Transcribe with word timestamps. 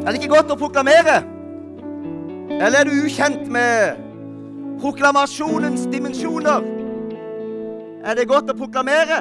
Er 0.00 0.12
det 0.12 0.22
ikke 0.22 0.34
godt 0.34 0.52
å 0.54 0.56
proklamere? 0.56 1.18
Eller 2.60 2.80
er 2.80 2.88
du 2.88 3.02
ukjent 3.04 3.44
med 3.52 3.98
proklamasjonens 4.80 5.84
dimensjoner? 5.92 6.64
Er 8.00 8.16
det 8.16 8.28
godt 8.30 8.48
å 8.48 8.56
proklamere? 8.56 9.20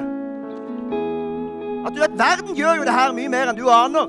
At 1.83 1.95
du 1.95 1.99
vet, 1.99 2.15
Verden 2.19 2.55
gjør 2.55 2.79
jo 2.79 2.87
det 2.87 2.95
her 2.95 3.15
mye 3.15 3.31
mer 3.31 3.51
enn 3.51 3.59
du 3.59 3.67
aner. 3.71 4.07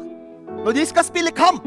Når 0.60 0.78
de 0.78 0.86
skal 0.86 1.06
spille 1.06 1.34
kamp, 1.34 1.66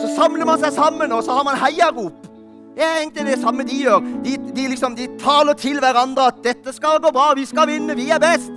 så 0.00 0.08
samler 0.16 0.48
man 0.48 0.60
seg 0.60 0.72
sammen, 0.76 1.12
og 1.12 1.24
så 1.24 1.36
har 1.36 1.44
man 1.44 1.60
heiarop. 1.60 2.24
Det 2.76 2.84
er 2.84 2.98
egentlig 3.02 3.28
det 3.28 3.38
samme 3.40 3.64
de 3.68 3.78
gjør. 3.84 4.04
De, 4.24 4.36
de, 4.56 4.66
liksom, 4.72 4.96
de 4.96 5.08
taler 5.20 5.56
til 5.56 5.80
hverandre 5.80 6.28
at 6.32 6.42
'dette 6.44 6.72
skal 6.76 7.00
gå 7.00 7.12
bra, 7.12 7.32
vi 7.36 7.44
skal 7.44 7.68
vinne, 7.68 7.96
vi 7.96 8.10
er 8.10 8.20
best'. 8.20 8.52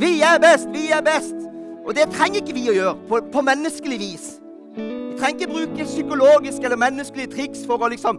Vi 0.00 0.20
er 0.20 0.40
best, 0.40 0.68
vi 0.72 0.90
er 0.92 1.00
best. 1.04 1.55
Og 1.86 1.94
det 1.94 2.10
trenger 2.12 2.42
ikke 2.42 2.56
vi 2.56 2.68
å 2.70 2.76
gjøre 2.76 2.94
på, 3.08 3.22
på 3.32 3.46
menneskelig 3.46 3.98
vis. 4.02 4.28
Vi 4.76 5.16
trenger 5.20 5.38
ikke 5.38 5.52
bruke 5.52 5.88
psykologiske 5.88 6.66
eller 6.66 6.80
menneskelige 6.80 7.32
triks 7.32 7.64
for 7.66 7.80
å 7.80 7.90
liksom 7.92 8.18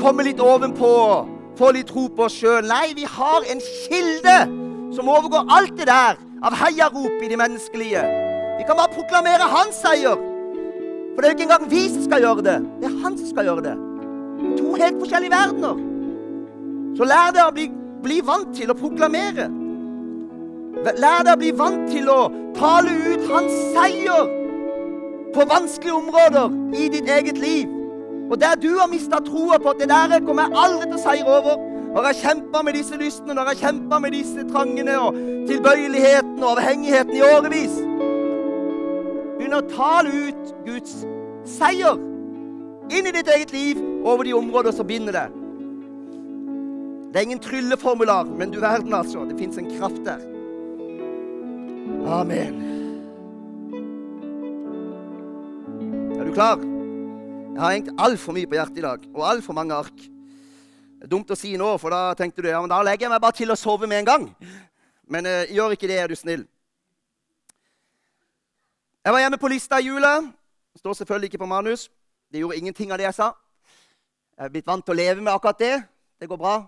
komme 0.00 0.24
litt 0.26 0.40
ovenpå 0.40 0.92
få 1.58 1.70
litt 1.76 1.90
tro 1.92 2.08
på 2.12 2.26
oss 2.26 2.36
sjøl. 2.40 2.66
Nei, 2.68 2.92
vi 2.96 3.06
har 3.08 3.46
en 3.52 3.62
kilde 3.62 4.36
som 4.96 5.08
overgår 5.08 5.48
alt 5.56 5.74
det 5.78 5.88
der 5.88 6.20
av 6.42 6.56
heiarop 6.58 7.22
i 7.22 7.30
det 7.30 7.38
menneskelige. 7.38 8.02
Vi 8.58 8.66
kan 8.68 8.78
bare 8.78 8.92
proklamere 8.94 9.48
hans 9.52 9.78
seier. 9.82 10.18
For 11.12 11.20
det 11.20 11.28
er 11.28 11.32
jo 11.32 11.36
ikke 11.36 11.48
engang 11.48 11.70
vi 11.70 11.82
som 11.92 12.04
skal 12.06 12.24
gjøre 12.24 12.44
det. 12.46 12.58
Det 12.80 12.88
er 12.88 13.00
han 13.04 13.18
som 13.18 13.30
skal 13.30 13.48
gjøre 13.50 13.66
det. 13.68 13.74
To 14.58 14.74
helt 14.80 15.00
forskjellige 15.02 15.34
verdener. 15.34 15.82
Så 16.96 17.08
lær 17.08 17.34
deg 17.36 17.44
å 17.44 17.54
bli, 17.56 17.66
bli 18.04 18.20
vant 18.24 18.52
til 18.56 18.72
å 18.72 18.78
proklamere. 18.78 19.48
Lær 20.82 21.26
deg 21.26 21.34
å 21.34 21.40
bli 21.40 21.52
vant 21.56 21.84
til 21.92 22.08
å 22.10 22.20
tale 22.56 22.94
ut 23.12 23.28
hans 23.30 23.52
seier 23.74 24.30
på 25.32 25.46
vanskelige 25.48 25.94
områder 25.94 26.76
i 26.76 26.88
ditt 26.92 27.08
eget 27.08 27.38
liv. 27.38 27.68
Og 28.30 28.40
der 28.40 28.54
du 28.60 28.70
har 28.78 28.88
mista 28.88 29.20
troa 29.24 29.58
på 29.58 29.72
at 29.74 29.80
det 29.80 29.88
der 29.88 30.20
kommer 30.26 30.46
jeg 30.46 30.56
aldri 30.64 30.88
til 30.88 30.96
å 30.96 31.02
seire 31.02 31.38
over 31.38 31.68
Når 31.92 32.06
jeg 32.08 32.16
kjempa 32.22 32.62
med 32.64 32.72
disse 32.72 32.96
lystene, 32.96 33.34
når 33.36 33.50
jeg 33.50 33.58
kjempa 33.66 33.98
med 34.00 34.14
disse 34.16 34.44
trangene 34.48 34.94
og 34.96 35.18
tilbøyeligheten 35.50 36.40
og 36.40 36.54
avhengigheten 36.54 37.18
i 37.18 37.26
årevis 37.26 37.74
Begynn 39.36 39.58
å 39.58 39.60
tale 39.74 40.14
ut 40.30 40.54
Guds 40.64 41.02
seier 41.58 42.00
inn 42.92 43.08
i 43.08 43.14
ditt 43.14 43.28
eget 43.28 43.52
liv 43.52 43.80
over 44.04 44.24
de 44.24 44.32
områder 44.36 44.72
som 44.72 44.88
binder 44.88 45.16
deg. 45.16 45.38
Det 47.12 47.20
er 47.20 47.28
ingen 47.28 47.42
trylleformular, 47.44 48.24
men 48.24 48.52
du 48.52 48.60
verden, 48.60 48.94
altså. 48.96 49.24
Det 49.28 49.36
fins 49.38 49.58
en 49.60 49.68
kraft 49.76 50.00
der. 50.06 50.31
Amen. 51.82 52.54
Er 56.20 56.24
du 56.24 56.32
klar? 56.34 56.60
Jeg 56.62 57.60
har 57.60 57.72
hengt 57.72 57.90
altfor 57.98 58.36
mye 58.36 58.46
på 58.46 58.54
hjertet 58.54 58.78
i 58.78 58.84
dag, 58.84 59.06
og 59.10 59.24
altfor 59.26 59.56
mange 59.56 59.74
ark. 59.74 59.96
Det 59.98 61.08
er 61.08 61.10
dumt 61.10 61.32
å 61.34 61.38
si 61.38 61.56
nå, 61.58 61.72
for 61.82 61.90
da 61.90 62.14
tenkte 62.14 62.44
du 62.44 62.48
ja, 62.52 62.60
men 62.62 62.70
da 62.70 62.78
legger 62.86 63.08
jeg 63.08 63.12
meg 63.16 63.24
bare 63.24 63.36
til 63.40 63.50
å 63.50 63.58
sove 63.58 63.90
med 63.90 64.04
en 64.04 64.10
gang. 64.12 64.28
Men 65.10 65.26
eh, 65.26 65.50
gjør 65.50 65.74
ikke 65.74 65.90
det, 65.90 65.98
er 65.98 66.14
du 66.14 66.16
snill. 66.16 66.46
Jeg 69.02 69.16
var 69.16 69.24
hjemme 69.24 69.42
på 69.42 69.50
lista 69.50 69.82
i 69.82 69.90
jula. 69.90 70.14
Står 70.78 71.00
selvfølgelig 71.02 71.32
ikke 71.32 71.42
på 71.42 71.50
manus. 71.50 71.88
Det 72.30 72.44
gjorde 72.44 72.62
ingenting 72.62 72.94
av 72.94 73.02
det 73.02 73.10
jeg 73.10 73.18
sa. 73.18 73.32
Jeg 74.38 74.46
er 74.46 74.54
blitt 74.54 74.70
vant 74.70 74.86
til 74.86 74.94
å 74.94 75.00
leve 75.02 75.18
med 75.18 75.34
akkurat 75.34 75.58
det. 75.58 75.76
Det 76.22 76.30
går 76.30 76.38
bra. 76.38 76.60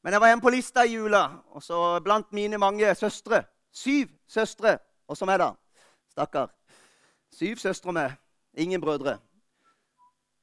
Men 0.00 0.16
jeg 0.16 0.24
var 0.24 0.32
hjemme 0.32 0.48
på 0.48 0.56
lista 0.56 0.88
i 0.88 0.96
jula, 0.96 1.26
og 1.52 1.60
så 1.62 2.00
blant 2.02 2.32
mine 2.32 2.56
mange 2.58 2.88
søstre 2.96 3.44
Syv 3.72 4.08
søstre. 4.28 4.78
Og 5.08 5.16
så 5.16 5.26
meg, 5.28 5.38
da. 5.38 5.52
Stakkar. 6.12 6.50
Syv 7.32 7.56
søstre 7.56 7.92
med. 7.92 8.10
Ingen 8.54 8.80
brødre. 8.80 9.18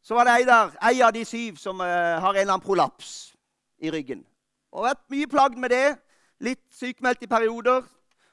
Så 0.01 0.15
var 0.15 0.23
det 0.23 0.37
ei 0.39 0.45
der, 0.47 0.71
ei 0.89 1.01
av 1.01 1.13
de 1.13 1.25
syv 1.25 1.57
som 1.59 1.79
uh, 1.79 1.85
har 1.85 2.29
en 2.33 2.39
eller 2.39 2.53
annen 2.53 2.65
prolaps 2.65 3.35
i 3.77 3.91
ryggen. 3.91 4.23
Og 4.71 4.87
vært 4.87 5.03
mye 5.11 5.27
plagd 5.27 5.57
med 5.59 5.69
det. 5.69 5.97
Litt 6.39 6.63
sykmeldt 6.71 7.23
i 7.23 7.27
perioder. 7.27 7.83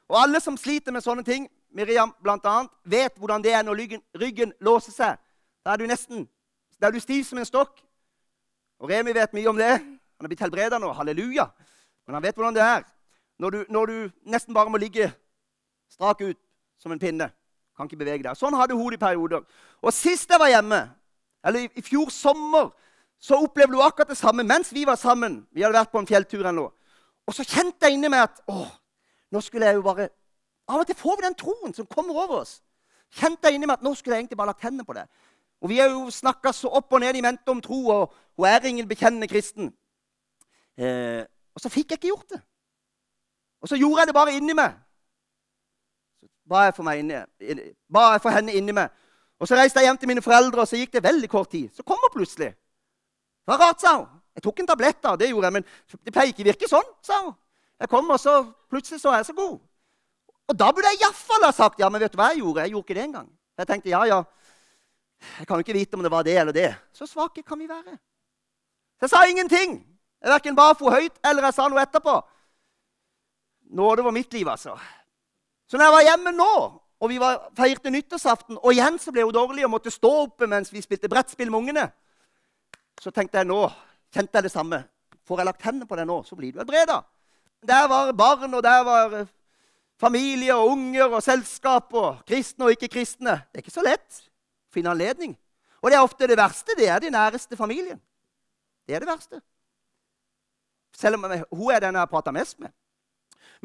Og 0.09 0.23
alle 0.23 0.41
som 0.41 0.57
sliter 0.57 0.95
med 0.95 1.05
sånne 1.05 1.25
ting, 1.27 1.49
Miriam 1.75 2.15
bl.a., 2.23 2.63
vet 2.85 3.19
hvordan 3.19 3.43
det 3.45 3.53
er 3.53 3.67
når 3.67 3.77
ryggen, 3.83 4.03
ryggen 4.15 4.53
låser 4.61 4.95
seg. 4.95 5.21
Da 5.67 5.75
er 5.75 5.83
du 5.83 5.91
nesten 5.91 6.29
da 6.81 6.87
er 6.87 6.93
du 6.93 7.01
stiv 7.01 7.25
som 7.25 7.39
en 7.41 7.49
stokk. 7.49 7.81
Og 8.81 8.91
Remi 8.91 9.15
vet 9.17 9.33
mye 9.33 9.49
om 9.49 9.57
det. 9.57 9.73
Han 9.81 10.27
er 10.27 10.29
blitt 10.29 10.43
helbreda 10.45 10.79
nå. 10.81 10.93
Halleluja. 10.93 11.49
Men 12.07 12.19
han 12.19 12.25
vet 12.25 12.37
hvordan 12.37 12.57
det 12.57 12.65
er 12.65 12.85
når 13.39 13.51
du, 13.51 13.65
når 13.69 13.87
du 13.87 13.97
nesten 14.33 14.55
bare 14.55 14.71
må 14.73 14.81
ligge 14.81 15.11
strak 15.93 16.21
ut 16.21 16.39
som 16.81 16.93
en 16.93 17.01
pinne. 17.01 17.29
Kan 17.77 17.89
ikke 17.89 18.01
bevege 18.01 18.25
deg. 18.25 18.37
Sånn 18.39 18.57
hadde 18.57 18.77
hodet 18.77 18.97
i 18.97 19.03
perioder. 19.03 19.45
Og 19.85 19.93
sist 19.93 20.31
jeg 20.33 20.41
var 20.41 20.51
hjemme, 20.51 20.81
eller 21.47 21.67
i, 21.69 21.85
fjor 21.85 22.11
sommer, 22.13 22.71
så 23.21 23.39
opplevde 23.45 23.77
hun 23.77 23.85
akkurat 23.85 24.13
det 24.13 24.19
samme 24.19 24.45
mens 24.45 24.73
vi 24.75 24.87
var 24.89 24.99
sammen. 25.01 25.43
Vi 25.53 25.65
hadde 25.65 25.77
vært 25.77 25.93
på 25.93 26.01
en 26.01 26.09
fjelltur 26.09 26.49
ennå. 26.49 26.67
Og 27.27 27.35
så 27.35 27.45
kjente 27.45 27.89
jeg 27.89 27.97
inni 27.97 28.11
meg 28.13 28.27
at 28.27 28.41
å, 28.49 28.65
nå 29.33 29.43
skulle 29.45 29.69
jeg 29.69 29.81
jo 29.81 29.85
bare 29.87 30.11
Av 30.67 30.81
og 30.81 30.89
til 30.89 30.97
får 30.99 31.21
vi 31.21 31.23
den 31.23 31.37
troen 31.39 31.75
som 31.77 31.87
kommer 31.87 32.17
over 32.25 32.41
oss. 32.41 32.57
Kjente 33.15 33.47
jeg 33.47 33.55
inni 33.55 33.69
meg 33.71 33.77
at 33.79 33.85
nå 33.87 33.93
skulle 33.95 34.17
jeg 34.17 34.25
egentlig 34.25 34.39
bare 34.41 34.51
lagt 34.51 34.65
hendene 34.67 34.83
på 34.83 34.97
det. 34.97 35.05
Og 35.63 35.71
Vi 35.71 35.79
har 35.79 35.93
jo 35.93 36.09
snakka 36.11 36.51
så 36.53 36.73
opp 36.75 36.91
og 36.93 37.05
ned 37.05 37.15
i 37.15 37.23
mente 37.23 37.53
om 37.53 37.61
tro, 37.63 37.79
og 37.95 38.17
hun 38.35 38.49
er 38.51 38.67
ingen 38.67 38.89
bekjennende 38.89 39.29
kristen. 39.31 39.71
Eh, 40.75 41.23
og 41.55 41.63
så 41.63 41.71
fikk 41.71 41.95
jeg 41.95 42.01
ikke 42.01 42.11
gjort 42.11 42.35
det. 42.35 42.41
Og 43.67 43.71
så 43.71 43.77
gjorde 43.81 43.99
jeg 43.99 44.07
det 44.07 44.15
bare 44.15 44.33
inni 44.39 44.55
meg. 44.55 44.75
Så 46.21 46.29
ba 46.47 46.61
jeg 46.69 46.75
for, 46.77 46.87
meg 46.87 47.01
inni, 47.03 47.17
ba 47.91 48.03
jeg 48.13 48.21
for 48.23 48.31
henne 48.31 48.53
inni 48.55 48.75
meg. 48.77 48.93
Og 49.43 49.49
så 49.51 49.57
reiste 49.59 49.83
jeg 49.83 49.91
hjem 49.91 49.99
til 49.99 50.11
mine 50.13 50.23
foreldre, 50.23 50.63
og 50.63 50.69
så 50.71 50.79
gikk 50.79 50.93
det 50.95 51.03
veldig 51.03 51.29
kort 51.33 51.51
tid. 51.51 51.73
Så 51.75 51.83
kom 51.83 51.99
hun 51.99 52.13
plutselig. 52.15 52.53
Det 52.55 53.51
var 53.51 53.59
rart, 53.65 53.81
sa 53.83 53.97
hun. 53.97 54.21
Jeg 54.39 54.45
tok 54.45 54.63
en 54.63 54.69
tablett, 54.71 55.01
da, 55.03 55.17
det 55.19 55.33
gjorde 55.33 55.51
jeg, 55.51 55.57
men 55.57 55.67
det 56.07 56.15
pleier 56.15 56.31
ikke 56.31 56.45
å 56.45 56.49
virke 56.53 56.69
sånn, 56.71 56.93
sa 57.03 57.19
hun. 57.25 57.35
Jeg 57.83 57.91
kom, 57.91 58.13
og 58.15 58.21
så 58.23 58.37
plutselig 58.71 59.01
så 59.03 59.11
er 59.11 59.19
jeg 59.25 59.29
så 59.33 59.35
god. 59.41 59.59
Og 60.47 60.61
da 60.63 60.71
burde 60.71 60.95
jeg 60.95 61.03
iallfall 61.03 61.49
ha 61.49 61.51
sagt 61.57 61.83
ja, 61.83 61.91
men 61.91 62.05
vet 62.05 62.15
du 62.15 62.21
hva 62.21 62.31
jeg 62.31 62.45
gjorde? 62.45 62.69
Jeg 62.69 62.75
gjorde 62.77 62.87
ikke 62.87 62.99
det 63.01 63.05
engang. 63.09 63.29
Jeg 63.59 63.71
tenkte 63.73 63.91
ja, 63.91 64.05
ja, 64.07 64.21
jeg 65.41 65.51
kan 65.51 65.59
jo 65.59 65.67
ikke 65.67 65.75
vite 65.81 65.99
om 65.99 66.07
det 66.07 66.15
var 66.15 66.23
det 66.23 66.39
eller 66.39 66.55
det. 66.55 66.71
Så 66.95 67.11
svake 67.11 67.43
kan 67.43 67.59
vi 67.59 67.67
være. 67.67 67.99
Så 69.01 69.09
jeg 69.09 69.15
sa 69.17 69.27
ingenting. 69.27 69.81
Jeg 70.23 70.35
verken 70.37 70.55
ba 70.55 70.71
for 70.79 70.95
høyt 70.95 71.19
eller 71.27 71.51
jeg 71.51 71.59
sa 71.59 71.67
noe 71.67 71.83
etterpå 71.83 72.21
nåde 73.71 74.05
var 74.05 74.15
mitt 74.15 74.33
liv, 74.33 74.49
altså. 74.49 74.77
Så 75.67 75.77
når 75.77 75.85
jeg 75.85 75.95
var 75.97 76.07
hjemme 76.07 76.33
nå, 76.37 76.53
og 77.01 77.11
vi 77.11 77.19
var, 77.21 77.49
feirte 77.57 77.91
nyttårsaften, 77.93 78.59
og 78.63 78.73
igjen 78.73 78.99
så 79.03 79.13
ble 79.13 79.27
hun 79.27 79.35
dårlig 79.35 79.67
og 79.67 79.75
måtte 79.75 79.93
stå 79.93 80.13
oppe 80.23 80.49
mens 80.49 80.73
vi 80.73 80.85
spilte 80.85 81.11
brettspill 81.13 81.51
med 81.51 81.59
ungene, 81.59 81.87
så 83.03 83.13
tenkte 83.13 83.43
jeg 83.43 83.49
nå 83.51 83.67
kjente 84.15 84.39
jeg 84.39 84.47
det 84.47 84.53
samme. 84.53 84.81
Får 85.27 85.43
jeg 85.43 85.49
lagt 85.49 85.67
hendene 85.67 85.89
på 85.89 85.99
deg 85.99 86.07
nå, 86.09 86.21
så 86.25 86.39
blir 86.39 86.55
du 86.55 86.63
helbreda. 86.63 87.01
Der 87.67 87.89
var 87.91 88.13
barn, 88.17 88.55
og 88.55 88.63
der 88.65 88.85
var 88.87 89.17
eh, 89.21 89.33
familie 90.01 90.55
og 90.55 90.71
unger 90.77 91.19
og 91.19 91.25
selskap 91.25 91.93
og 91.97 92.23
kristne 92.29 92.69
og 92.69 92.77
ikke-kristne. 92.77 93.35
Det 93.51 93.61
er 93.61 93.65
ikke 93.65 93.75
så 93.75 93.85
lett 93.85 94.23
å 94.23 94.77
finne 94.77 94.93
anledning. 94.95 95.35
Og 95.83 95.91
det 95.91 95.99
er 95.99 96.07
ofte 96.07 96.29
det 96.31 96.39
verste. 96.39 96.77
Det 96.79 96.89
er 96.89 97.03
de 97.03 97.13
næreste 97.13 97.59
familien. 97.59 97.99
Det 98.87 98.97
er 98.97 99.03
det 99.03 99.11
verste. 99.11 99.41
Selv 100.97 101.19
om 101.19 101.27
hun 101.29 101.73
er 101.75 101.83
den 101.83 101.97
jeg 101.99 102.01
har 102.01 102.11
prata 102.11 102.33
mest 102.33 102.59
med. 102.63 102.73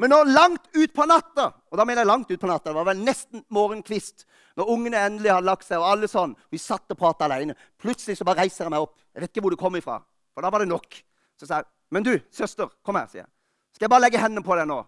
Men 0.00 0.12
når 0.12 0.30
langt 0.32 0.68
utpå 0.78 1.04
natta 1.08 1.50
og 1.52 1.78
da 1.78 1.84
mener 1.84 2.02
jeg 2.02 2.08
langt 2.08 2.30
ut 2.30 2.40
på 2.40 2.48
natta, 2.48 2.70
det 2.70 2.78
var 2.78 2.88
vel 2.88 3.02
nesten 3.04 3.44
morgenkvist, 3.52 4.26
når 4.56 4.70
ungene 4.72 5.00
endelig 5.06 5.32
hadde 5.32 5.48
lagt 5.48 5.66
seg, 5.66 5.80
og 5.80 5.88
alle 5.88 6.08
sånn, 6.10 6.34
vi 6.52 6.60
satt 6.60 6.92
og 6.92 6.98
prata 7.00 7.28
alene, 7.28 7.56
plutselig 7.80 8.18
så 8.18 8.26
bare 8.28 8.44
reiser 8.44 8.66
jeg 8.66 8.74
meg 8.74 8.84
opp. 8.84 8.96
Jeg 9.12 9.24
vet 9.24 9.32
ikke 9.32 9.44
hvor 9.46 9.54
du 9.54 9.60
kom 9.60 9.76
ifra, 9.78 9.98
for 10.32 10.44
da 10.44 10.50
var 10.52 10.64
det 10.64 10.68
nok. 10.72 10.98
Så 11.40 11.48
sa 11.48 11.62
jeg, 11.62 11.64
'Men 11.90 12.02
du, 12.02 12.18
søster, 12.30 12.68
kom 12.84 12.96
her', 12.96 13.08
sier 13.08 13.22
jeg. 13.22 13.30
'Skal 13.74 13.84
jeg 13.84 13.90
bare 13.90 14.00
legge 14.00 14.18
hendene 14.18 14.44
på 14.44 14.56
deg 14.56 14.66
nå?' 14.66 14.86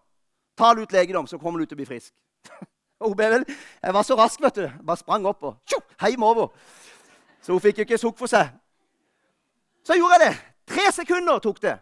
'Ta 0.56 0.72
ut 0.72 0.92
legedom, 0.92 1.26
så 1.26 1.38
kommer 1.38 1.58
du 1.58 1.66
til 1.66 1.76
å 1.76 1.80
bli 1.80 1.86
frisk.' 1.86 2.14
og 3.00 3.08
hun 3.08 3.16
ble 3.16 3.30
vel, 3.30 3.44
Jeg 3.82 3.94
var 3.94 4.02
så 4.02 4.16
rask, 4.16 4.40
vet 4.40 4.54
du. 4.54 4.70
Bare 4.84 4.96
sprang 4.96 5.26
opp 5.26 5.42
og 5.42 5.56
tjo, 5.66 5.80
heim 6.00 6.22
over. 6.22 6.48
Så 7.42 7.52
hun 7.52 7.60
fikk 7.60 7.78
jo 7.78 7.84
ikke 7.84 7.98
sukk 7.98 8.18
for 8.18 8.26
seg. 8.26 8.48
Så 9.84 9.94
gjorde 9.94 10.18
jeg 10.18 10.30
det. 10.30 10.36
Tre 10.66 10.92
sekunder 10.92 11.38
tok 11.38 11.60
det. 11.60 11.78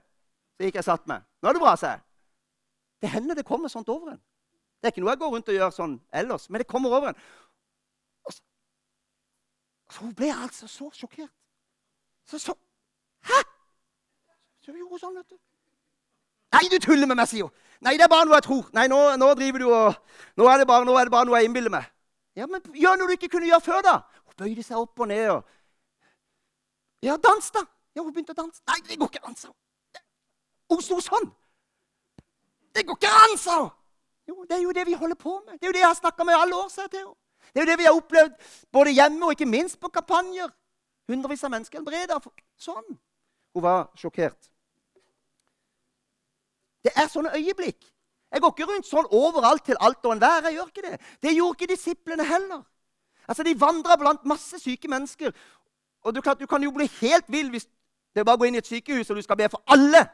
Så 0.57 0.65
gikk 0.65 0.75
jeg 0.75 0.85
satt 0.85 1.07
meg. 1.07 1.23
'Nå 1.43 1.49
er 1.49 1.53
det 1.53 1.63
bra', 1.63 1.77
sa 1.77 1.87
jeg. 1.87 2.01
Det 3.03 3.11
hender 3.11 3.35
det 3.35 3.45
kommer 3.47 3.69
sånt 3.69 3.89
over 3.91 4.15
en. 4.15 4.21
Det 4.81 4.89
er 4.89 4.95
ikke 4.95 5.03
noe 5.05 5.13
jeg 5.15 5.21
går 5.23 5.33
rundt 5.35 5.49
og 5.51 5.57
gjør 5.57 5.73
sånn 5.75 5.95
ellers, 6.19 6.49
men 6.51 6.63
det 6.63 6.69
kommer 6.71 6.95
over 6.95 7.13
en. 7.13 7.19
Så, 8.31 8.43
så 9.91 10.05
hun 10.07 10.15
ble 10.19 10.31
altså 10.35 10.69
så 10.71 10.91
sjokkert. 10.95 11.31
Så 12.27 12.39
så 12.39 12.55
Hæ?! 13.23 13.43
Så 14.63 14.73
gjorde 14.75 14.91
hun 14.91 14.99
sånn, 15.03 15.19
vet 15.19 15.35
du. 15.35 15.39
Nei, 16.53 16.65
du 16.71 16.79
tuller 16.83 17.07
med 17.07 17.19
meg, 17.19 17.29
sier 17.31 17.47
hun. 17.47 17.55
Nei, 17.83 17.97
det 17.99 18.07
er 18.07 18.11
bare 18.11 18.27
noe 18.27 18.39
jeg 18.39 18.47
tror. 18.47 18.67
Nei, 18.75 18.87
nå, 18.91 18.99
nå 19.19 19.29
driver 19.39 19.63
du 19.63 19.69
og 19.71 20.19
Nå 20.39 20.47
er 20.51 20.63
det 20.63 20.67
bare, 20.71 20.87
nå 20.87 20.95
er 20.99 21.07
det 21.09 21.15
bare 21.15 21.27
noe 21.29 21.39
jeg 21.41 21.51
innbiller 21.51 21.73
meg. 21.75 21.87
Ja, 22.39 22.47
men 22.51 22.63
gjør 22.75 22.99
noe 22.99 23.11
du 23.11 23.15
ikke 23.17 23.31
kunne 23.35 23.51
gjøre 23.51 23.65
før, 23.65 23.83
da. 23.87 23.95
Hun 24.27 24.39
bøyde 24.39 24.65
seg 24.67 24.79
opp 24.79 25.03
og 25.03 25.11
ned 25.11 25.29
og 25.35 25.43
Ja, 27.03 27.17
dans, 27.19 27.51
da. 27.55 27.65
Ja, 27.97 28.03
hun 28.03 28.13
begynte 28.15 28.35
å 28.35 28.39
danse. 28.39 28.63
Nei, 28.71 28.79
det 28.87 28.99
går 29.01 29.11
ikke 29.11 29.27
an, 29.27 29.37
sa 29.37 29.51
hun. 29.51 30.03
Hun 30.71 30.83
sto 30.85 30.99
sånn. 31.03 31.27
Det 32.75 32.87
går 32.87 32.97
ikke 32.97 33.15
an, 33.25 33.39
sa 33.39 33.59
hun! 33.61 33.71
Jo, 34.29 34.45
det 34.49 34.57
er 34.57 34.63
jo 34.63 34.73
det 34.73 34.87
vi 34.87 34.93
holder 34.93 35.19
på 35.19 35.43
med. 35.47 35.59
Det 35.59 35.67
er 35.67 35.73
jo 35.73 35.73
det 35.73 35.83
jeg 35.83 35.89
har 35.89 35.99
snakka 35.99 36.25
med 36.25 36.35
alle 36.39 36.57
år. 36.57 36.69
sa 36.69 36.83
jeg 36.83 36.91
til 36.91 36.99
henne. 36.99 37.15
Det 37.53 37.61
er 37.61 37.65
jo 37.65 37.71
det 37.71 37.79
vi 37.79 37.85
har 37.85 37.97
opplevd 37.97 38.35
både 38.73 38.91
hjemme 38.91 39.27
og 39.27 39.33
ikke 39.35 39.47
minst 39.47 39.81
på 39.81 39.89
kampanjer. 39.89 40.49
Hundrevis 41.11 41.45
av 41.45 41.51
mennesker 41.51 41.79
helbreda. 41.79 42.21
Sånn. 42.57 42.99
Hun 43.55 43.63
var 43.63 43.91
sjokkert. 43.99 44.53
Det 46.85 46.93
er 46.97 47.11
sånne 47.11 47.35
øyeblikk. 47.37 47.83
Jeg 48.33 48.41
går 48.41 48.55
ikke 48.55 48.69
rundt 48.71 48.89
sånn 48.89 49.11
overalt 49.13 49.65
til 49.67 49.77
alt 49.81 50.07
og 50.07 50.15
enhver. 50.15 50.47
Jeg 50.49 50.57
gjør 50.57 50.71
ikke 50.71 50.87
det. 50.87 51.01
Det 51.23 51.35
gjorde 51.35 51.59
ikke 51.59 51.75
disiplene 51.75 52.25
heller. 52.25 52.63
Altså, 53.29 53.43
De 53.43 53.61
vandra 53.61 53.97
blant 53.97 54.25
masse 54.25 54.59
syke 54.59 54.89
mennesker. 54.89 55.35
Og 56.03 56.15
du 56.15 56.21
kan, 56.21 56.37
du 56.39 56.47
kan 56.47 56.63
jo 56.63 56.71
bli 56.71 56.89
helt 57.01 57.29
vill 57.29 57.51
hvis 57.51 57.69
det 58.15 58.25
bare 58.27 58.39
går 58.39 58.49
inn 58.49 58.57
i 58.59 58.63
et 58.63 58.67
sykehus 58.67 59.11
og 59.11 59.17
du 59.17 59.23
skal 59.23 59.37
be 59.37 59.49
for 59.53 59.63
alle. 59.67 60.07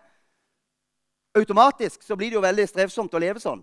Automatisk 1.37 2.03
så 2.03 2.17
blir 2.17 2.31
det 2.31 2.39
jo 2.39 2.45
veldig 2.45 2.65
strevsomt 2.69 3.15
å 3.15 3.21
leve 3.21 3.43
sånn. 3.43 3.61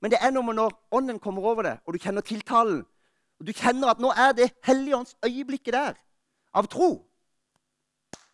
Men 0.00 0.12
det 0.14 0.20
er 0.22 0.32
noe 0.32 0.46
med 0.46 0.56
når 0.56 0.72
ånden 0.96 1.20
kommer 1.20 1.44
over 1.44 1.66
det, 1.66 1.76
og 1.84 1.92
du 1.92 2.00
kjenner 2.00 2.24
tiltalen. 2.24 2.80
Og 3.40 3.46
du 3.48 3.52
kjenner 3.56 3.92
at 3.92 4.00
nå 4.00 4.12
er 4.12 4.32
det 4.36 4.50
helligåndsøyeblikket 4.68 5.76
der, 5.76 5.98
av 6.56 6.68
tro. 6.72 6.90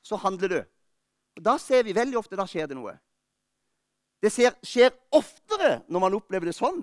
Så 0.03 0.19
handler 0.23 0.53
du. 0.53 0.61
Og 1.37 1.45
Da 1.45 1.57
ser 1.59 1.83
vi 1.85 1.95
veldig 1.95 2.19
ofte 2.19 2.39
da 2.39 2.47
skjer 2.49 2.71
det 2.71 2.79
noe. 2.79 2.95
Det 4.23 4.33
skjer 4.33 4.95
oftere 5.15 5.83
når 5.89 6.03
man 6.03 6.17
opplever 6.17 6.49
det 6.49 6.57
sånn. 6.57 6.81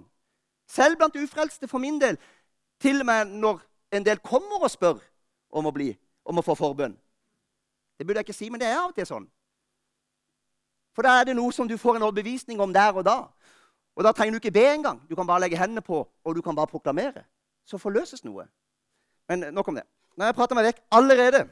Selv 0.69 0.99
blant 0.99 1.15
ufrelste, 1.19 1.67
for 1.67 1.81
min 1.81 1.99
del. 1.99 2.19
Til 2.79 3.01
og 3.01 3.07
med 3.07 3.33
når 3.39 3.63
en 3.95 4.05
del 4.05 4.21
kommer 4.23 4.63
og 4.63 4.71
spør 4.71 5.01
om 5.53 5.67
å, 5.67 5.73
bli, 5.73 5.91
om 6.23 6.39
å 6.39 6.45
få 6.45 6.55
forbønn. 6.57 6.95
Det 7.97 8.07
burde 8.07 8.21
jeg 8.21 8.29
ikke 8.29 8.37
si, 8.37 8.49
men 8.49 8.61
det 8.61 8.69
er 8.69 8.79
av 8.79 8.91
og 8.91 8.97
til 8.97 9.07
sånn. 9.07 9.27
For 10.93 11.05
da 11.05 11.19
er 11.19 11.29
det 11.29 11.35
noe 11.37 11.53
som 11.53 11.67
du 11.67 11.77
får 11.77 11.97
en 11.97 12.05
overbevisning 12.07 12.61
om 12.61 12.73
der 12.73 12.93
og 12.93 13.05
da. 13.05 13.17
Og 13.95 14.05
da 14.05 14.11
trenger 14.11 14.37
du 14.37 14.41
ikke 14.41 14.53
be 14.53 14.65
engang. 14.73 15.01
Du 15.09 15.15
kan 15.15 15.27
bare 15.27 15.41
legge 15.41 15.57
hendene 15.57 15.81
på, 15.81 16.03
og 16.23 16.35
du 16.35 16.41
kan 16.41 16.55
bare 16.55 16.69
proklamere. 16.69 17.25
Så 17.65 17.77
forløses 17.77 18.23
noe. 18.25 18.45
Men 19.29 19.53
nok 19.53 19.67
om 19.67 19.75
det. 19.75 19.85
Nå 20.17 20.23
har 20.23 20.33
jeg 20.33 20.37
prata 20.37 20.57
meg 20.57 20.69
vekk 20.69 20.81
allerede. 20.91 21.45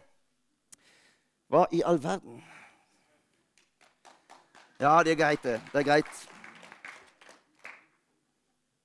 Hva 1.52 1.66
i 1.72 1.82
all 1.86 2.00
verden? 2.04 2.42
Ja, 4.82 5.02
det 5.04 5.14
er 5.14 5.20
greit, 5.20 5.44
det. 5.44 5.60
Det 5.72 5.80
er 5.82 5.86
greit. 5.86 6.28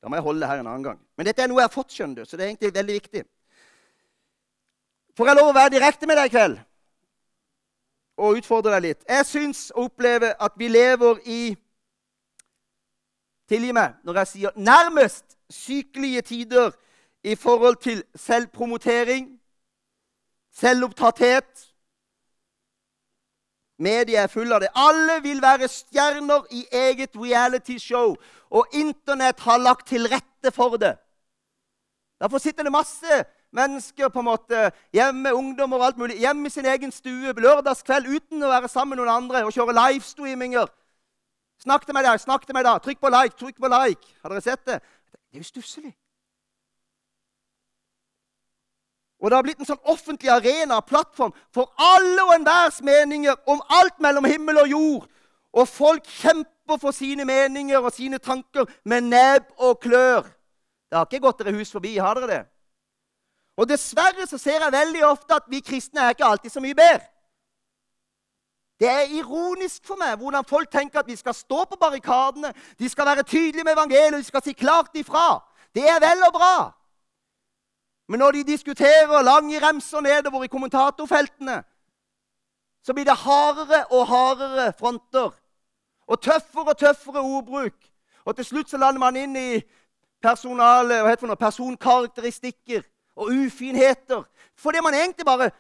Da 0.03 0.09
må 0.09 0.17
jeg 0.17 0.23
holde 0.23 0.41
det 0.41 0.49
her 0.49 0.61
en 0.61 0.69
annen 0.69 0.85
gang. 0.85 0.99
Men 1.17 1.29
dette 1.29 1.43
er 1.43 1.49
noe 1.49 1.61
jeg 1.61 1.69
har 1.69 1.75
fått, 1.75 1.93
skjønner 1.93 2.23
du, 2.23 2.29
så 2.29 2.37
det 2.37 2.45
er 2.45 2.53
egentlig 2.53 2.75
veldig 2.75 2.97
viktig. 2.99 3.23
Får 5.17 5.31
jeg 5.31 5.39
lov 5.39 5.51
å 5.51 5.57
være 5.57 5.73
direkte 5.73 6.09
med 6.09 6.21
deg 6.21 6.29
i 6.29 6.35
kveld 6.35 6.59
og 8.17 8.41
utfordre 8.41 8.73
deg 8.77 8.83
litt? 8.83 9.05
Jeg 9.09 9.27
syns 9.29 9.71
og 9.75 9.91
opplever 9.91 10.35
at 10.41 10.57
vi 10.57 10.69
lever 10.69 11.23
i 11.25 11.41
Tilgi 13.47 13.71
meg 13.77 14.01
når 14.03 14.17
jeg 14.21 14.31
sier 14.33 14.57
nærmest 14.59 15.37
sykelige 15.53 16.23
tider 16.27 16.73
i 17.23 17.35
forhold 17.39 17.77
til 17.83 18.03
selvpromotering, 18.15 19.29
selvopptatthet. 20.55 21.69
Media 23.79 24.25
er 24.25 24.33
full 24.33 24.53
av 24.53 24.65
det. 24.65 24.73
Alle 24.75 25.21
vil 25.23 25.43
være 25.43 25.69
stjerner 25.69 26.47
i 26.51 26.65
eget 26.73 27.15
realityshow. 27.15 28.17
Og 28.51 28.67
Internett 28.73 29.41
har 29.41 29.59
lagt 29.59 29.89
til 29.89 30.09
rette 30.09 30.51
for 30.55 30.77
det. 30.81 30.97
Derfor 32.21 32.39
sitter 32.39 32.63
det 32.63 32.73
masse 32.73 33.25
mennesker 33.57 34.11
på 34.13 34.23
en 34.23 34.29
måte, 34.29 34.71
hjemme, 34.95 35.33
ungdommer 35.35 35.81
og 35.81 35.87
alt 35.91 36.01
mulig, 36.01 36.19
hjemme 36.21 36.49
i 36.49 36.55
sin 36.55 36.69
egen 36.69 36.93
stue 36.95 37.33
lørdagskveld 37.33 38.09
uten 38.13 38.45
å 38.45 38.53
være 38.53 38.71
sammen 38.73 38.95
med 38.95 39.03
noen 39.05 39.15
andre 39.15 39.45
og 39.47 39.55
kjøre 39.57 39.77
livestreaminger. 39.77 40.71
Snakk 41.65 41.87
til 41.87 41.97
meg 41.97 42.05
der, 42.05 42.21
snakk 42.21 42.45
til 42.47 42.57
meg 42.57 42.67
da. 42.67 42.77
Trykk 42.83 43.01
på 43.01 43.13
like, 43.13 43.37
trykk 43.39 43.63
på 43.63 43.71
like. 43.73 44.11
Har 44.23 44.33
dere 44.33 44.45
sett 44.45 44.67
det? 44.69 44.81
Det 45.13 45.41
er 45.41 45.45
jo 45.45 45.49
stusslig. 45.49 45.95
Og 49.21 49.31
det 49.31 49.37
har 49.39 49.47
blitt 49.47 49.63
en 49.65 49.69
sånn 49.69 49.89
offentlig 49.89 50.29
arena, 50.31 50.83
plattform, 50.85 51.33
for 51.55 51.73
alle 51.81 52.27
og 52.27 52.35
enhvers 52.35 52.83
meninger 52.85 53.39
om 53.49 53.63
alt 53.73 53.97
mellom 54.05 54.29
himmel 54.29 54.61
og 54.61 54.69
jord. 54.71 55.07
Og 55.57 55.69
folk 55.71 56.05
kjemper 56.21 56.77
for 56.83 56.93
sine 56.93 57.25
meninger 57.25 57.81
og 57.81 57.95
sine 57.97 58.21
tanker 58.21 58.69
med 58.85 59.09
nebb 59.09 59.49
og 59.57 59.81
klør. 59.81 60.29
Det 60.87 60.99
har 60.99 61.09
ikke 61.09 61.25
gått 61.25 61.41
dere 61.41 61.57
hus 61.57 61.73
forbi, 61.73 61.97
har 61.97 62.21
dere 62.21 62.29
det? 62.31 62.43
Og 63.57 63.69
dessverre 63.69 64.27
så 64.29 64.39
ser 64.39 64.61
jeg 64.61 64.73
veldig 64.73 65.05
ofte 65.07 65.37
at 65.37 65.47
vi 65.49 65.61
kristne 65.65 66.01
er 66.01 66.15
ikke 66.15 66.25
alltid 66.25 66.51
så 66.51 66.61
mye 66.61 66.77
bedre. 66.77 67.05
Det 68.81 68.89
er 68.89 69.13
ironisk 69.17 69.87
for 69.89 69.97
meg 69.97 70.19
hvordan 70.21 70.45
folk 70.45 70.69
tenker 70.71 71.01
at 71.01 71.09
vi 71.09 71.17
skal 71.17 71.35
stå 71.35 71.65
på 71.65 71.79
barrikadene, 71.81 72.53
de 72.79 72.89
skal 72.89 73.07
være 73.07 73.23
tydelige 73.23 73.65
med 73.65 73.73
evangeliet, 73.73 74.19
de 74.21 74.25
skal 74.29 74.43
si 74.45 74.53
klart 74.53 74.91
ifra. 74.95 75.41
Det 75.75 75.89
er 75.89 76.01
vel 76.01 76.27
og 76.29 76.33
bra. 76.33 76.57
Men 78.09 78.21
når 78.21 78.33
de 78.33 78.45
diskuterer 78.45 79.23
lange 79.23 79.61
remser 79.69 80.01
nedover 80.01 80.45
i 80.45 80.53
kommentatorfeltene, 80.53 81.63
så 82.85 82.95
blir 82.95 83.05
det 83.05 83.17
hardere 83.17 83.87
og 83.91 84.07
hardere 84.07 84.73
fronter. 84.79 85.33
Og 86.07 86.21
tøffere 86.23 86.69
og 86.69 86.79
tøffere 86.79 87.21
ordbruk. 87.21 87.75
Og 88.25 88.37
til 88.37 88.45
slutt 88.45 88.71
så 88.71 88.77
lander 88.79 89.01
man 89.01 89.17
inn 89.17 89.37
i 89.37 89.63
personale, 90.23 91.01
hva 91.03 91.11
heter 91.11 91.33
det, 91.33 91.39
personkarakteristikker 91.39 92.85
og 93.17 93.33
ufinheter. 93.33 94.23
Fordi 94.57 94.83
man 94.83 94.95
egentlig 94.95 95.27
bare 95.27 95.51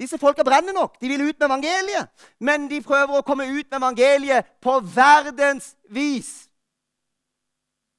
Disse 0.00 0.18
folka 0.18 0.42
brenner 0.42 0.72
nok. 0.72 1.00
De 1.00 1.08
vil 1.08 1.28
ut 1.28 1.38
med 1.38 1.46
evangeliet. 1.46 2.08
Men 2.40 2.64
de 2.70 2.80
prøver 2.82 3.18
å 3.18 3.22
komme 3.22 3.44
ut 3.46 3.68
med 3.70 3.76
evangeliet 3.78 4.48
på 4.60 4.80
verdens 4.80 5.76
vis. 5.94 6.48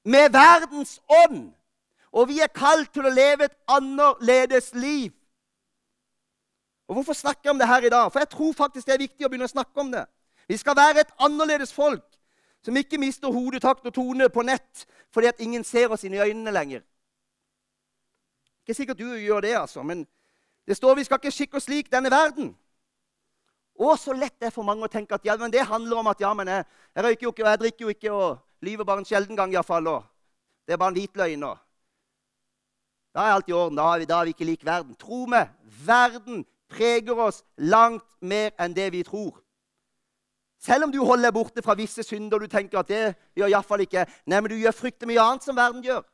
Med 0.03 0.33
verdens 0.33 0.97
ånd. 1.23 1.53
Og 2.11 2.27
vi 2.27 2.41
er 2.43 2.51
kalt 2.51 2.91
til 2.93 3.07
å 3.07 3.13
leve 3.13 3.47
et 3.47 3.55
annerledes 3.71 4.73
liv. 4.75 5.13
Og 6.89 6.97
Hvorfor 6.97 7.13
snakker 7.13 7.47
jeg 7.47 7.53
om 7.53 7.61
det 7.61 7.69
her 7.69 7.85
i 7.87 7.93
dag? 7.93 8.11
For 8.11 8.19
jeg 8.19 8.29
tror 8.29 8.53
faktisk 8.53 8.87
det 8.87 8.97
er 8.97 9.05
viktig 9.05 9.25
å 9.25 9.29
begynne 9.31 9.47
å 9.47 9.53
snakke 9.53 9.79
om 9.79 9.93
det. 9.93 10.03
Vi 10.47 10.57
skal 10.59 10.75
være 10.75 11.05
et 11.05 11.13
annerledes 11.23 11.71
folk 11.73 12.03
som 12.63 12.75
ikke 12.77 12.99
mister 12.99 13.31
hodetakt 13.31 13.85
og 13.87 13.95
tone 13.95 14.27
på 14.29 14.43
nett 14.43 14.83
fordi 15.13 15.29
at 15.29 15.39
ingen 15.39 15.63
ser 15.63 15.91
oss 15.93 16.03
inn 16.03 16.15
i 16.17 16.21
øynene 16.21 16.51
lenger. 16.51 16.83
Ikke 18.63 18.77
sikkert 18.77 18.99
du 18.99 19.09
gjør 19.19 19.41
det, 19.43 19.55
altså, 19.59 19.83
men 19.83 20.05
det 20.67 20.77
står 20.77 20.95
vi 20.95 21.03
skal 21.03 21.19
ikke 21.19 21.35
skikke 21.35 21.59
oss 21.59 21.67
lik 21.67 21.91
denne 21.91 22.11
verden. 22.11 22.53
Og 23.75 23.97
så 23.99 24.13
lett 24.13 24.39
det 24.39 24.47
er 24.47 24.55
for 24.55 24.63
mange 24.63 24.85
å 24.85 24.91
tenke 24.91 25.17
at 25.17 25.25
ja, 25.25 25.35
men 25.37 25.51
det 25.51 25.65
handler 25.67 25.99
om 25.99 26.07
at 26.11 26.21
ja, 26.21 26.31
men 26.37 26.47
jeg, 26.47 26.65
jeg 26.95 27.05
røyker 27.05 27.25
jo 27.27 27.33
ikke, 27.33 27.43
og 27.43 27.49
jeg 27.49 27.59
drikker 27.59 27.85
jo 27.85 27.93
ikke, 27.95 28.11
og 28.11 28.63
lyver 28.63 28.87
bare 28.87 29.03
en 29.03 29.09
sjelden 29.09 29.35
gang 29.35 29.53
iallfall. 29.53 29.89
Det 30.63 30.75
er 30.75 30.79
bare 30.79 30.93
en 30.93 30.99
hvit 30.99 31.19
løgn. 31.19 31.43
Og 31.43 31.57
da 33.13 33.27
er 33.27 33.35
alt 33.35 33.49
i 33.49 33.53
orden. 33.53 33.77
Da 33.77 33.89
er, 33.93 33.99
vi, 33.99 34.05
da 34.09 34.19
er 34.19 34.29
vi 34.29 34.33
ikke 34.37 34.47
lik 34.47 34.65
verden. 34.65 34.95
Tro 34.99 35.25
meg, 35.29 35.51
verden 35.85 36.45
preger 36.71 37.19
oss 37.27 37.43
langt 37.57 38.07
mer 38.21 38.53
enn 38.61 38.75
det 38.77 38.87
vi 38.93 39.03
tror. 39.05 39.35
Selv 40.63 40.87
om 40.87 40.93
du 40.93 41.01
holder 41.03 41.27
deg 41.27 41.35
borte 41.35 41.61
fra 41.65 41.75
visse 41.75 42.05
synder 42.07 42.39
du 42.39 42.47
tenker 42.47 42.79
at 42.79 42.87
det 42.87 43.01
gjør 43.35 43.51
iallfall 43.51 43.83
ikke 43.83 44.05
Nei, 44.31 44.39
men 44.39 44.47
du 44.47 44.55
gjør 44.55 44.77
fryktelig 44.77 45.11
mye 45.11 45.25
annet 45.25 45.43
som 45.43 45.57
verden 45.57 45.83
gjør. 45.83 46.05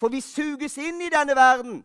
For 0.00 0.12
vi 0.12 0.22
suges 0.24 0.78
inn 0.80 1.00
i 1.04 1.12
denne 1.12 1.36
verden. 1.36 1.80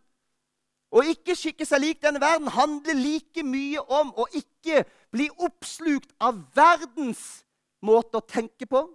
Å 0.96 1.04
ikke 1.12 1.36
skikke 1.36 1.66
seg 1.68 1.82
lik 1.84 2.02
denne 2.04 2.22
verden 2.24 2.48
handler 2.56 2.96
like 2.96 3.44
mye 3.44 3.82
om 3.84 4.14
å 4.16 4.28
ikke 4.32 4.86
bli 5.12 5.28
oppslukt 5.44 6.14
av 6.24 6.40
verdens 6.56 7.44
måte 7.84 8.22
å 8.22 8.24
tenke 8.24 8.68
på, 8.70 8.86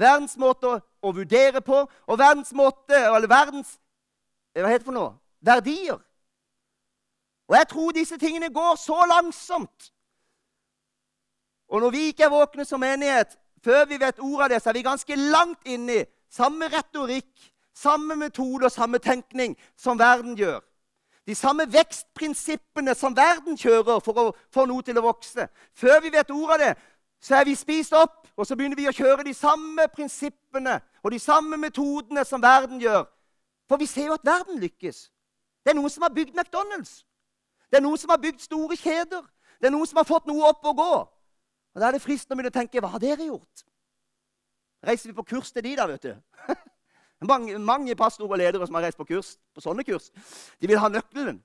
verdens 0.00 0.34
måte 0.40 0.80
å 1.00 1.12
vurdere 1.14 1.62
på, 1.62 1.84
og 1.86 2.18
verdens 2.18 2.50
måte, 2.56 2.96
eller 2.96 3.30
verdens 3.30 3.76
hva 4.56 4.70
heter 4.70 4.80
det 4.80 4.88
for 4.88 4.96
noe? 4.96 5.12
Verdier. 5.44 5.98
Og 7.46 7.56
jeg 7.58 7.68
tror 7.70 7.92
disse 7.94 8.16
tingene 8.18 8.48
går 8.50 8.78
så 8.80 8.96
langsomt. 9.06 9.90
Og 11.68 11.82
når 11.82 11.92
vi 11.92 12.06
ikke 12.10 12.24
er 12.24 12.32
våkne 12.32 12.64
som 12.64 12.80
menighet, 12.80 13.36
før 13.62 13.84
vi 13.90 13.98
vet 14.00 14.22
ordet 14.22 14.44
av 14.44 14.50
det, 14.54 14.62
så 14.62 14.70
er 14.70 14.78
vi 14.78 14.86
ganske 14.86 15.16
langt 15.16 15.68
inni 15.68 15.98
samme 16.32 16.68
retorikk, 16.72 17.28
samme 17.76 18.16
metode 18.16 18.64
og 18.64 18.72
samme 18.72 18.98
tenkning 18.98 19.56
som 19.76 19.98
verden 19.98 20.36
gjør. 20.36 20.60
De 21.26 21.34
samme 21.34 21.66
vekstprinsippene 21.72 22.94
som 22.94 23.16
verden 23.16 23.58
kjører 23.58 24.00
for 24.00 24.20
å 24.20 24.26
få 24.54 24.64
noe 24.66 24.82
til 24.86 24.98
å 24.98 25.04
vokse. 25.08 25.48
Før 25.74 26.00
vi 26.04 26.12
vet 26.14 26.30
ordet 26.30 26.54
av 26.54 26.62
det, 26.62 26.72
så 27.20 27.40
er 27.40 27.48
vi 27.48 27.56
spist 27.58 27.92
opp, 27.96 28.28
og 28.36 28.46
så 28.46 28.56
begynner 28.56 28.78
vi 28.78 28.86
å 28.88 28.94
kjøre 28.94 29.24
de 29.26 29.34
samme 29.34 29.88
prinsippene 29.92 30.78
og 31.02 31.10
de 31.10 31.18
samme 31.18 31.56
metodene 31.56 32.24
som 32.24 32.42
verden 32.42 32.80
gjør. 32.80 33.04
For 33.68 33.80
vi 33.80 33.88
ser 33.90 34.06
jo 34.06 34.14
at 34.14 34.26
verden 34.26 34.60
lykkes. 34.62 35.08
Det 35.64 35.72
er 35.72 35.78
noen 35.80 35.90
som 35.90 36.06
har 36.06 36.14
bygd 36.14 36.36
McDonald's. 36.36 37.00
Det 37.70 37.80
er 37.80 37.82
noen 37.82 37.98
som 37.98 38.12
har 38.14 38.22
bygd 38.22 38.44
store 38.44 38.76
kjeder. 38.78 39.24
Det 39.58 39.66
er 39.66 39.74
noen 39.74 39.88
som 39.90 39.98
har 39.98 40.06
fått 40.06 40.28
noe 40.30 40.46
opp 40.46 40.62
å 40.62 40.76
gå. 40.76 40.92
Og 41.74 41.80
Da 41.80 41.88
er 41.88 41.96
det 41.96 42.04
fristende 42.04 42.36
å 42.36 42.38
begynne 42.38 42.54
å 42.54 42.58
tenke 42.60 42.80
hva 42.80 42.92
har 42.94 43.02
dere 43.02 43.26
gjort? 43.26 43.66
Reiser 44.86 45.10
vi 45.10 45.16
på 45.16 45.26
kurs 45.26 45.50
til 45.50 45.64
de 45.66 45.74
da, 45.76 45.88
vet 45.90 46.06
du? 46.06 46.14
mange, 47.24 47.58
mange 47.58 47.96
pastorer 47.96 48.30
og 48.30 48.38
ledere 48.38 48.66
som 48.66 48.74
har 48.74 48.82
reist 48.82 48.98
på 48.98 49.04
kurs, 49.08 49.36
på 49.54 49.60
sånne 49.64 49.84
kurs, 49.84 50.10
de 50.60 50.68
vil 50.68 50.78
ha 50.78 50.88
nøkkelen. 50.92 51.38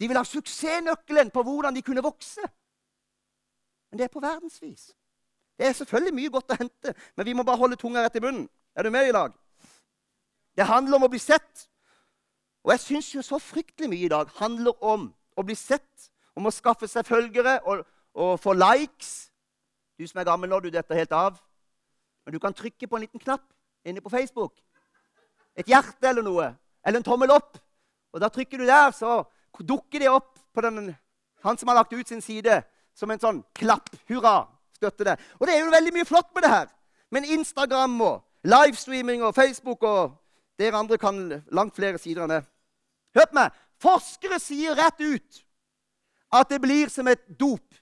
De 0.00 0.08
vil 0.08 0.16
ha 0.16 0.24
suksessnøkkelen 0.24 1.30
på 1.34 1.42
hvordan 1.42 1.74
de 1.74 1.82
kunne 1.82 2.04
vokse. 2.04 2.44
Men 3.90 3.98
det 3.98 4.04
er 4.04 4.12
på 4.12 4.20
verdensvis. 4.20 4.92
Det 5.58 5.66
er 5.66 5.72
selvfølgelig 5.72 6.14
mye 6.14 6.30
godt 6.30 6.52
å 6.54 6.58
hente, 6.60 6.94
men 7.16 7.26
vi 7.26 7.34
må 7.34 7.42
bare 7.42 7.58
holde 7.58 7.78
tunga 7.80 8.04
rett 8.04 8.18
i 8.20 8.22
munnen. 8.22 8.46
Er 8.76 8.86
du 8.86 8.90
med 8.94 9.08
i 9.08 9.14
dag? 9.16 9.32
Det 10.56 10.66
handler 10.66 10.96
om 10.98 11.08
å 11.08 11.10
bli 11.10 11.18
sett. 11.18 11.64
Og 12.62 12.74
jeg 12.74 12.84
syns 12.84 13.08
jo 13.14 13.24
så 13.24 13.40
fryktelig 13.42 13.88
mye 13.90 14.06
i 14.06 14.12
dag 14.12 14.30
handler 14.38 14.76
om 14.84 15.08
å 15.38 15.42
bli 15.46 15.56
sett, 15.58 16.10
om 16.36 16.46
å 16.46 16.54
skaffe 16.54 16.86
seg 16.90 17.06
følgere 17.06 17.58
og, 17.64 17.82
og 18.14 18.36
få 18.42 18.54
likes. 18.54 19.32
Du 19.98 20.06
som 20.06 20.20
er 20.20 20.28
gammel 20.28 20.50
nå, 20.50 20.60
du 20.62 20.70
detter 20.70 21.00
helt 21.00 21.14
av. 21.16 21.38
Men 22.26 22.36
du 22.36 22.38
kan 22.42 22.54
trykke 22.54 22.86
på 22.86 22.98
en 22.98 23.06
liten 23.06 23.22
knapp 23.22 23.46
inne 23.88 24.02
på 24.04 24.12
Facebook. 24.12 24.58
Et 25.58 25.68
hjerte 25.68 26.08
eller 26.08 26.24
noe. 26.24 26.52
Eller 26.86 27.00
en 27.00 27.06
tommel 27.06 27.32
opp. 27.34 27.58
Og 28.14 28.22
da 28.22 28.30
trykker 28.32 28.60
du 28.60 28.66
der, 28.68 28.92
så 28.94 29.22
dukker 29.58 30.00
det 30.02 30.10
opp 30.10 30.38
på 30.54 30.62
den, 30.64 30.92
han 31.42 31.58
som 31.58 31.68
har 31.68 31.80
lagt 31.80 31.92
ut 31.92 32.08
sin 32.08 32.22
side, 32.22 32.62
som 32.94 33.10
en 33.10 33.20
sånn 33.20 33.42
klapp. 33.58 33.90
Hurra! 34.10 34.46
Støtter 34.78 35.10
det. 35.10 35.16
Og 35.40 35.48
det 35.48 35.56
er 35.56 35.64
jo 35.64 35.72
veldig 35.74 35.92
mye 35.96 36.06
flott 36.06 36.28
med 36.36 36.44
det 36.46 36.52
her. 36.52 36.68
Men 37.10 37.26
Instagram 37.26 37.96
og 38.06 38.20
livestreaming 38.46 39.24
og 39.26 39.34
Facebook 39.34 39.82
og 39.82 40.14
dere 40.58 40.78
andre 40.78 40.98
kan 41.02 41.18
langt 41.54 41.74
flere 41.74 41.98
sider 41.98 42.22
enn 42.24 42.36
det. 42.36 42.44
Hør 43.18 43.26
på 43.30 43.38
meg! 43.40 43.56
Forskere 43.78 44.40
sier 44.42 44.74
rett 44.78 45.02
ut 45.02 45.42
at 46.34 46.48
det 46.50 46.60
blir 46.62 46.90
som 46.90 47.06
et 47.10 47.22
dop. 47.40 47.74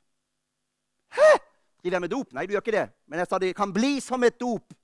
Hæ? 1.17 1.31
Driver 1.81 1.97
jeg 1.97 2.05
med 2.05 2.13
dop? 2.13 2.33
Nei, 2.37 2.45
du 2.47 2.53
gjør 2.53 2.65
ikke 2.65 2.77
det. 2.77 2.89
Men 3.09 3.23
jeg 3.23 3.31
sa 3.31 3.41
det 3.41 3.55
kan 3.57 3.73
bli 3.73 3.97
som 4.05 4.25
et 4.27 4.37
dop. 4.41 4.75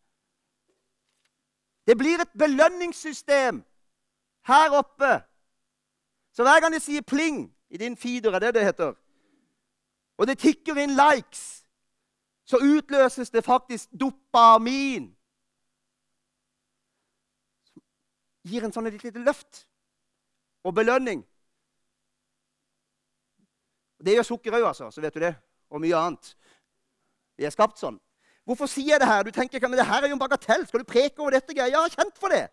Det 1.87 1.99
blir 1.99 2.21
et 2.23 2.35
belønningssystem 2.39 3.63
her 4.47 4.77
oppe. 4.79 5.13
Så 6.33 6.43
hver 6.43 6.61
gang 6.61 6.75
det 6.75 6.83
sier 6.83 7.03
pling 7.03 7.45
i 7.71 7.81
din 7.81 7.97
feeder, 7.97 8.35
er 8.35 8.39
det 8.39 8.55
det 8.55 8.65
heter, 8.65 8.95
og 10.17 10.27
det 10.27 10.39
tikker 10.39 10.79
inn 10.79 10.95
likes, 10.97 11.65
så 12.45 12.61
utløses 12.61 13.31
det 13.31 13.45
faktisk 13.45 13.91
dopamin. 14.01 15.11
Som 17.65 17.83
gir 18.45 18.65
en 18.65 18.75
sånn 18.75 18.87
et 18.91 19.03
lite 19.03 19.23
løft 19.23 19.65
og 20.63 20.75
belønning. 20.75 21.25
Det 24.03 24.17
gjør 24.17 24.27
sukker 24.27 24.59
òg, 24.59 24.67
altså. 24.73 24.91
Så 24.91 25.01
vet 25.01 25.15
du 25.15 25.21
det. 25.23 25.35
Og 25.71 25.81
mye 25.81 25.97
annet. 25.97 26.33
Vi 27.39 27.47
er 27.47 27.55
skapt 27.55 27.79
sånn. 27.79 28.01
Hvorfor 28.45 28.67
sier 28.67 28.95
jeg 28.95 29.01
det 29.01 29.09
her? 29.09 29.23
Du 29.23 29.31
tenker, 29.31 29.69
men 29.69 29.79
det 29.79 29.87
her 29.87 30.03
er 30.03 30.11
jo 30.11 30.17
en 30.17 30.19
bagatell. 30.19 30.67
Skal 30.67 30.83
du 30.83 30.85
preke 30.85 31.21
over 31.21 31.31
dette? 31.31 31.55
Jeg 31.57 31.75
har 31.75 31.89
kjent 31.89 32.19
for 32.19 32.29
det. 32.29 32.49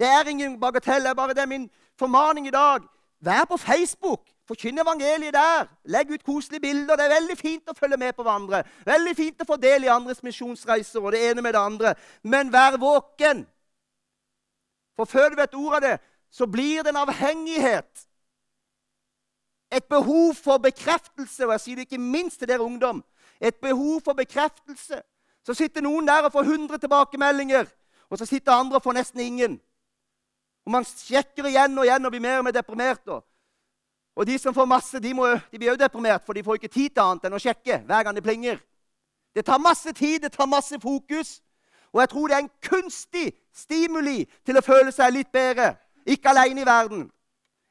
Det 0.00 0.06
er 0.06 0.28
ingen 0.28 0.60
bagatell. 0.60 1.02
Det 1.02 1.10
er 1.10 1.14
bare 1.14 1.34
det 1.34 1.48
min 1.48 1.70
formaning 1.98 2.46
i 2.46 2.50
dag. 2.50 2.84
Vær 3.20 3.44
på 3.44 3.56
Facebook. 3.56 4.28
Forkynn 4.48 4.78
evangeliet 4.78 5.34
der. 5.34 5.66
Legg 5.84 6.10
ut 6.10 6.24
koselige 6.24 6.60
bilder. 6.60 6.96
Det 6.96 7.04
er 7.04 7.14
veldig 7.14 7.38
fint 7.38 7.70
å 7.70 7.74
følge 7.78 7.96
med 7.96 8.12
på 8.14 8.22
hverandre. 8.22 8.62
Veldig 8.86 9.14
fint 9.16 9.40
å 9.42 9.48
få 9.48 9.56
del 9.56 9.84
i 9.84 9.90
andres 9.90 10.22
misjonsreiser 10.22 11.00
og 11.00 11.16
det 11.16 11.24
ene 11.30 11.42
med 11.42 11.56
det 11.56 11.62
andre. 11.62 11.94
Men 12.22 12.52
vær 12.52 12.76
våken. 12.78 13.46
For 14.96 15.08
før 15.08 15.32
du 15.32 15.40
vet 15.40 15.56
ordet 15.56 15.76
av 15.76 15.86
det, 15.88 15.96
så 16.30 16.46
blir 16.46 16.84
det 16.84 16.92
en 16.92 17.02
avhengighet. 17.02 18.06
Et 19.72 19.88
behov 19.88 20.34
for 20.38 20.62
bekreftelse. 20.62 21.46
Og 21.46 21.56
jeg 21.56 21.64
sier 21.64 21.80
det 21.80 21.88
ikke 21.88 22.04
minst 22.04 22.38
til 22.38 22.52
dere 22.52 22.62
ungdom. 22.62 23.02
Et 23.40 23.54
behov 23.54 24.00
for 24.04 24.12
bekreftelse. 24.12 25.02
Så 25.46 25.54
sitter 25.54 25.84
noen 25.84 26.06
der 26.06 26.26
og 26.26 26.32
får 26.32 26.42
100 26.42 26.78
tilbakemeldinger, 26.78 27.66
og 28.10 28.18
så 28.18 28.26
sitter 28.26 28.52
andre 28.52 28.76
og 28.76 28.82
får 28.82 28.92
nesten 28.92 29.20
ingen. 29.20 29.60
Og 30.66 30.72
man 30.72 30.84
sjekker 30.84 31.46
igjen 31.46 31.78
og 31.78 31.86
igjen 31.86 32.04
og 32.04 32.10
blir 32.10 32.22
mer 32.24 32.38
og 32.38 32.44
mer 32.44 32.56
deprimert. 32.56 33.06
Og 34.16 34.26
de 34.26 34.38
som 34.38 34.54
får 34.54 34.64
masse, 34.64 35.00
de, 35.00 35.12
må, 35.14 35.28
de 35.52 35.58
blir 35.58 35.68
jo 35.68 35.78
deprimert, 35.78 36.24
for 36.26 36.32
de 36.32 36.42
får 36.42 36.54
ikke 36.58 36.72
tid 36.72 36.90
til 36.90 37.02
annet 37.04 37.28
enn 37.28 37.36
å 37.36 37.42
sjekke 37.42 37.82
hver 37.86 38.02
gang 38.02 38.16
det 38.16 38.24
plinger. 38.24 38.58
Det 39.36 39.44
tar 39.44 39.60
masse 39.62 39.92
tid, 39.92 40.22
det 40.24 40.32
tar 40.32 40.48
masse 40.50 40.80
fokus. 40.82 41.42
Og 41.92 42.00
jeg 42.00 42.08
tror 42.08 42.28
det 42.28 42.36
er 42.36 42.44
en 42.46 42.54
kunstig 42.64 43.26
stimuli 43.54 44.24
til 44.46 44.58
å 44.58 44.64
føle 44.64 44.92
seg 44.92 45.12
litt 45.14 45.30
bedre. 45.32 45.74
Ikke 46.06 46.32
alene 46.32 46.64
i 46.64 46.66
verden. 46.66 47.06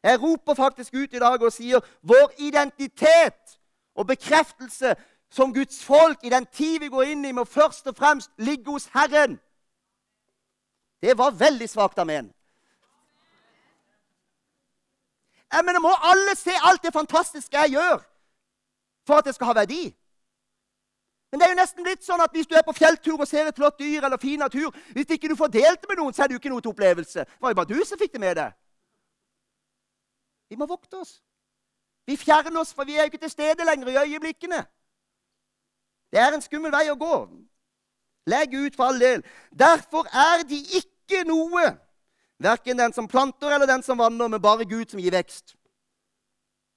Jeg 0.06 0.22
roper 0.22 0.54
faktisk 0.54 0.94
ut 0.94 1.14
i 1.14 1.20
dag 1.20 1.42
og 1.42 1.54
sier 1.54 1.82
vår 2.02 2.36
identitet 2.38 3.58
og 3.96 4.08
bekreftelse 4.08 4.94
som 5.30 5.54
Guds 5.54 5.84
folk 5.84 6.24
i 6.24 6.30
den 6.30 6.46
tid 6.46 6.80
vi 6.80 6.90
går 6.90 7.04
inn 7.04 7.26
i, 7.26 7.32
må 7.32 7.44
først 7.44 7.88
og 7.88 7.98
fremst 7.98 8.32
ligge 8.38 8.72
hos 8.72 8.88
Herren. 8.94 9.40
Det 11.02 11.18
var 11.18 11.32
veldig 11.32 11.70
svakt, 11.70 11.98
meg. 12.06 12.32
Jeg 15.52 15.66
mener, 15.66 15.80
Må 15.80 15.92
alle 16.02 16.36
se 16.36 16.52
alt 16.64 16.84
det 16.84 16.94
fantastiske 16.94 17.58
jeg 17.58 17.70
gjør, 17.70 18.02
for 19.08 19.16
at 19.16 19.26
det 19.26 19.36
skal 19.36 19.48
ha 19.48 19.54
verdi? 19.54 19.96
Men 21.32 21.40
det 21.40 21.46
er 21.46 21.52
jo 21.52 21.60
nesten 21.60 21.84
blitt 21.84 22.06
sånn 22.06 22.22
at 22.24 22.32
hvis 22.32 22.48
du 22.48 22.56
er 22.56 22.64
på 22.64 22.74
fjelltur 22.74 23.20
og 23.20 23.28
ser 23.28 23.50
et 23.50 23.58
flott 23.58 23.80
dyr 23.80 24.06
eller 24.08 24.18
fin 24.22 24.40
natur 24.40 24.70
Hvis 24.94 25.10
ikke 25.12 25.28
du 25.28 25.36
får 25.36 25.50
delt 25.52 25.82
det 25.82 25.90
med 25.90 25.98
noen, 26.00 26.14
så 26.14 26.24
er 26.24 26.28
det 26.28 26.38
jo 26.38 26.40
ikke 26.40 26.52
noe 26.54 26.64
til 26.64 26.72
opplevelse. 26.72 27.26
Det 27.26 27.42
var 27.42 27.52
jo 27.52 27.58
bare 27.60 27.74
du 27.74 27.82
som 27.86 28.00
fikk 28.00 28.14
det 28.14 28.22
med 28.24 28.38
deg. 28.40 28.54
Vi 30.50 30.56
må 30.56 30.68
vokte 30.70 31.02
oss. 31.02 31.18
Vi 32.08 32.16
fjerner 32.16 32.62
oss, 32.62 32.74
for 32.74 32.86
vi 32.86 32.96
er 32.96 33.04
jo 33.04 33.12
ikke 33.12 33.24
til 33.26 33.34
stede 33.34 33.66
lenger 33.66 33.92
i 33.92 33.98
øyeblikkene. 34.06 34.62
Det 36.16 36.22
er 36.24 36.32
en 36.32 36.44
skummel 36.44 36.72
vei 36.72 36.86
å 36.88 36.96
gå. 36.96 37.16
Legg 38.32 38.54
ut 38.56 38.76
for 38.78 38.88
all 38.88 39.02
del. 39.02 39.24
Derfor 39.52 40.08
er 40.08 40.46
de 40.48 40.62
ikke 40.80 41.26
noe 41.28 41.74
Verken 42.40 42.78
den 42.78 42.94
som 42.94 43.08
planter 43.08 43.54
eller 43.56 43.68
den 43.68 43.84
som 43.84 43.98
vanner, 43.98 44.28
men 44.28 44.42
bare 44.42 44.66
Gud 44.68 44.92
som 44.92 45.00
gir 45.00 45.14
vekst. 45.16 45.56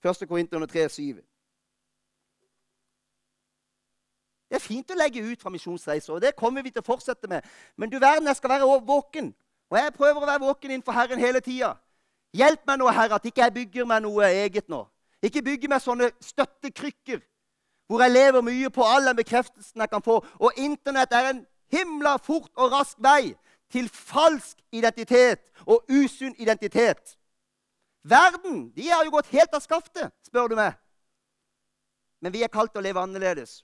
1. 0.06 0.26
Korinterne 0.30 0.66
3, 0.70 0.88
7. 0.88 1.16
Det 4.48 4.56
er 4.56 4.62
fint 4.62 4.94
å 4.94 4.96
legge 4.96 5.24
ut 5.26 5.42
fra 5.42 5.50
misjonsreiser, 5.50 6.12
og 6.14 6.22
det 6.22 6.36
kommer 6.38 6.62
vi 6.62 6.70
til 6.70 6.80
å 6.80 6.86
fortsette 6.86 7.26
med. 7.28 7.42
Men 7.76 7.90
du 7.90 7.98
verden, 7.98 8.30
jeg 8.30 8.38
skal 8.38 8.54
være 8.54 8.78
våken. 8.86 9.32
Og 9.68 9.78
jeg 9.78 9.96
prøver 9.98 10.22
å 10.22 10.28
være 10.30 10.44
våken 10.46 10.70
innenfor 10.70 10.94
Herren 10.96 11.20
hele 11.20 11.42
tida. 11.44 11.74
Hjelp 12.38 12.62
meg 12.70 12.78
nå, 12.78 12.86
Herre, 12.94 13.18
at 13.18 13.26
ikke 13.26 13.42
jeg 13.42 13.56
bygger 13.58 13.90
meg 13.90 14.06
noe 14.06 14.30
eget 14.30 14.70
nå. 14.70 14.84
Ikke 15.22 15.42
bygger 15.42 15.74
meg 15.74 15.82
sånne 15.82 16.12
støttekrykker 16.22 17.20
hvor 17.88 18.02
jeg 18.04 18.12
lever 18.12 18.44
mye 18.44 18.70
på 18.70 18.84
all 18.84 19.06
den 19.08 19.16
bekreftelsen 19.16 19.80
jeg 19.80 19.90
kan 19.90 20.04
få. 20.04 20.20
Og 20.38 20.52
Internett 20.60 21.12
er 21.12 21.30
en 21.30 21.46
himla 21.72 22.16
fort 22.20 22.50
og 22.56 22.72
rask 22.72 22.98
vei 23.00 23.32
til 23.72 23.88
falsk 23.88 24.60
identitet 24.72 25.40
og 25.66 25.88
usunn 25.88 26.34
identitet. 26.38 27.16
Verden 28.04 28.68
de 28.76 28.88
har 28.88 29.04
jo 29.04 29.12
gått 29.16 29.32
helt 29.32 29.54
av 29.56 29.64
skaftet, 29.64 30.12
spør 30.24 30.52
du 30.52 30.56
meg. 30.56 30.76
Men 32.20 32.32
vi 32.34 32.42
er 32.42 32.52
kalt 32.52 32.72
til 32.72 32.82
å 32.82 32.84
leve 32.84 33.00
annerledes. 33.00 33.62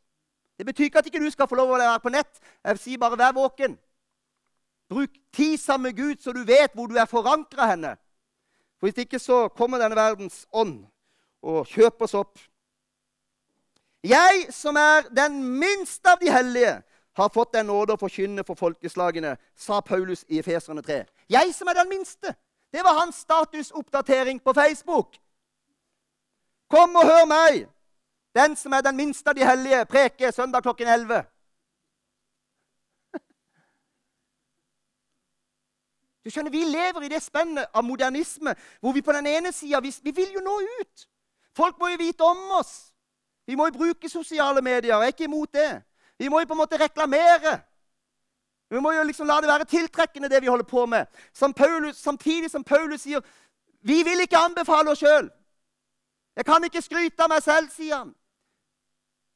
Det 0.59 0.67
betyr 0.67 0.89
ikke 0.89 1.03
at 1.03 1.09
ikke 1.11 1.23
du 1.23 1.31
skal 1.33 1.49
få 1.51 1.59
lov 1.59 1.73
å 1.75 1.79
være 1.79 2.01
på 2.01 2.13
nett. 2.15 2.41
Jeg 2.65 2.81
sier 2.81 3.03
bare 3.03 3.19
vær 3.19 3.35
våken. 3.37 3.77
Bruk 4.89 5.13
tid 5.35 5.59
sammen 5.59 5.91
med 5.91 5.97
Gud, 5.99 6.21
så 6.23 6.33
du 6.33 6.45
vet 6.47 6.73
hvor 6.75 6.87
du 6.87 6.97
er 7.01 7.11
forankra 7.11 7.67
henne. 7.73 7.95
For 8.79 8.87
Hvis 8.87 9.05
ikke 9.05 9.19
så 9.19 9.49
kommer 9.49 9.81
denne 9.83 9.97
verdens 9.99 10.45
ånd 10.53 10.85
og 11.43 11.67
kjøper 11.69 12.07
oss 12.07 12.15
opp. 12.15 12.39
Jeg 14.05 14.47
som 14.53 14.77
er 14.77 15.09
den 15.17 15.59
minste 15.59 16.13
av 16.13 16.21
de 16.21 16.31
hellige, 16.31 16.83
har 17.17 17.29
fått 17.31 17.55
en 17.55 17.67
nåde 17.71 17.95
å 17.95 17.99
forkynne 18.01 18.43
for 18.45 18.59
folkeslagene, 18.59 19.37
sa 19.57 19.79
Paulus 19.81 20.25
i 20.29 20.41
Efeserne 20.43 20.83
3. 20.83 21.05
Jeg 21.31 21.55
som 21.55 21.69
er 21.71 21.79
den 21.79 21.89
minste. 21.89 22.35
Det 22.75 22.83
var 22.83 22.99
hans 22.99 23.21
statusoppdatering 23.23 24.41
på 24.43 24.53
Facebook. 24.53 25.15
Kom 26.69 26.97
og 26.97 27.07
hør 27.07 27.25
meg, 27.31 27.69
den 28.35 28.57
som 28.57 28.73
er 28.73 28.83
den 28.83 28.97
minste 28.97 29.31
av 29.31 29.39
de 29.39 29.47
hellige, 29.47 29.85
preke 29.87 30.33
søndag 30.33 30.67
klokken 30.67 30.89
11. 30.89 31.23
Du 36.25 36.31
skjønner, 36.31 36.51
Vi 36.51 36.65
lever 36.65 37.03
i 37.05 37.09
det 37.13 37.23
spennet 37.23 37.69
av 37.73 37.85
modernisme 37.85 38.55
hvor 38.81 38.93
vi 38.93 39.03
på 39.05 39.13
den 39.13 39.27
ene 39.27 39.53
sida 39.53 39.81
vi, 39.81 39.93
vi, 40.03 40.11
vil 40.11 40.33
jo 40.35 40.41
nå 40.41 40.61
ut. 40.81 41.09
Folk 41.57 41.79
må 41.79 41.89
jo 41.93 42.01
vite 42.01 42.25
om 42.25 42.59
oss. 42.59 42.94
Vi 43.47 43.55
må 43.55 43.67
jo 43.67 43.73
bruke 43.79 44.09
sosiale 44.09 44.63
medier. 44.63 44.95
Jeg 44.95 45.03
er 45.03 45.13
ikke 45.13 45.25
imot 45.25 45.53
det. 45.53 45.83
Vi 46.19 46.29
må 46.29 46.41
jo 46.41 46.47
på 46.47 46.53
en 46.53 46.63
måte 46.63 46.81
reklamere. 46.81 47.61
Vi 48.71 48.81
må 48.81 48.93
jo 48.93 49.03
liksom 49.03 49.27
la 49.27 49.41
det 49.41 49.49
være 49.49 49.65
tiltrekkende, 49.65 50.29
det 50.29 50.43
vi 50.43 50.47
holder 50.47 50.65
på 50.65 50.87
med. 50.87 51.07
Som 51.33 51.53
Paulus, 51.53 51.97
samtidig 51.97 52.51
som 52.51 52.65
Paulus 52.65 53.01
sier 53.01 53.21
vi 53.85 54.03
vil 54.03 54.21
ikke 54.21 54.39
anbefale 54.39 54.91
oss 54.91 54.99
sjøl. 54.99 55.29
Jeg 56.37 56.45
kan 56.45 56.65
ikke 56.65 56.83
skryte 56.83 57.23
av 57.23 57.29
meg 57.29 57.43
selv, 57.45 57.69
sier 57.71 57.99
han. 57.99 58.15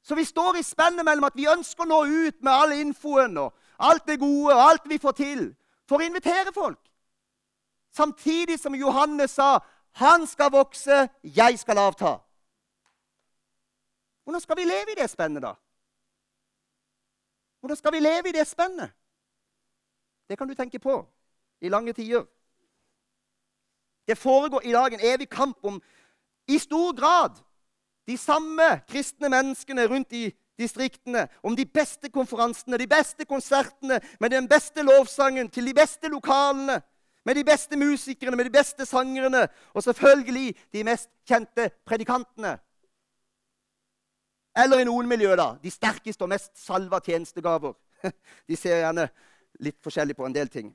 Så 0.02 0.14
vi 0.14 0.24
står 0.24 0.56
i 0.56 0.64
spennet 0.64 1.04
mellom 1.04 1.28
at 1.28 1.36
vi 1.36 1.50
ønsker 1.50 1.84
å 1.84 1.88
nå 1.88 1.98
ut 2.06 2.38
med 2.40 2.52
all 2.52 2.72
infoen 2.72 3.36
og 3.36 3.52
alt 3.78 4.06
det 4.08 4.16
gode 4.22 4.54
og 4.54 4.62
alt 4.70 4.88
vi 4.88 4.98
får 4.98 5.18
til, 5.18 5.42
for 5.88 6.00
å 6.00 6.06
invitere 6.08 6.54
folk. 6.54 6.80
Samtidig 7.92 8.58
som 8.60 8.74
Johannes 8.74 9.30
sa 9.30 9.60
'Han 9.92 10.26
skal 10.26 10.50
vokse, 10.50 11.08
jeg 11.22 11.58
skal 11.58 11.78
avta'. 11.78 12.27
Hvordan 14.28 14.40
skal 14.40 14.56
vi 14.56 14.64
leve 14.64 14.92
i 14.92 15.00
det 15.00 15.10
spennet, 15.10 15.42
da? 15.42 15.54
Hvordan 17.60 17.76
skal 17.76 17.92
vi 17.92 18.00
leve 18.00 18.28
i 18.28 18.32
det 18.32 18.46
spennet? 18.46 18.90
Det 20.28 20.38
kan 20.38 20.48
du 20.48 20.54
tenke 20.54 20.78
på 20.78 21.06
i 21.60 21.68
lange 21.68 21.92
tider. 21.92 22.26
Det 24.08 24.18
foregår 24.18 24.60
i 24.64 24.72
dag 24.72 24.92
en 24.94 25.00
evig 25.00 25.30
kamp 25.30 25.64
om 25.64 25.82
i 26.48 26.58
stor 26.58 26.92
grad 27.00 27.40
de 28.06 28.18
samme 28.18 28.82
kristne 28.88 29.28
menneskene 29.28 29.86
rundt 29.86 30.12
i 30.12 30.36
distriktene 30.58 31.28
om 31.42 31.56
de 31.56 31.66
beste 31.66 32.10
konferansene, 32.10 32.76
de 32.76 32.86
beste 32.86 33.24
konsertene 33.24 34.00
med 34.20 34.30
den 34.30 34.48
beste 34.48 34.82
lovsangen 34.82 35.48
til 35.48 35.66
de 35.66 35.74
beste 35.74 36.08
lokalene. 36.08 36.82
Med 37.24 37.34
de 37.34 37.44
beste 37.44 37.76
musikerne, 37.76 38.36
med 38.36 38.44
de 38.44 38.58
beste 38.58 38.86
sangerne 38.86 39.48
og 39.74 39.82
selvfølgelig 39.82 40.56
de 40.72 40.84
mest 40.84 41.08
kjente 41.24 41.70
predikantene. 41.86 42.58
Eller 44.58 44.82
i 44.82 44.86
noen 44.88 45.08
miljøer, 45.08 45.36
da. 45.38 45.52
De 45.62 45.70
sterkeste 45.70 46.24
og 46.24 46.32
mest 46.32 46.52
salva 46.58 46.98
tjenestegaver. 47.04 47.76
De 48.48 48.56
ser 48.56 48.80
gjerne 48.82 49.08
litt 49.62 49.78
forskjellig 49.82 50.16
på 50.16 50.26
en 50.26 50.34
del 50.34 50.50
ting. 50.50 50.72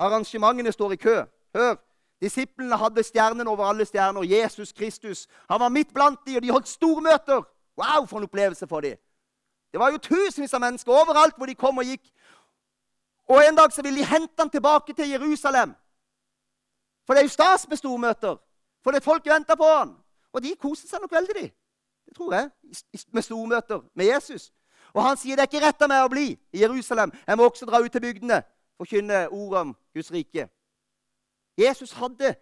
Arrangementene 0.00 0.72
står 0.72 0.96
i 0.96 1.00
kø. 1.02 1.16
Hør! 1.56 1.76
Disiplene 2.22 2.76
hadde 2.76 3.02
stjernen 3.06 3.46
over 3.46 3.68
alle 3.68 3.84
stjerner. 3.86 4.24
Jesus 4.26 4.72
Kristus. 4.72 5.26
Han 5.50 5.60
var 5.60 5.68
midt 5.68 5.94
blant 5.94 6.18
dem, 6.26 6.36
og 6.36 6.42
de 6.42 6.50
holdt 6.50 6.68
stormøter. 6.68 7.44
Wow, 7.78 8.06
for 8.06 8.18
en 8.18 8.26
opplevelse 8.26 8.66
for 8.66 8.80
dem. 8.80 8.96
Det 9.72 9.80
var 9.80 9.92
jo 9.92 10.00
tusenvis 10.02 10.54
av 10.54 10.60
mennesker 10.64 10.92
overalt 10.92 11.36
hvor 11.36 11.46
de 11.46 11.54
kom 11.54 11.78
og 11.78 11.84
gikk. 11.84 12.08
Og 13.28 13.44
En 13.44 13.56
dag 13.56 13.72
så 13.72 13.82
ville 13.82 14.00
de 14.00 14.08
hente 14.08 14.34
ham 14.38 14.50
tilbake 14.50 14.92
til 14.92 15.08
Jerusalem. 15.08 15.74
For 17.06 17.14
det 17.14 17.20
er 17.20 17.28
jo 17.28 17.36
stas 17.36 17.68
med 17.68 17.76
stormøter. 17.76 18.36
For 18.82 18.90
det 18.90 19.00
er 19.00 19.04
folk 19.04 19.26
venter 19.26 19.56
på 19.56 19.64
han. 19.64 19.94
Og 20.32 20.42
de 20.42 20.54
koser 20.60 20.88
seg 20.88 21.00
nok 21.00 21.12
veldig, 21.12 21.34
de. 21.36 21.50
Det 22.08 22.16
tror 22.16 22.34
jeg. 22.34 22.50
Med 23.12 23.22
stormøter 23.22 23.80
med 23.94 24.08
Jesus. 24.08 24.52
Og 24.96 25.02
han 25.04 25.16
sier 25.20 25.36
det 25.36 25.44
er 25.44 25.50
ikke 25.50 25.66
rett 25.66 25.82
av 25.84 25.90
meg 25.92 26.04
å 26.06 26.12
bli 26.12 26.28
i 26.32 26.62
Jerusalem. 26.62 27.12
Jeg 27.26 27.36
må 27.36 27.46
også 27.46 27.68
dra 27.68 27.80
ut 27.84 27.92
til 27.92 28.02
bygdene, 28.02 28.40
forkynne 28.80 29.26
ordet 29.28 29.60
om 29.66 29.74
Guds 29.94 30.12
rike. 30.14 30.48
Jesus 31.58 31.92
hadde 31.98 32.34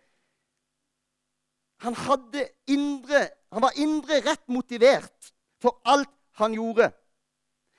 han 1.85 1.94
hadde 1.94 2.49
indre, 2.73 3.28
han 3.52 3.62
var 3.62 3.76
indre 3.76 4.20
rett 4.25 4.46
motivert 4.49 5.32
for 5.61 5.80
alt 5.85 6.12
han 6.40 6.54
gjorde. 6.56 6.88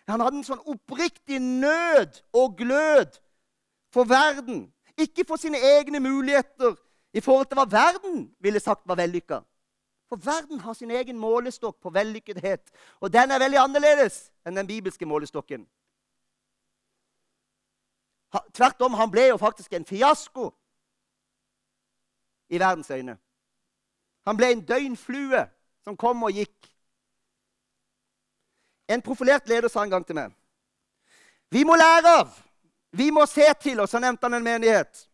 Han 0.08 0.22
hadde 0.22 0.40
en 0.40 0.48
sånn 0.48 0.68
oppriktig 0.70 1.40
nød 1.42 2.22
og 2.38 2.58
glød 2.60 3.18
for 3.94 4.08
verden. 4.08 4.68
Ikke 4.98 5.26
for 5.28 5.42
sine 5.42 5.60
egne 5.60 6.00
muligheter 6.00 6.78
i 7.14 7.22
forhold 7.22 7.50
til 7.50 7.60
hva 7.60 7.68
verden 7.70 8.28
ville 8.44 8.62
sagt 8.62 8.86
var 8.88 9.00
vellykka. 9.02 9.42
For 10.10 10.16
verden 10.26 10.60
har 10.60 10.74
sin 10.74 10.92
egen 10.92 11.18
målestokk 11.20 11.82
på 11.82 11.90
vellykkethet, 11.90 12.72
og 13.00 13.14
den 13.14 13.32
er 13.32 13.40
veldig 13.44 13.60
annerledes 13.60 14.30
enn 14.48 14.56
den 14.56 14.68
bibelske 14.68 15.06
målestokken. 15.06 15.66
Tvert 18.54 18.82
om, 18.82 18.94
han 18.94 19.12
ble 19.12 19.28
jo 19.32 19.38
faktisk 19.40 19.74
en 19.74 19.86
fiasko 19.86 20.50
i 22.50 22.60
verdens 22.60 22.92
øyne. 22.92 23.18
Han 24.28 24.38
ble 24.38 24.52
en 24.52 24.66
døgnflue 24.66 25.44
som 25.84 25.98
kom 25.98 26.24
og 26.24 26.36
gikk. 26.36 26.72
En 28.88 29.02
profilert 29.02 29.48
leder 29.48 29.72
sa 29.72 29.84
en 29.84 29.92
gang 29.92 30.06
til 30.08 30.16
meg 30.16 30.32
Vi 31.52 31.64
må 31.68 31.76
lære 31.76 32.12
av, 32.22 32.32
vi 32.92 33.10
må 33.12 33.26
se 33.26 33.48
til, 33.60 33.80
og 33.80 33.90
så 33.90 34.00
nevnte 34.00 34.26
han 34.26 34.34
en 34.34 34.44
menighet. 34.44 35.10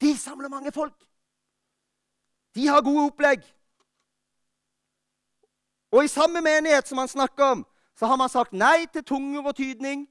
De 0.00 0.16
samler 0.18 0.48
mange 0.48 0.72
folk. 0.72 0.96
De 2.54 2.66
har 2.66 2.84
gode 2.84 3.06
opplegg. 3.06 3.44
Og 5.94 6.04
i 6.04 6.10
samme 6.10 6.42
menighet 6.42 6.88
som 6.90 6.98
han 6.98 7.08
snakker 7.08 7.44
om, 7.54 7.64
så 7.94 8.10
har 8.10 8.18
man 8.18 8.32
sagt 8.32 8.56
nei 8.56 8.86
til 8.90 9.04
tunger 9.06 9.46
og 9.46 9.54
tydning 9.54 10.08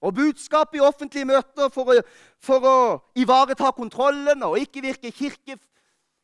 og 0.00 0.14
budskap 0.16 0.72
i 0.74 0.80
offentlige 0.80 1.28
møter 1.28 1.68
for 1.74 1.92
å, 1.92 1.96
for 2.40 2.64
å 2.64 2.76
ivareta 3.18 3.68
kontrollen 3.76 4.46
og 4.46 4.56
ikke 4.62 4.84
virke 4.86 5.12
kirke 5.12 5.58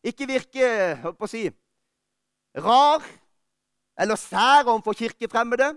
ikke 0.05 0.29
virke 0.29 0.67
holdt 1.01 1.23
å 1.25 1.29
si, 1.31 1.47
rar 2.61 3.05
eller 3.97 4.21
sær 4.21 4.69
overfor 4.69 4.97
kirkefremmede. 4.99 5.71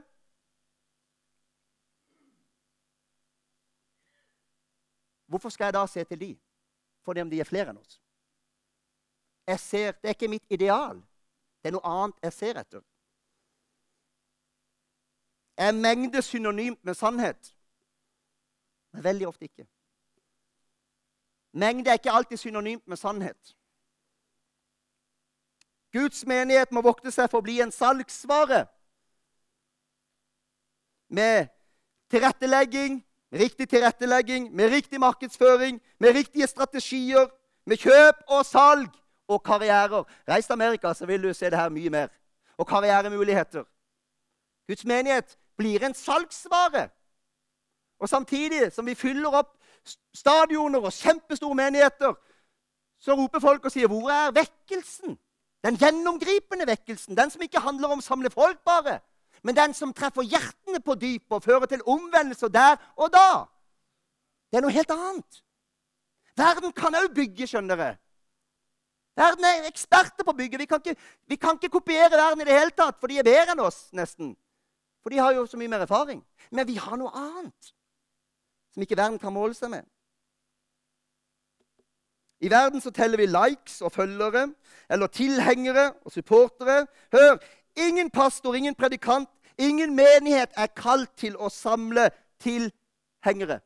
Hvorfor 5.28 5.52
skal 5.54 5.70
jeg 5.70 5.78
da 5.78 5.86
se 5.92 6.04
til 6.08 6.20
de? 6.20 6.30
Fordi 7.08 7.24
om 7.24 7.32
de 7.32 7.40
er 7.40 7.48
flere 7.48 7.72
enn 7.72 7.80
oss. 7.80 8.00
Jeg 9.48 9.60
ser, 9.64 9.92
Det 10.02 10.10
er 10.10 10.16
ikke 10.16 10.32
mitt 10.32 10.52
ideal. 10.52 11.00
Det 11.64 11.72
er 11.72 11.76
noe 11.76 11.88
annet 11.88 12.28
jeg 12.28 12.34
ser 12.36 12.60
etter. 12.60 12.84
Er 15.58 15.72
mengde 15.72 16.22
synonymt 16.22 16.86
med 16.86 16.94
sannhet? 16.94 17.56
Men 18.94 19.04
veldig 19.04 19.28
ofte 19.28 19.44
ikke. 19.44 19.68
Mengde 21.54 21.90
er 21.90 21.94
ikke 21.94 22.12
alltid 22.12 22.38
synonymt 22.38 22.88
med 22.88 22.98
sannhet. 22.98 23.56
Guds 25.94 26.26
menighet 26.26 26.72
må 26.72 26.82
vokte 26.82 27.12
seg 27.12 27.30
for 27.32 27.42
å 27.42 27.46
bli 27.46 27.58
en 27.64 27.72
salgsvare. 27.74 28.66
Med 31.10 31.48
tilrettelegging, 32.12 33.00
riktig 33.34 33.70
tilrettelegging, 33.72 34.52
med 34.54 34.70
riktig 34.72 35.00
markedsføring, 35.00 35.82
med 36.00 36.16
riktige 36.16 36.48
strategier, 36.48 37.32
med 37.66 37.82
kjøp 37.82 38.22
og 38.28 38.46
salg 38.46 38.92
og 39.28 39.42
karrierer. 39.44 40.06
Reis 40.28 40.46
til 40.46 40.54
Amerika, 40.54 40.94
så 40.94 41.06
vil 41.06 41.24
du 41.24 41.34
se 41.34 41.50
det 41.50 41.60
her 41.60 41.74
mye 41.74 41.90
mer. 41.90 42.14
Og 42.58 42.68
karrieremuligheter. 42.68 43.64
Guds 44.68 44.86
menighet 44.86 45.38
blir 45.58 45.84
en 45.84 45.94
salgsvare. 45.94 46.90
Og 48.00 48.10
samtidig 48.10 48.72
som 48.74 48.86
vi 48.86 48.96
fyller 48.96 49.34
opp 49.34 49.56
stadioner 50.16 50.84
og 50.84 50.94
kjempestore 50.94 51.56
menigheter, 51.56 52.14
så 53.00 53.16
roper 53.16 53.40
folk 53.40 53.66
og 53.66 53.72
sier 53.72 53.88
'Hvor 53.88 54.10
er 54.10 54.32
vekkelsen?' 54.32 55.18
Den 55.64 55.76
gjennomgripende 55.76 56.68
vekkelsen, 56.68 57.18
den 57.18 57.30
som 57.30 57.42
ikke 57.42 57.60
handler 57.60 57.88
om 57.88 58.00
å 58.00 58.02
samle 58.02 58.30
folk 58.30 58.64
bare, 58.64 59.00
men 59.44 59.56
den 59.56 59.74
som 59.74 59.94
treffer 59.94 60.22
hjertene 60.22 60.80
på 60.80 60.96
dypet 60.96 61.32
og 61.32 61.44
fører 61.44 61.66
til 61.66 61.82
omvendelser 61.86 62.48
der 62.48 62.78
og 62.96 63.12
da. 63.14 63.46
Det 64.52 64.58
er 64.58 64.62
noe 64.62 64.72
helt 64.72 64.92
annet. 64.92 65.44
Verden 66.38 66.72
kan 66.72 66.96
òg 66.96 67.14
bygge, 67.14 67.48
skjønner 67.48 67.76
dere. 67.76 67.98
Verden 69.18 69.46
er 69.50 69.66
eksperter 69.66 70.24
på 70.24 70.32
å 70.32 70.38
bygge. 70.38 70.60
Vi 70.62 70.66
kan, 70.70 70.82
ikke, 70.84 70.96
vi 71.26 71.36
kan 71.42 71.58
ikke 71.58 71.74
kopiere 71.74 72.20
verden 72.20 72.42
i 72.42 72.46
det 72.46 72.60
hele 72.60 72.76
tatt, 72.78 73.00
for 73.00 73.10
de 73.10 73.18
er 73.18 73.26
bedre 73.26 73.56
enn 73.56 73.64
oss, 73.66 73.88
nesten. 73.98 74.36
For 75.08 75.10
de 75.10 75.18
har 75.18 75.32
jo 75.32 75.46
så 75.48 75.56
mye 75.56 75.72
mer 75.72 75.86
erfaring. 75.86 76.18
Men 76.52 76.68
vi 76.68 76.74
har 76.76 76.98
noe 77.00 77.08
annet 77.16 77.68
som 78.76 78.84
ikke 78.84 78.98
verden 79.00 79.20
kan 79.22 79.32
måle 79.32 79.56
seg 79.56 79.70
med. 79.72 79.86
I 82.44 82.50
verden 82.52 82.82
så 82.84 82.92
teller 82.92 83.16
vi 83.22 83.30
likes 83.32 83.78
og 83.88 83.94
følgere, 83.96 84.50
eller 84.92 85.08
tilhengere 85.08 85.86
og 86.04 86.12
supportere. 86.12 86.90
Hør! 87.16 87.38
Ingen 87.80 88.12
pastor, 88.12 88.56
ingen 88.60 88.76
predikant, 88.76 89.30
ingen 89.58 89.96
menighet 89.96 90.52
er 90.60 90.68
kalt 90.76 91.14
til 91.16 91.38
å 91.40 91.48
samle 91.56 92.10
tilhengere. 92.44 93.62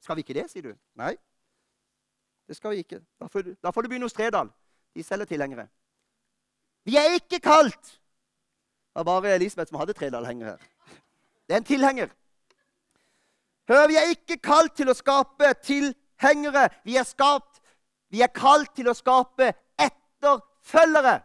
Skal 0.00 0.16
vi 0.16 0.24
ikke 0.24 0.38
det, 0.38 0.46
sier 0.54 0.70
du? 0.70 0.72
Nei, 0.96 1.12
det 2.48 2.56
skal 2.56 2.72
vi 2.72 2.80
ikke. 2.86 3.02
Da 3.20 3.28
får, 3.28 3.52
da 3.60 3.74
får 3.76 3.84
du 3.84 3.90
begynne 3.92 4.08
hos 4.08 4.16
Tredal. 4.16 4.48
De 4.96 5.04
selger 5.04 5.28
tilhengere. 5.28 5.68
Vi 6.88 6.96
er 6.96 7.18
ikke 7.20 7.42
kalt 7.44 7.92
Det 8.94 9.06
var 9.06 9.20
bare 9.20 9.34
Elisabeth 9.34 9.68
som 9.68 9.78
hadde 9.78 9.92
Tredal-henger 9.92 10.46
her. 10.46 10.56
Det 11.46 11.52
er 11.52 11.56
en 11.56 11.64
tilhenger. 11.64 12.08
Hør, 13.68 13.88
vi 13.88 13.96
er 13.96 14.12
ikke 14.12 14.36
kalt 14.38 14.76
til 14.76 14.88
å 14.88 14.94
skape 14.94 15.50
tilhengere. 15.64 16.68
Vi 16.84 16.94
er, 16.96 17.02
skapt, 17.02 17.58
vi 18.08 18.22
er 18.22 18.30
kalt 18.30 18.70
til 18.76 18.86
å 18.88 18.94
skape 18.94 19.50
etterfølgere. 19.82 21.16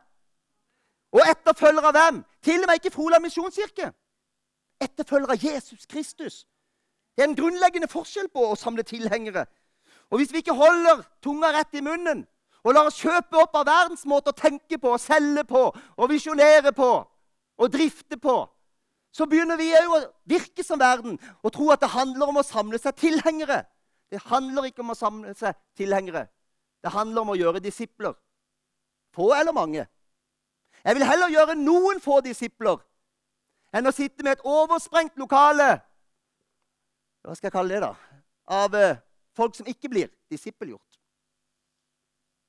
Og 1.14 1.22
etterfølgere 1.30 1.92
av 1.92 1.98
hvem? 2.00 2.24
Til 2.42 2.64
og 2.64 2.72
med 2.72 2.82
ikke 2.82 2.96
Froland 2.96 3.28
misjonskirke. 3.28 3.92
Etterfølgere 4.82 5.38
av 5.38 5.46
Jesus 5.46 5.86
Kristus. 5.86 6.42
Det 7.14 7.24
er 7.24 7.30
en 7.30 7.38
grunnleggende 7.38 7.92
forskjell 7.92 8.32
på 8.34 8.50
å 8.50 8.58
samle 8.58 8.84
tilhengere. 8.88 9.46
Og 10.10 10.18
hvis 10.18 10.34
vi 10.34 10.42
ikke 10.42 10.58
holder 10.58 11.06
tunga 11.22 11.54
rett 11.54 11.78
i 11.78 11.86
munnen 11.86 12.26
og 12.66 12.74
lar 12.74 12.90
oss 12.90 12.98
kjøpe 12.98 13.38
opp 13.40 13.54
av 13.62 13.70
verdens 13.70 14.08
måte 14.10 14.34
å 14.34 14.36
tenke 14.36 14.82
på, 14.82 14.98
selge 14.98 15.46
på, 15.48 15.68
og 15.70 16.10
visjonere 16.10 16.74
på 16.76 16.90
og 17.60 17.72
drifte 17.74 18.18
på, 18.18 18.36
så 19.12 19.26
begynner 19.26 19.58
vi 19.60 19.72
òg 19.74 19.94
å 19.94 20.00
virke 20.30 20.64
som 20.64 20.80
verden 20.80 21.18
og 21.44 21.54
tro 21.54 21.70
at 21.74 21.82
det 21.82 21.92
handler 21.92 22.32
om 22.32 22.40
å 22.40 22.46
samle 22.46 22.80
seg 22.80 22.96
tilhengere. 23.00 23.64
Det 24.10 24.22
handler 24.30 24.70
ikke 24.70 24.84
om 24.84 24.94
å 24.94 24.98
samle 24.98 25.34
seg 25.38 25.58
tilhengere. 25.78 26.28
Det 26.82 26.94
handler 26.94 27.26
om 27.26 27.34
å 27.34 27.38
gjøre 27.38 27.62
disipler. 27.62 28.14
Få 29.14 29.34
eller 29.36 29.54
mange. 29.54 29.86
Jeg 30.86 30.96
vil 30.96 31.06
heller 31.10 31.34
gjøre 31.34 31.58
noen 31.60 32.00
få 32.02 32.22
disipler 32.24 32.80
enn 33.76 33.90
å 33.90 33.94
sitte 33.94 34.24
med 34.24 34.38
et 34.38 34.46
oversprengt 34.48 35.20
lokale 35.20 35.68
Hva 37.22 37.36
skal 37.36 37.50
jeg 37.50 37.54
kalle 37.54 37.76
det, 37.76 37.82
da? 37.84 38.22
Av 38.50 38.76
eh, 38.80 39.02
folk 39.36 39.58
som 39.58 39.68
ikke 39.68 39.90
blir 39.92 40.08
disippelgjort. 40.32 41.00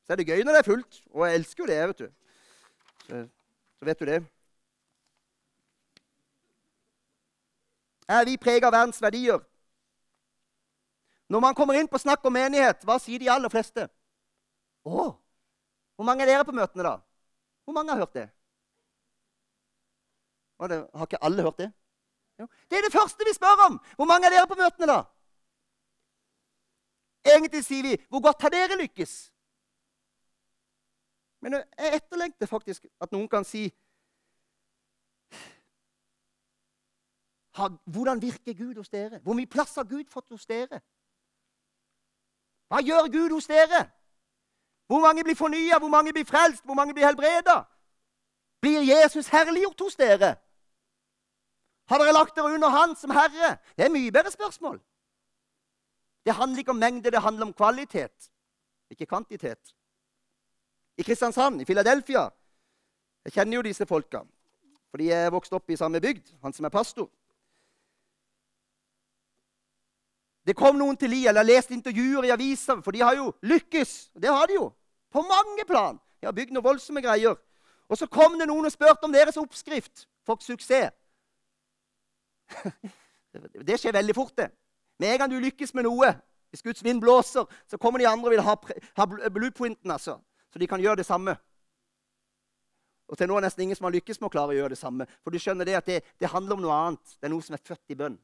Så 0.07 0.14
er 0.14 0.20
det 0.20 0.29
gøy 0.31 0.44
når 0.44 0.57
det 0.57 0.61
er 0.62 0.68
fullt, 0.68 1.01
og 1.11 1.25
jeg 1.27 1.40
elsker 1.40 1.64
jo 1.64 1.68
det, 1.68 1.81
vet 1.90 2.05
du. 2.05 2.07
Så, 3.03 3.25
så 3.81 3.88
vet 3.88 4.01
du 4.01 4.07
det. 4.09 4.20
Er 8.11 8.27
vi 8.27 8.37
preget 8.42 8.66
av 8.66 8.75
verdens 8.75 8.99
verdier? 9.03 9.38
Når 11.31 11.42
man 11.44 11.55
kommer 11.55 11.79
inn 11.79 11.88
på 11.88 11.99
snakk 12.03 12.25
om 12.27 12.35
menighet, 12.35 12.83
hva 12.83 12.99
sier 12.99 13.23
de 13.23 13.31
aller 13.31 13.53
fleste? 13.53 13.87
Å, 14.83 15.11
hvor 15.94 16.09
mange 16.09 16.25
er 16.25 16.33
dere 16.33 16.46
på 16.49 16.55
møtene, 16.57 16.83
da? 16.83 16.96
Hvor 17.64 17.77
mange 17.77 17.94
har 17.94 18.03
hørt 18.03 18.16
det? 18.16 18.29
har 20.61 21.07
ikke 21.07 21.23
alle 21.25 21.42
hørt 21.42 21.59
det? 21.59 21.70
Det 22.68 22.79
er 22.79 22.83
det 22.85 22.92
første 22.92 23.25
vi 23.25 23.33
spør 23.35 23.66
om! 23.66 23.79
Hvor 23.96 24.09
mange 24.09 24.27
er 24.27 24.35
dere 24.35 24.49
på 24.49 24.59
møtene, 24.59 24.88
da? 24.90 25.01
Egentlig 27.25 27.64
sier 27.64 27.83
vi 27.83 27.96
'Hvor 27.96 28.23
godt 28.23 28.42
har 28.42 28.49
dere 28.49 28.81
lykkes?' 28.81 29.31
Men 31.40 31.53
jeg 31.53 31.94
etterlengter 31.94 32.46
faktisk 32.46 32.87
at 33.01 33.12
noen 33.12 33.29
kan 33.29 33.44
si 33.44 33.70
Hvordan 37.84 38.22
virker 38.22 38.54
Gud 38.54 38.74
hos 38.74 38.88
dere? 38.88 39.18
Hvor 39.18 39.34
mye 39.34 39.46
plass 39.46 39.74
har 39.74 39.84
Gud 39.84 40.04
fått 40.08 40.30
hos 40.30 40.46
dere? 40.46 40.80
Hva 42.70 42.78
gjør 42.82 43.10
Gud 43.10 43.34
hos 43.34 43.46
dere? 43.50 43.88
Hvor 44.86 45.00
mange 45.00 45.24
blir 45.24 45.34
fornya? 45.34 45.78
Hvor 45.78 45.88
mange 45.88 46.12
blir 46.12 46.24
frelst? 46.24 46.64
Hvor 46.64 46.74
mange 46.74 46.94
blir 46.94 47.06
helbreda? 47.06 47.64
Blir 48.60 48.82
Jesus 48.82 49.28
herliggjort 49.28 49.80
hos 49.80 49.96
dere? 49.96 50.36
Har 51.90 51.98
dere 51.98 52.14
lagt 52.14 52.36
dere 52.36 52.54
under 52.54 52.68
Han 52.68 52.96
som 52.96 53.10
Herre? 53.10 53.56
Det 53.76 53.84
er 53.84 53.90
mye 53.90 54.12
bedre 54.12 54.30
spørsmål. 54.30 54.80
Det 56.24 56.34
handler 56.34 56.58
ikke 56.58 56.70
om 56.70 56.76
mengde, 56.76 57.10
det 57.10 57.22
handler 57.22 57.46
om 57.46 57.52
kvalitet, 57.52 58.30
ikke 58.90 59.06
kvantitet. 59.06 59.74
I 60.98 61.02
Kristiansand, 61.02 61.60
i 61.60 61.64
Philadelphia 61.64 62.28
Jeg 63.24 63.32
kjenner 63.32 63.56
jo 63.56 63.62
disse 63.62 63.86
folka, 63.86 64.20
fordi 64.90 65.04
jeg 65.10 65.24
er 65.26 65.30
vokst 65.30 65.52
opp 65.52 65.70
i 65.70 65.76
samme 65.76 66.00
bygd, 66.00 66.30
han 66.42 66.52
som 66.52 66.64
er 66.64 66.72
pastor. 66.72 67.10
Det 70.46 70.57
kom 70.57 70.79
noen 70.79 70.96
til 70.96 71.12
Lia, 71.12 71.31
eller 71.31 71.44
leste 71.44 71.74
intervjuer 71.76 72.26
i 72.29 72.33
aviser, 72.35 72.81
for 72.85 72.96
de 72.96 73.03
har 73.05 73.16
jo 73.18 73.31
lykkes. 73.42 74.11
Det 74.16 74.31
har 74.31 74.48
de 74.48 74.57
jo. 74.57 74.70
På 75.12 75.22
mange 75.26 75.66
plan. 75.68 75.98
De 76.20 76.29
har 76.29 76.37
bygd 76.37 76.55
noen 76.55 76.64
voldsomme 76.64 77.03
greier. 77.05 77.37
Og 77.90 77.98
så 77.98 78.07
kom 78.07 78.38
det 78.38 78.46
noen 78.48 78.68
og 78.68 78.72
spurte 78.72 79.05
om 79.05 79.12
deres 79.12 79.38
oppskrift 79.40 80.07
for 80.26 80.40
suksess. 80.44 80.94
Det 83.31 83.76
skjer 83.79 83.94
veldig 83.94 84.14
fort, 84.16 84.33
det. 84.35 84.48
Med 84.98 85.12
en 85.12 85.20
gang 85.22 85.31
du 85.31 85.37
lykkes 85.38 85.70
med 85.79 85.85
noe, 85.87 86.09
hvis 86.50 86.64
Guds 86.66 86.83
vind 86.83 86.98
blåser, 86.98 87.46
så 87.70 87.79
kommer 87.79 88.03
de 88.03 88.09
andre 88.11 88.26
og 88.26 88.33
vil 88.35 88.42
ha, 88.42 88.57
ha 88.98 89.07
blueprinten, 89.07 89.90
altså. 89.90 90.16
Så 90.50 90.59
de 90.59 90.66
kan 90.66 90.83
gjøre 90.83 90.98
det 90.98 91.07
samme. 91.07 91.37
Og 93.07 93.18
til 93.18 93.31
nå 93.31 93.37
er 93.37 93.44
det 93.44 93.48
nesten 93.48 93.64
ingen 93.64 93.79
som 93.79 93.87
har 93.87 93.94
lykkes 93.94 94.18
med 94.18 94.29
å 94.29 94.33
klare 94.35 94.55
å 94.55 94.59
gjøre 94.59 94.74
det 94.74 94.81
samme. 94.81 95.07
For 95.22 95.31
du 95.31 95.38
skjønner 95.42 95.66
det 95.66 95.79
at 95.79 95.87
det, 95.87 96.00
det 96.18 96.31
handler 96.31 96.59
om 96.59 96.64
noe 96.64 96.74
annet. 96.74 97.14
Det 97.18 97.26
er 97.26 97.33
noe 97.33 97.46
som 97.46 97.55
er 97.55 97.62
født 97.62 97.94
i 97.94 97.98
bønn. 98.03 98.18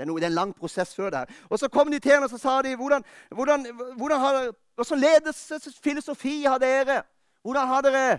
Det 0.00 0.06
er, 0.06 0.08
noe, 0.08 0.16
det 0.16 0.24
er, 0.24 0.30
en 0.30 0.38
lang 0.38 0.52
prosess 0.56 0.94
før 0.96 1.10
det. 1.12 1.26
Og 1.52 1.58
så 1.60 1.68
kom 1.68 1.90
de 1.92 1.98
til 2.00 2.14
henne 2.14 2.24
og 2.24 2.30
så 2.32 2.38
sa 2.40 2.52
de, 2.64 2.70
hvordan, 2.76 3.02
hvordan, 3.36 3.66
hvordan 4.00 4.20
har, 4.20 4.36
hvordan 4.74 4.98
ledelsesfilosofi 4.98 6.44
har 6.44 6.58
dere? 6.58 7.02
Hvordan 7.42 7.66
har 7.68 7.82
dere 7.84 8.18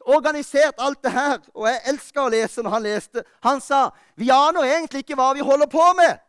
organisert 0.00 0.74
alt 0.76 1.00
det 1.00 1.12
her? 1.12 1.38
Og 1.54 1.64
jeg 1.70 1.80
elska 1.88 2.20
å 2.20 2.28
lese 2.34 2.60
når 2.60 2.74
han 2.74 2.84
leste. 2.84 3.22
Han 3.48 3.62
sa 3.64 3.78
vi 4.20 4.28
aner 4.28 4.68
egentlig 4.74 5.06
ikke 5.06 5.16
hva 5.16 5.30
vi 5.32 5.46
holder 5.46 5.70
på 5.72 5.86
med, 5.96 6.20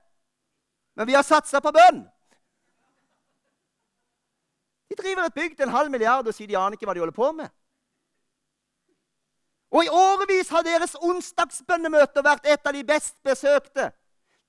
men 0.95 1.09
vi 1.09 1.17
har 1.17 1.25
satsa 1.27 1.59
på 1.59 1.73
bønn. 1.75 1.99
De 4.87 4.95
driver 5.01 5.27
et 5.27 5.35
bygg 5.35 5.57
til 5.57 5.67
en 5.67 5.73
halv 5.75 5.91
milliard 5.91 6.31
og 6.31 6.37
sier 6.37 6.47
de 6.47 6.55
aner 6.55 6.77
ikke 6.79 6.87
hva 6.87 6.95
de 6.95 7.03
holder 7.03 7.17
på 7.17 7.27
med. 7.41 7.51
Og 9.75 9.83
i 9.83 9.91
årevis 9.91 10.53
har 10.55 10.63
deres 10.63 10.95
onsdagsbønnemøter 10.95 12.23
vært 12.23 12.47
et 12.47 12.71
av 12.71 12.77
de 12.77 12.85
best 12.87 13.17
besøkte. 13.27 13.89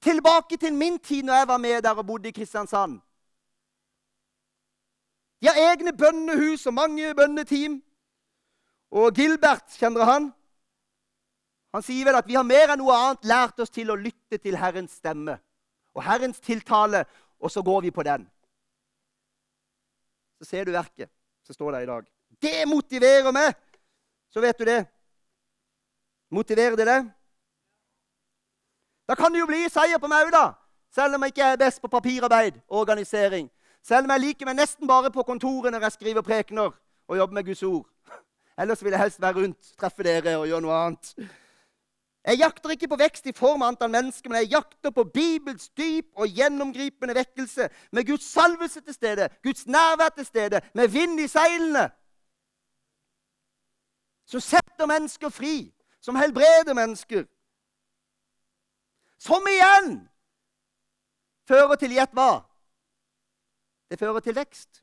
Tilbake 0.04 0.58
til 0.60 0.74
min 0.76 0.98
tid 0.98 1.24
når 1.24 1.40
jeg 1.40 1.48
var 1.48 1.60
med 1.62 1.82
der 1.82 1.96
og 1.96 2.06
bodde 2.06 2.28
i 2.28 2.36
Kristiansand. 2.36 2.98
De 5.40 5.48
har 5.48 5.60
egne 5.70 5.92
bønnehus 5.96 6.66
og 6.66 6.74
mange 6.74 7.14
bønneteam. 7.16 7.80
Og 8.94 9.14
Gilbert, 9.16 9.72
kjenner 9.80 10.04
han? 10.04 10.28
Han 11.74 11.82
sier 11.82 12.06
vel 12.06 12.20
at 12.20 12.28
vi 12.28 12.36
har 12.38 12.46
mer 12.46 12.70
enn 12.70 12.78
noe 12.78 12.94
annet 12.94 13.26
lært 13.26 13.58
oss 13.64 13.72
til 13.74 13.90
å 13.90 13.98
lytte 13.98 14.38
til 14.38 14.56
Herrens 14.60 15.00
stemme 15.00 15.38
og 15.94 16.02
Herrens 16.02 16.40
tiltale, 16.42 17.04
og 17.38 17.50
så 17.50 17.62
går 17.62 17.80
vi 17.86 17.90
på 17.94 18.02
den. 18.02 18.26
Så 20.38 20.48
ser 20.48 20.66
du 20.66 20.72
verket 20.74 21.10
som 21.46 21.54
står 21.54 21.76
der 21.76 21.84
i 21.84 21.90
dag. 21.90 22.06
Det 22.42 22.68
motiverer 22.68 23.34
meg! 23.34 23.54
Så 24.30 24.42
vet 24.42 24.58
du 24.58 24.64
det. 24.66 24.80
Motiverer 26.34 26.74
det 26.76 26.86
deg? 26.88 27.10
Da 29.08 29.14
kan 29.14 29.32
det 29.32 29.40
jo 29.40 29.46
bli 29.46 29.66
seier 29.68 30.00
på 30.00 30.08
meg 30.08 30.28
òg, 30.28 30.32
da. 30.32 30.44
Selv 30.94 31.16
om 31.16 31.22
jeg 31.22 31.34
ikke 31.34 31.52
er 31.52 31.60
best 31.60 31.82
på 31.82 31.90
papirarbeid 31.92 32.60
og 32.68 32.84
organisering. 32.84 33.50
Selv 33.82 34.06
om 34.06 34.14
jeg 34.14 34.20
liker 34.20 34.48
meg 34.48 34.56
nesten 34.56 34.88
bare 34.88 35.10
på 35.12 35.24
kontoret 35.26 35.72
når 35.74 35.88
jeg 35.88 35.96
skriver 35.98 36.24
prekener 36.24 36.70
og 37.08 37.16
jobber 37.16 37.34
med 37.34 37.44
Guds 37.44 37.62
ord. 37.62 37.88
Ellers 38.60 38.84
vil 38.84 38.94
jeg 38.94 39.00
helst 39.00 39.20
være 39.20 39.42
rundt, 39.42 39.72
treffe 39.80 40.06
dere 40.06 40.38
og 40.38 40.46
gjøre 40.48 40.64
noe 40.64 40.78
annet. 40.78 41.10
Jeg 42.24 42.38
jakter 42.40 42.72
ikke 42.72 42.88
på 42.88 42.96
vekst 42.96 43.26
i 43.28 43.34
form 43.36 43.62
av 43.62 43.74
antall 43.74 43.90
mennesker, 43.92 44.30
men 44.30 44.40
jeg 44.40 44.54
jakter 44.54 44.94
på 44.96 45.04
Bibels 45.04 45.68
dyp 45.76 46.06
og 46.16 46.30
gjennomgripende 46.32 47.14
vekkelse 47.18 47.68
med 47.92 48.06
Guds 48.08 48.24
salvelse 48.24 48.80
til 48.80 48.94
stede, 48.94 49.28
Guds 49.44 49.66
nærvær 49.66 50.14
til 50.16 50.26
stede, 50.26 50.60
med 50.74 50.88
vind 50.88 51.20
i 51.20 51.28
seilene. 51.28 51.90
Som 54.24 54.40
setter 54.40 54.88
mennesker 54.88 55.28
fri, 55.28 55.68
som 56.00 56.16
helbreder 56.16 56.72
mennesker, 56.72 57.26
som 59.24 59.46
igjen 59.48 59.94
fører 61.48 61.78
til 61.80 61.94
gjett 61.96 62.12
hva? 62.16 62.44
Det 63.88 63.98
fører 64.00 64.24
til 64.24 64.36
vekst. 64.36 64.82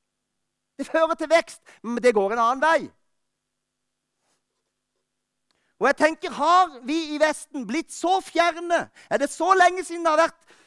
Det 0.77 0.87
fører 0.87 1.13
til 1.19 1.29
vekst, 1.29 1.61
men 1.83 2.01
det 2.01 2.15
går 2.15 2.33
en 2.33 2.41
annen 2.41 2.63
vei. 2.63 2.89
Og 5.81 5.87
jeg 5.89 5.97
tenker, 5.97 6.31
Har 6.31 6.79
vi 6.85 7.15
i 7.15 7.19
Vesten 7.19 7.65
blitt 7.67 7.91
så 7.93 8.19
fjerne? 8.21 8.89
Er 9.09 9.17
det 9.17 9.29
så 9.29 9.53
lenge 9.57 9.83
siden 9.83 10.05
det 10.05 10.11
har 10.11 10.27
vært 10.27 10.57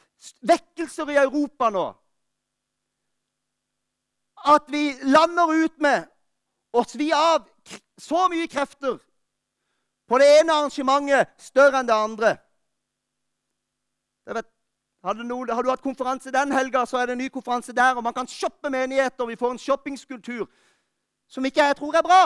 vekkelser 0.41 1.11
i 1.11 1.19
Europa 1.23 1.69
nå? 1.71 1.85
At 4.45 4.67
vi 4.67 4.91
lander 5.07 5.55
ut 5.63 5.79
med 5.79 6.07
å 6.75 6.83
svi 6.83 7.11
av 7.15 7.47
så 7.97 8.27
mye 8.29 8.47
krefter 8.51 8.99
på 10.05 10.19
det 10.19 10.27
ene 10.39 10.53
arrangementet 10.53 11.31
større 11.41 11.79
enn 11.79 11.87
det 11.87 11.95
andre. 11.95 12.35
Vet, 14.25 14.47
noe, 15.03 15.53
har 15.53 15.61
du 15.61 15.69
hatt 15.69 15.83
konferanse 15.85 16.31
den 16.33 16.51
helga, 16.51 16.85
så 16.85 16.97
er 16.97 17.05
det 17.05 17.13
en 17.13 17.21
ny 17.21 17.27
konferanse 17.29 17.73
der. 17.73 17.95
Og 17.95 18.03
man 18.03 18.13
kan 18.13 18.27
shoppe 18.27 18.69
menigheter. 18.69 19.25
Vi 19.25 19.35
får 19.35 19.51
en 19.51 19.61
shoppingskultur 19.61 20.47
som 21.27 21.45
ikke 21.45 21.63
jeg 21.63 21.75
tror 21.77 21.95
er 21.95 22.01
bra. 22.05 22.23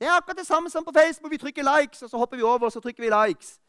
Det 0.00 0.08
er 0.08 0.16
akkurat 0.16 0.36
det 0.36 0.46
samme 0.46 0.70
som 0.70 0.84
på 0.84 0.92
Facebook. 0.96 1.32
Vi 1.32 1.38
trykker 1.38 1.80
likes, 1.80 2.02
og 2.02 2.10
så 2.10 2.16
hopper 2.16 2.36
vi 2.36 2.42
over, 2.42 2.64
og 2.64 2.72
så 2.72 2.80
trykker 2.80 3.02
vi 3.02 3.10
likes. 3.10 3.60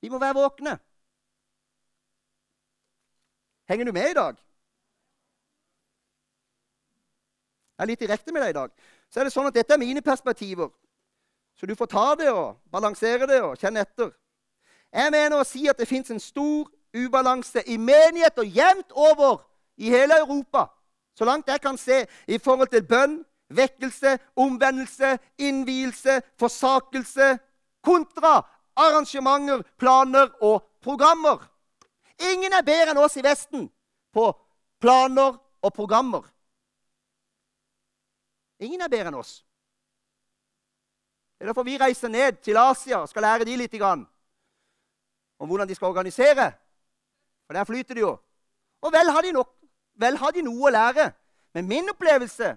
Vi 0.00 0.08
må 0.08 0.18
være 0.18 0.34
våkne. 0.34 0.78
Henger 3.68 3.84
du 3.84 3.92
med 3.92 4.10
i 4.10 4.14
dag? 4.14 4.36
Jeg 7.78 7.84
er 7.84 7.88
litt 7.88 8.00
direkte 8.00 8.32
med 8.32 8.42
deg 8.42 8.50
i 8.52 8.58
dag. 8.58 8.70
Så 9.10 9.20
er 9.20 9.24
det 9.24 9.32
sånn 9.32 9.48
at 9.48 9.56
Dette 9.56 9.74
er 9.74 9.80
mine 9.80 10.02
perspektiver. 10.04 10.68
Så 11.56 11.66
du 11.66 11.74
får 11.74 11.88
ta 11.90 12.04
det 12.18 12.28
og 12.30 12.60
balansere 12.70 13.26
det 13.30 13.40
og 13.42 13.56
kjenne 13.58 13.80
etter. 13.80 14.12
Jeg 14.94 15.10
mener 15.10 15.40
å 15.40 15.46
si 15.46 15.66
at 15.66 15.78
det 15.80 15.88
fins 15.90 16.12
en 16.14 16.22
stor 16.22 16.68
ubalanse 16.94 17.64
i 17.66 17.76
menigheter 17.76 18.46
jevnt 18.46 18.92
over 18.94 19.40
i 19.76 19.90
hele 19.90 20.20
Europa, 20.22 20.68
så 21.18 21.26
langt 21.26 21.50
jeg 21.50 21.60
kan 21.62 21.78
se, 21.78 22.04
i 22.30 22.38
forhold 22.38 22.70
til 22.70 22.84
bønn, 22.86 23.16
vekkelse, 23.50 24.14
omvendelse, 24.38 25.16
innvielse, 25.38 26.20
forsakelse 26.38 27.34
kontra 27.82 28.36
arrangementer, 28.78 29.62
planer 29.78 30.30
og 30.40 30.62
programmer. 30.82 31.42
Ingen 32.32 32.54
er 32.54 32.66
bedre 32.66 32.94
enn 32.94 33.02
oss 33.02 33.18
i 33.18 33.26
Vesten 33.26 33.66
på 34.14 34.30
planer 34.82 35.34
og 35.34 35.74
programmer. 35.74 36.22
Ingen 38.62 38.82
er 38.86 38.90
bedre 38.90 39.10
enn 39.10 39.18
oss. 39.18 39.40
Det 41.34 41.42
er 41.44 41.50
derfor 41.50 41.66
vi 41.66 41.78
reiser 41.78 42.08
ned 42.08 42.38
til 42.46 42.56
Asia 42.56 43.02
og 43.02 43.10
skal 43.10 43.26
lære 43.26 43.46
de 43.48 43.56
litt. 43.58 43.74
Grann 43.74 44.06
om 45.38 45.48
hvordan 45.48 45.68
de 45.68 45.74
skal 45.74 45.86
organisere. 45.86 46.52
For 47.46 47.52
der 47.52 47.64
flyter 47.64 47.94
det 47.94 48.00
jo. 48.00 48.18
Og 48.82 48.92
vel 48.92 49.10
har 49.10 49.22
de, 49.22 49.32
nok, 49.32 49.50
vel 49.94 50.16
har 50.16 50.30
de 50.30 50.42
noe 50.42 50.68
å 50.68 50.72
lære. 50.72 51.10
Men 51.54 51.68
min 51.68 51.90
opplevelse 51.90 52.56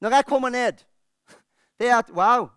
når 0.00 0.10
jeg 0.10 0.24
kommer 0.24 0.48
ned, 0.48 0.72
det 1.78 1.88
er 1.88 1.98
at 1.98 2.10
wow 2.10 2.48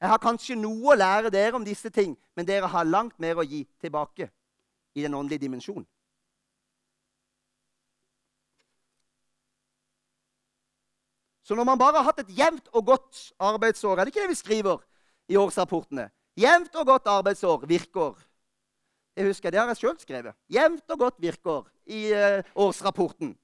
Jeg 0.00 0.08
har 0.08 0.18
kanskje 0.18 0.56
noe 0.58 0.94
å 0.94 0.98
lære 0.98 1.30
dere 1.30 1.54
om 1.54 1.64
disse 1.64 1.90
ting, 1.90 2.16
men 2.34 2.46
dere 2.46 2.66
har 2.66 2.88
langt 2.88 3.20
mer 3.22 3.38
å 3.38 3.44
gi 3.46 3.60
tilbake 3.80 4.26
i 4.98 5.02
den 5.04 5.14
åndelige 5.14 5.44
dimensjonen. 5.44 5.86
Så 11.42 11.54
når 11.54 11.64
man 11.64 11.78
bare 11.78 12.00
har 12.00 12.08
hatt 12.08 12.18
et 12.24 12.34
jevnt 12.38 12.66
og 12.72 12.86
godt 12.86 13.20
arbeidsår, 13.38 13.94
er 13.98 14.04
det 14.04 14.14
ikke 14.14 14.24
det 14.24 14.32
vi 14.34 14.40
skriver 14.40 14.82
i 15.28 15.38
årsrapportene? 15.38 16.08
Jevnt 16.38 16.74
og 16.80 16.86
godt 16.88 17.08
arbeidsår 17.12 17.66
virker. 17.68 18.16
Jeg 19.16 19.26
husker, 19.26 19.50
Det 19.50 19.60
har 19.60 19.66
jeg 19.66 19.76
sjøl 19.76 19.98
skrevet. 20.00 20.34
Jevnt 20.48 20.90
og 20.90 20.98
godt 20.98 21.20
virker 21.20 21.68
i 21.86 22.12
uh, 22.12 22.40
årsrapporten. 22.54 23.36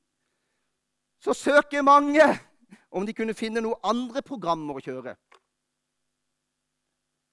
Så 1.20 1.34
søker 1.34 1.82
mange 1.82 2.24
om 2.90 3.06
de 3.06 3.12
kunne 3.12 3.34
finne 3.34 3.60
noen 3.60 3.80
andre 3.84 4.22
programmer 4.22 4.78
å 4.78 4.84
kjøre. 4.84 5.16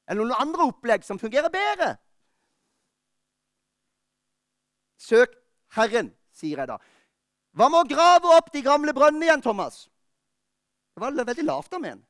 Eller 0.09 0.21
noen 0.21 0.35
andre 0.37 0.67
opplegg 0.67 1.05
som 1.05 1.19
fungerer 1.21 1.49
bedre. 1.53 1.95
Søk 4.99 5.33
Herren, 5.75 6.11
sier 6.33 6.59
jeg 6.59 6.69
da. 6.69 6.77
Hva 7.55 7.69
med 7.71 7.85
å 7.85 7.89
grave 7.95 8.35
opp 8.35 8.51
de 8.51 8.61
gamle 8.65 8.93
brønnene 8.95 9.29
igjen, 9.29 9.43
Thomas? 9.43 9.85
Det 10.95 11.03
var 11.03 11.15
veldig 11.15 11.45
lavt 11.47 11.73
av 11.75 11.83
meg. 11.83 12.03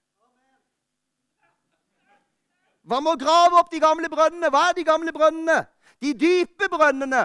Hva 2.85 2.99
med 3.01 3.15
å 3.15 3.21
grave 3.21 3.57
opp 3.59 3.71
de 3.73 3.81
gamle 3.81 4.09
brønnene? 4.09 4.51
Hva 4.53 4.69
er 4.69 4.75
de 4.77 4.85
gamle 4.85 5.13
brønnene? 5.13 5.63
De 6.01 6.13
dype 6.13 6.69
brønnene. 6.69 7.23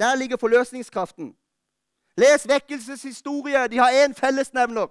Der 0.00 0.14
ligger 0.16 0.40
forløsningskraften. 0.40 1.34
Les 2.16 2.48
vekkelseshistorie. 2.48 3.68
De 3.68 3.78
har 3.78 3.90
én 4.04 4.14
fellesnevner. 4.14 4.88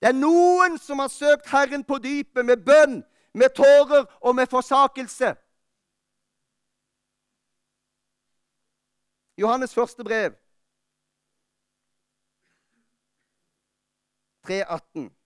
Det 0.00 0.08
er 0.08 0.16
noen 0.16 0.78
som 0.78 0.98
har 0.98 1.08
søkt 1.08 1.48
Herren 1.52 1.84
på 1.84 1.98
dypet 2.00 2.44
med 2.46 2.64
bønn, 2.64 3.02
med 3.34 3.52
tårer 3.56 4.04
og 4.20 4.34
med 4.36 4.48
forsakelse. 4.48 5.34
Johannes 9.36 9.74
første 9.74 10.04
brev, 10.04 10.32
3,18. 14.48 15.19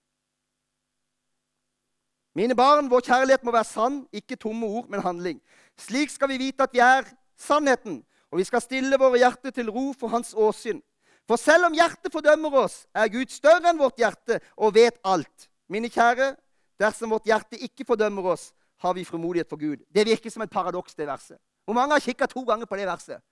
Mine 2.34 2.56
barn, 2.58 2.88
vår 2.90 3.04
kjærlighet 3.06 3.44
må 3.46 3.52
være 3.54 3.68
sann, 3.68 4.00
ikke 4.12 4.36
tomme 4.36 4.66
ord, 4.66 4.88
men 4.90 5.02
handling. 5.04 5.38
Slik 5.78 6.10
skal 6.10 6.32
vi 6.32 6.40
vite 6.40 6.66
at 6.66 6.72
vi 6.74 6.80
er 6.82 7.06
sannheten, 7.38 8.00
og 8.32 8.40
vi 8.40 8.46
skal 8.48 8.62
stille 8.62 8.98
våre 8.98 9.20
hjerter 9.22 9.54
til 9.54 9.70
ro 9.70 9.92
for 9.94 10.10
Hans 10.10 10.34
åsyn. 10.34 10.80
For 11.28 11.38
selv 11.40 11.68
om 11.68 11.76
hjertet 11.76 12.12
fordømmer 12.12 12.56
oss, 12.64 12.82
er 12.94 13.12
Gud 13.12 13.30
større 13.32 13.70
enn 13.70 13.78
vårt 13.78 14.02
hjerte 14.02 14.40
og 14.58 14.74
vet 14.74 14.98
alt. 15.06 15.46
Mine 15.70 15.88
kjære, 15.88 16.34
dersom 16.82 17.14
vårt 17.14 17.30
hjerte 17.30 17.60
ikke 17.62 17.86
fordømmer 17.86 18.34
oss, 18.34 18.50
har 18.82 18.98
vi 18.98 19.06
frimodighet 19.06 19.48
for 19.48 19.60
Gud. 19.60 19.86
Det 19.94 20.04
virker 20.04 20.30
som 20.30 20.42
et 20.42 20.52
paradoks, 20.52 20.98
det 20.98 21.06
verset. 21.06 21.38
Hvor 21.64 21.78
mange 21.78 21.94
har 21.94 22.02
kikka 22.02 22.26
to 22.28 22.42
ganger 22.44 22.66
på 22.66 22.76
det 22.76 22.90
verset? 22.90 23.22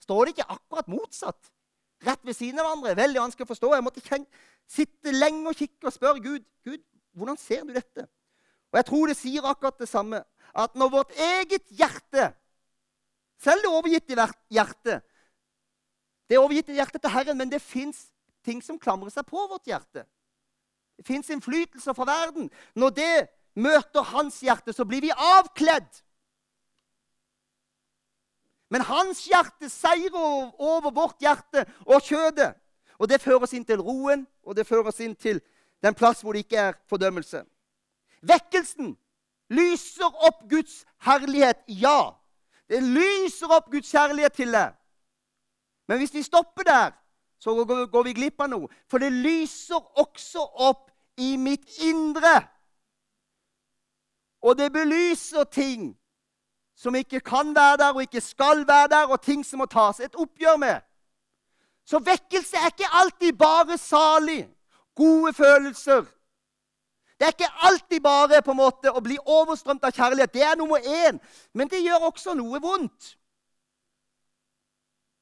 Står 0.00 0.24
det 0.24 0.36
ikke 0.36 0.48
akkurat 0.54 0.88
motsatt? 0.88 1.50
Rett 2.06 2.22
ved 2.24 2.34
siden 2.34 2.62
av 2.62 2.70
hverandre. 2.70 2.96
Veldig 2.96 3.20
vanskelig 3.20 3.44
å 3.44 3.50
forstå. 3.52 3.74
Jeg 3.74 3.84
måtte 3.84 4.22
sitte 4.70 5.12
lenge 5.12 5.50
og 5.50 5.58
kikke 5.58 5.90
og 5.90 5.94
spørre 5.94 6.22
Gud 6.22 6.46
Gud, 6.64 6.80
hvordan 7.12 7.36
ser 7.36 7.66
du 7.66 7.74
dette. 7.74 8.06
Og 8.72 8.80
jeg 8.80 8.88
tror 8.88 9.10
det 9.10 9.16
sier 9.18 9.44
akkurat 9.48 9.78
det 9.78 9.88
samme. 9.88 10.22
At 10.56 10.74
når 10.76 10.88
vårt 10.92 11.12
eget 11.16 11.64
hjerte, 11.68 12.32
selv 13.40 13.64
det 13.64 13.70
overgitte 13.72 14.28
hjertet 14.52 15.02
Det 16.28 16.36
er 16.36 16.40
overgitte 16.40 16.72
hjertet 16.72 17.02
til 17.02 17.10
Herren, 17.10 17.36
men 17.36 17.50
det 17.50 17.60
fins 17.60 18.06
ting 18.44 18.62
som 18.64 18.78
klamrer 18.78 19.10
seg 19.12 19.26
på 19.28 19.42
vårt 19.50 19.66
hjerte. 19.68 20.06
Det 20.96 21.04
fins 21.04 21.28
innflytelser 21.30 21.92
fra 21.92 22.06
verden. 22.08 22.48
Når 22.74 22.90
det 22.96 23.28
møter 23.54 24.06
hans 24.14 24.38
hjerte, 24.40 24.72
så 24.72 24.86
blir 24.88 25.02
vi 25.04 25.10
avkledd. 25.12 25.90
Men 28.72 28.86
hans 28.88 29.26
hjerte 29.28 29.68
seirer 29.68 30.54
over 30.56 30.94
vårt 30.94 31.20
hjerte 31.20 31.66
og 31.84 32.00
kjødet. 32.00 32.54
Og 32.96 33.08
det 33.10 33.20
fører 33.20 33.44
oss 33.44 33.52
inn 33.52 33.66
til 33.68 33.82
roen, 33.82 34.24
og 34.46 34.56
det 34.56 34.64
fører 34.64 34.88
oss 34.88 35.02
inn 35.04 35.16
til 35.18 35.42
den 35.84 35.94
plass 35.94 36.22
hvor 36.22 36.32
det 36.32 36.46
ikke 36.46 36.70
er 36.70 36.78
fordømmelse. 36.88 37.42
Vekkelsen 38.22 38.96
lyser 39.50 40.26
opp 40.26 40.44
Guds 40.50 40.84
herlighet. 41.06 41.64
Ja, 41.68 42.14
det 42.68 42.82
lyser 42.82 43.50
opp 43.52 43.70
Guds 43.72 43.90
kjærlighet 43.90 44.32
til 44.32 44.52
deg. 44.54 44.74
Men 45.88 45.98
hvis 45.98 46.14
vi 46.14 46.22
stopper 46.22 46.62
der, 46.62 46.92
så 47.42 47.54
går 47.64 48.02
vi 48.06 48.14
glipp 48.14 48.40
av 48.40 48.52
noe. 48.52 48.68
For 48.88 49.02
det 49.02 49.10
lyser 49.12 49.82
også 49.98 50.44
opp 50.68 50.90
i 51.18 51.36
mitt 51.36 51.66
indre. 51.82 52.36
Og 54.42 54.56
det 54.58 54.70
belyser 54.72 55.44
ting 55.44 55.92
som 56.78 56.94
ikke 56.94 57.20
kan 57.20 57.54
være 57.54 57.76
der, 57.76 57.92
og 57.94 58.02
ikke 58.02 58.20
skal 58.20 58.64
være 58.68 58.88
der, 58.88 59.06
og 59.06 59.22
ting 59.22 59.44
som 59.46 59.58
må 59.58 59.66
tas 59.66 60.00
et 60.00 60.14
oppgjør 60.14 60.56
med. 60.56 60.80
Så 61.86 61.98
vekkelse 61.98 62.56
er 62.56 62.70
ikke 62.72 62.90
alltid 62.92 63.32
bare 63.38 63.78
salig, 63.78 64.48
gode 64.94 65.32
følelser, 65.32 66.04
det 67.22 67.28
er 67.28 67.34
ikke 67.36 67.66
alltid 67.66 68.00
bare 68.00 68.40
på 68.42 68.50
en 68.50 68.58
måte 68.58 68.90
å 68.90 68.98
bli 68.98 69.14
overstrømt 69.30 69.84
av 69.86 69.92
kjærlighet. 69.94 70.32
Det 70.34 70.42
er 70.42 70.56
nummer 70.58 70.82
én. 70.82 71.20
Men 71.54 71.68
det 71.70 71.78
gjør 71.84 72.08
også 72.08 72.32
noe 72.34 72.58
vondt. 72.58 73.12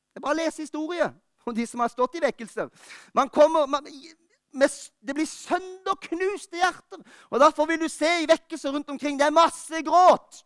Det 0.08 0.16
er 0.16 0.24
bare 0.24 0.32
å 0.32 0.38
lese 0.38 0.64
historie 0.64 1.10
om 1.44 1.52
de 1.54 1.66
som 1.68 1.82
har 1.84 1.90
stått 1.92 2.16
i 2.16 2.22
vekkelse. 2.24 2.70
Man 3.12 3.28
kommer, 3.28 3.66
man, 3.68 3.84
med, 3.84 4.78
det 5.04 5.16
blir 5.18 5.28
sønderknuste 5.28 6.56
hjerter. 6.62 7.02
Og 7.28 7.44
Derfor 7.44 7.68
vil 7.68 7.84
du 7.84 7.88
se 7.92 8.14
i 8.22 8.30
vekkelser 8.32 8.72
rundt 8.72 8.88
omkring 8.96 9.20
det 9.20 9.28
er 9.28 9.36
masse 9.36 9.82
gråt. 9.84 10.40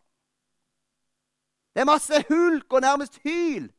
Det 1.71 1.85
er 1.85 1.87
masse 1.87 2.19
hulk 2.27 2.67
og 2.67 2.83
nærmest 2.83 3.21
hyl. 3.23 3.71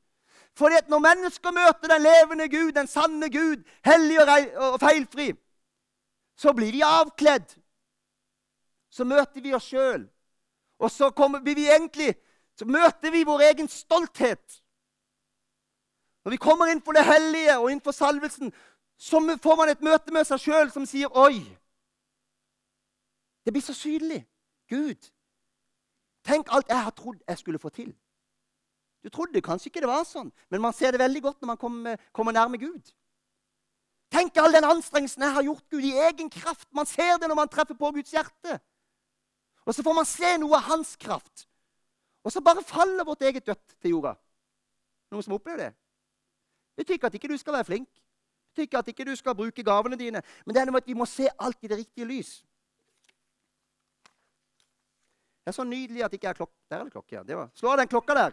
Fordi 0.57 0.81
at 0.81 0.89
når 0.89 1.05
mennesker 1.11 1.53
møter 1.53 1.93
den 1.93 2.09
levende 2.09 2.49
Gud, 2.49 2.73
den 2.73 2.89
sanne 2.89 3.29
Gud, 3.29 3.69
hellig 3.85 4.17
og 4.25 4.81
feilfri, 4.81 5.35
så 6.41 6.57
blir 6.57 6.73
de 6.73 6.85
avkledd 6.89 7.53
så 8.97 9.05
møter 9.05 9.45
vi 9.45 9.53
oss 9.57 9.69
sjøl. 9.69 10.07
Og 10.81 10.91
så 10.93 11.11
kommer 11.11 11.43
vi 11.45 11.69
egentlig, 11.69 12.15
så 12.57 12.65
møter 12.69 13.13
vi 13.13 13.25
vår 13.29 13.45
egen 13.51 13.69
stolthet. 13.69 14.63
Når 16.25 16.35
vi 16.35 16.41
kommer 16.43 16.73
inn 16.73 16.81
for 16.83 16.97
det 16.97 17.05
hellige 17.07 17.59
og 17.59 17.69
inn 17.73 17.83
for 17.85 17.97
salvelsen, 17.97 18.53
så 18.97 19.21
får 19.43 19.57
man 19.61 19.71
et 19.71 19.85
møte 19.85 20.13
med 20.13 20.25
seg 20.27 20.41
sjøl 20.41 20.73
som 20.73 20.87
sier 20.89 21.13
'oi'. 21.13 21.45
Det 23.45 23.53
blir 23.53 23.63
så 23.63 23.75
synlig. 23.77 24.25
Gud. 24.69 25.13
Tenk 26.25 26.49
alt 26.51 26.69
jeg 26.69 26.83
har 26.83 26.91
trodd 26.91 27.21
jeg 27.29 27.39
skulle 27.39 27.59
få 27.59 27.69
til. 27.69 27.95
Du 29.05 29.09
trodde 29.09 29.43
kanskje 29.43 29.69
ikke 29.69 29.81
det 29.85 29.89
var 29.89 30.03
sånn, 30.03 30.33
men 30.51 30.61
man 30.61 30.73
ser 30.75 30.91
det 30.91 30.99
veldig 30.99 31.23
godt 31.23 31.43
når 31.43 31.47
man 31.47 31.57
kommer, 31.57 31.97
kommer 32.13 32.33
nærme 32.33 32.59
Gud. 32.59 32.91
Tenk 34.11 34.37
all 34.39 34.55
den 34.55 34.67
anstrengelsen 34.67 35.23
jeg 35.23 35.33
har 35.33 35.43
gjort 35.47 35.69
Gud 35.71 35.85
i 35.85 35.93
egen 36.09 36.31
kraft. 36.31 36.67
Man 36.75 36.87
ser 36.87 37.21
det 37.21 37.29
når 37.29 37.39
man 37.39 37.49
treffer 37.49 37.79
på 37.79 37.91
Guds 37.95 38.11
hjerte. 38.11 38.59
Og 39.66 39.74
så 39.74 39.83
får 39.83 39.94
man 39.94 40.07
se 40.07 40.37
noe 40.38 40.57
av 40.57 40.68
hans 40.70 40.94
kraft. 40.96 41.48
Og 42.24 42.33
så 42.33 42.40
bare 42.40 42.62
faller 42.62 43.05
vårt 43.05 43.22
eget 43.22 43.46
dødt 43.46 43.76
til 43.83 43.90
jorda. 43.90 44.14
Noen 45.11 45.22
som 45.22 45.35
opplever 45.35 45.64
det? 45.64 45.72
Det 46.76 46.85
betyr 46.85 46.98
ikke 46.98 47.11
at 47.11 47.14
ikke 47.18 47.31
du 47.31 47.37
skal 47.38 47.57
være 47.59 47.64
flink. 47.64 47.88
Det 47.90 48.55
betyr 48.55 48.68
ikke 48.68 48.79
at 48.79 48.88
ikke 48.88 49.07
du 49.07 49.14
skal 49.16 49.35
bruke 49.35 49.62
gavene 49.62 49.98
dine. 49.98 50.22
Men 50.44 50.55
det 50.55 50.61
er 50.61 50.68
noe 50.68 50.76
med 50.79 50.85
at 50.85 50.90
vi 50.90 50.98
må 50.98 51.07
se 51.11 51.29
alt 51.38 51.59
i 51.62 51.70
det 51.70 51.79
riktige 51.83 52.07
lys. 52.07 52.31
Det 55.42 55.52
er 55.52 55.59
så 55.59 55.64
nydelig 55.64 56.05
at 56.05 56.11
det 56.11 56.18
ikke 56.18 56.29
er 56.29 56.38
klokke. 56.40 56.57
Der 56.70 56.79
er 56.79 56.85
det 56.85 56.92
klokke. 56.92 57.14
Ja. 57.14 57.22
Det 57.22 57.37
var. 57.37 57.50
Slå 57.55 57.70
av 57.70 57.79
den 57.79 57.88
klokka 57.88 58.14
der. 58.14 58.33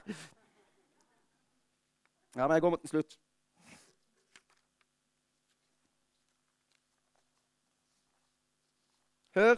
Ja, 2.35 2.47
men 2.47 2.55
jeg 2.55 2.61
går 2.61 2.69
mot 2.69 2.81
en 2.81 2.89
slutt. 2.89 3.19
Hør 9.33 9.55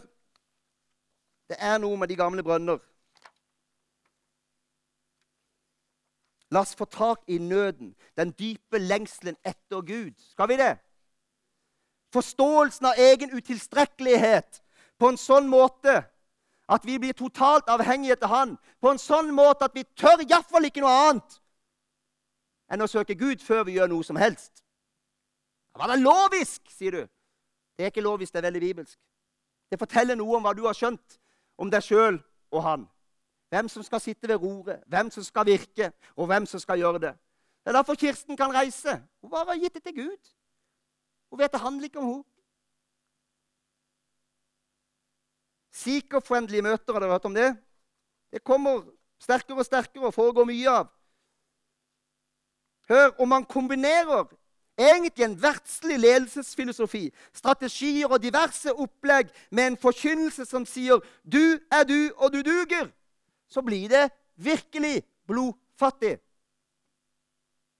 det 1.48 1.56
er 1.60 1.78
noe 1.78 1.96
med 1.96 2.08
de 2.08 2.16
gamle 2.18 2.42
brønner. 2.42 2.78
La 6.50 6.62
oss 6.62 6.76
få 6.78 6.84
tak 6.84 7.22
i 7.26 7.38
nøden, 7.38 7.94
den 8.16 8.32
dype 8.38 8.78
lengselen 8.78 9.36
etter 9.44 9.80
Gud. 9.82 10.14
Skal 10.30 10.48
vi 10.48 10.58
det? 10.60 10.76
Forståelsen 12.14 12.86
av 12.86 13.00
egen 13.02 13.34
utilstrekkelighet 13.34 14.62
på 14.98 15.10
en 15.10 15.18
sånn 15.18 15.50
måte 15.50 15.98
at 16.66 16.86
vi 16.86 16.98
blir 16.98 17.14
totalt 17.14 17.68
avhengige 17.70 18.18
av 18.22 18.30
Han. 18.30 18.54
På 18.80 18.90
en 18.90 19.02
sånn 19.02 19.32
måte 19.34 19.66
at 19.66 19.74
vi 19.74 19.84
tør 19.98 20.22
iallfall 20.22 20.70
ikke 20.70 20.82
noe 20.84 20.94
annet 21.10 21.40
enn 22.70 22.82
å 22.82 22.90
søke 22.90 23.14
Gud 23.14 23.42
før 23.42 23.66
vi 23.66 23.76
gjør 23.76 23.90
noe 23.90 24.06
som 24.06 24.18
helst. 24.18 24.64
Var 25.76 25.92
det 25.92 26.00
lovisk, 26.02 26.62
sier 26.72 26.94
du? 26.94 27.02
Det 27.76 27.84
er 27.84 27.92
ikke 27.92 28.02
lovisk, 28.02 28.32
det 28.32 28.40
er 28.40 28.48
veldig 28.48 28.62
bibelsk. 28.64 28.98
Det 29.70 29.78
forteller 29.78 30.18
noe 30.18 30.38
om 30.38 30.46
hva 30.46 30.54
du 30.56 30.64
har 30.66 30.74
skjønt 30.74 31.18
om 31.58 31.70
deg 31.70 31.82
sjøl 31.82 32.18
og 32.50 32.62
han. 32.62 32.86
Hvem 33.48 33.68
som 33.68 33.82
skal 33.82 34.00
sitte 34.00 34.28
ved 34.28 34.42
roret, 34.42 34.82
hvem 34.86 35.10
som 35.10 35.22
skal 35.22 35.46
virke, 35.46 35.92
og 36.16 36.26
hvem 36.26 36.46
som 36.46 36.60
skal 36.60 36.78
gjøre 36.78 36.98
det. 36.98 37.12
Det 37.64 37.70
er 37.70 37.78
derfor 37.78 37.94
Kirsten 37.94 38.36
kan 38.36 38.54
reise. 38.54 39.02
Hun 39.20 39.30
bare 39.30 39.46
har 39.46 39.60
gitt 39.60 39.74
det 39.74 39.82
til 39.82 39.94
Gud. 39.94 40.32
Hun 41.30 41.38
vet 41.38 41.52
det 41.52 41.60
handler 41.60 41.84
ikke 41.84 41.98
om 41.98 42.06
henne. 42.06 42.24
Seeker-friendly 45.76 46.60
møter, 46.60 46.92
har 46.92 47.00
dere 47.00 47.10
hørt 47.10 47.24
om 47.24 47.34
det? 47.34 47.50
Det 48.32 48.44
kommer 48.44 48.84
sterkere 49.20 49.58
og 49.58 49.66
sterkere 49.66 50.08
og 50.08 50.14
foregår 50.14 50.48
mye 50.48 50.70
av. 50.70 50.86
Hør, 52.88 53.10
om 53.20 53.28
man 53.28 53.44
kombinerer 53.44 54.24
egentlig 54.78 55.24
en 55.24 55.42
verdslig 55.42 55.98
ledelsesfilosofi, 55.98 57.14
strategier 57.32 58.08
og 58.12 58.22
diverse 58.22 58.72
opplegg 58.72 59.30
med 59.50 59.66
en 59.66 59.76
forkynnelse 59.76 60.44
som 60.44 60.66
sier 60.66 61.00
'du 61.24 61.58
er 61.72 61.84
du, 61.84 62.12
og 62.16 62.32
du 62.32 62.42
duger', 62.42 62.92
så 63.48 63.62
blir 63.62 63.88
det 63.88 64.10
virkelig 64.36 65.02
blodfattig. 65.26 66.18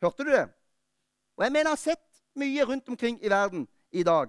Hørte 0.03 0.25
du 0.25 0.31
det? 0.31 0.49
Og 1.37 1.45
jeg 1.45 1.53
mener 1.53 1.65
jeg 1.65 1.71
har 1.71 1.77
sett 1.77 2.23
mye 2.35 2.65
rundt 2.65 2.89
omkring 2.89 3.25
i 3.25 3.29
verden 3.29 3.69
i 3.93 4.03
dag, 4.03 4.29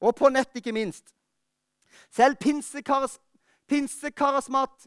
og 0.00 0.16
på 0.16 0.28
nett 0.28 0.50
ikke 0.54 0.72
minst. 0.72 1.14
Selv 2.10 2.36
pinsekaras, 2.36 3.20
pinsekarismat, 3.68 4.86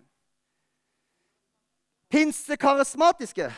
pinsekarismatiske 2.09 3.53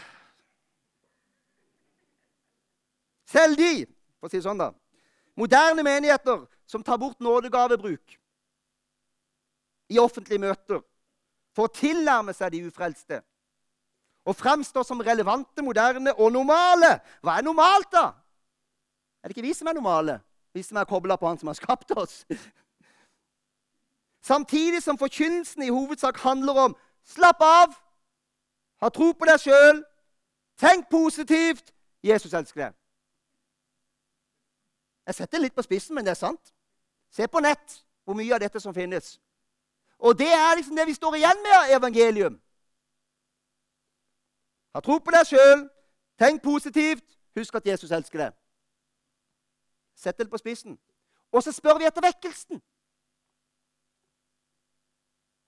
Selv 3.32 3.58
de, 3.58 3.86
for 4.20 4.28
å 4.28 4.32
si 4.32 4.40
det 4.40 4.46
sånn, 4.46 4.60
da, 4.60 4.72
moderne 5.40 5.84
menigheter 5.86 6.44
som 6.68 6.84
tar 6.84 7.00
bort 7.00 7.20
nådegavebruk 7.24 8.18
i 9.92 10.00
offentlige 10.00 10.42
møter 10.42 10.82
for 11.56 11.68
å 11.68 11.76
tilnærme 11.76 12.36
seg 12.36 12.54
de 12.54 12.66
ufrelste 12.68 13.22
og 14.28 14.38
fremstår 14.38 14.86
som 14.86 15.02
relevante, 15.02 15.64
moderne 15.66 16.14
og 16.14 16.30
normale. 16.32 17.00
Hva 17.26 17.40
er 17.40 17.46
normalt, 17.46 17.90
da? 17.92 18.12
Er 19.22 19.30
det 19.30 19.36
ikke 19.36 19.48
vi 19.48 19.54
som 19.58 19.68
er 19.68 19.74
normale? 19.74 20.20
Vi 20.54 20.62
som 20.64 20.78
er 20.78 20.86
kobla 20.86 21.16
på 21.18 21.28
Han 21.28 21.40
som 21.40 21.50
har 21.50 21.58
skapt 21.58 21.92
oss? 21.98 22.26
Samtidig 24.22 24.84
som 24.84 24.98
forkynnelsen 24.98 25.64
i 25.64 25.72
hovedsak 25.74 26.20
handler 26.22 26.60
om 26.68 26.76
slapp 27.06 27.42
av, 27.42 27.74
ha 28.82 28.90
tro 28.90 29.10
på 29.18 29.26
deg 29.26 29.42
sjøl, 29.42 29.82
tenk 30.62 30.86
positivt, 30.90 31.74
Jesus 32.04 32.34
elsker 32.34 32.68
deg. 32.68 32.81
Jeg 35.12 35.16
setter 35.16 35.42
litt 35.44 35.56
på 35.56 35.64
spissen, 35.66 35.96
men 35.96 36.06
det 36.08 36.14
er 36.14 36.20
sant. 36.22 36.54
Se 37.12 37.26
på 37.28 37.42
nett 37.44 37.74
hvor 38.08 38.16
mye 38.16 38.32
av 38.32 38.40
dette 38.40 38.60
som 38.64 38.72
finnes. 38.72 39.18
Og 40.00 40.16
det 40.16 40.30
er 40.32 40.56
liksom 40.56 40.78
det 40.80 40.86
vi 40.88 40.94
står 40.96 41.18
igjen 41.20 41.42
med 41.44 41.56
av 41.58 41.74
evangelium. 41.76 42.38
Ha 44.72 44.80
tro 44.80 44.96
på 45.04 45.12
deg 45.12 45.28
sjøl, 45.28 45.66
tenk 46.16 46.40
positivt, 46.44 47.04
husk 47.36 47.60
at 47.60 47.68
Jesus 47.68 47.92
elsker 47.92 48.24
deg. 48.24 48.38
Sett 50.00 50.18
det 50.18 50.30
på 50.32 50.40
spissen. 50.40 50.80
Og 51.36 51.44
så 51.44 51.52
spør 51.52 51.82
vi 51.82 51.90
etter 51.92 52.08
vekkelsen. 52.08 52.64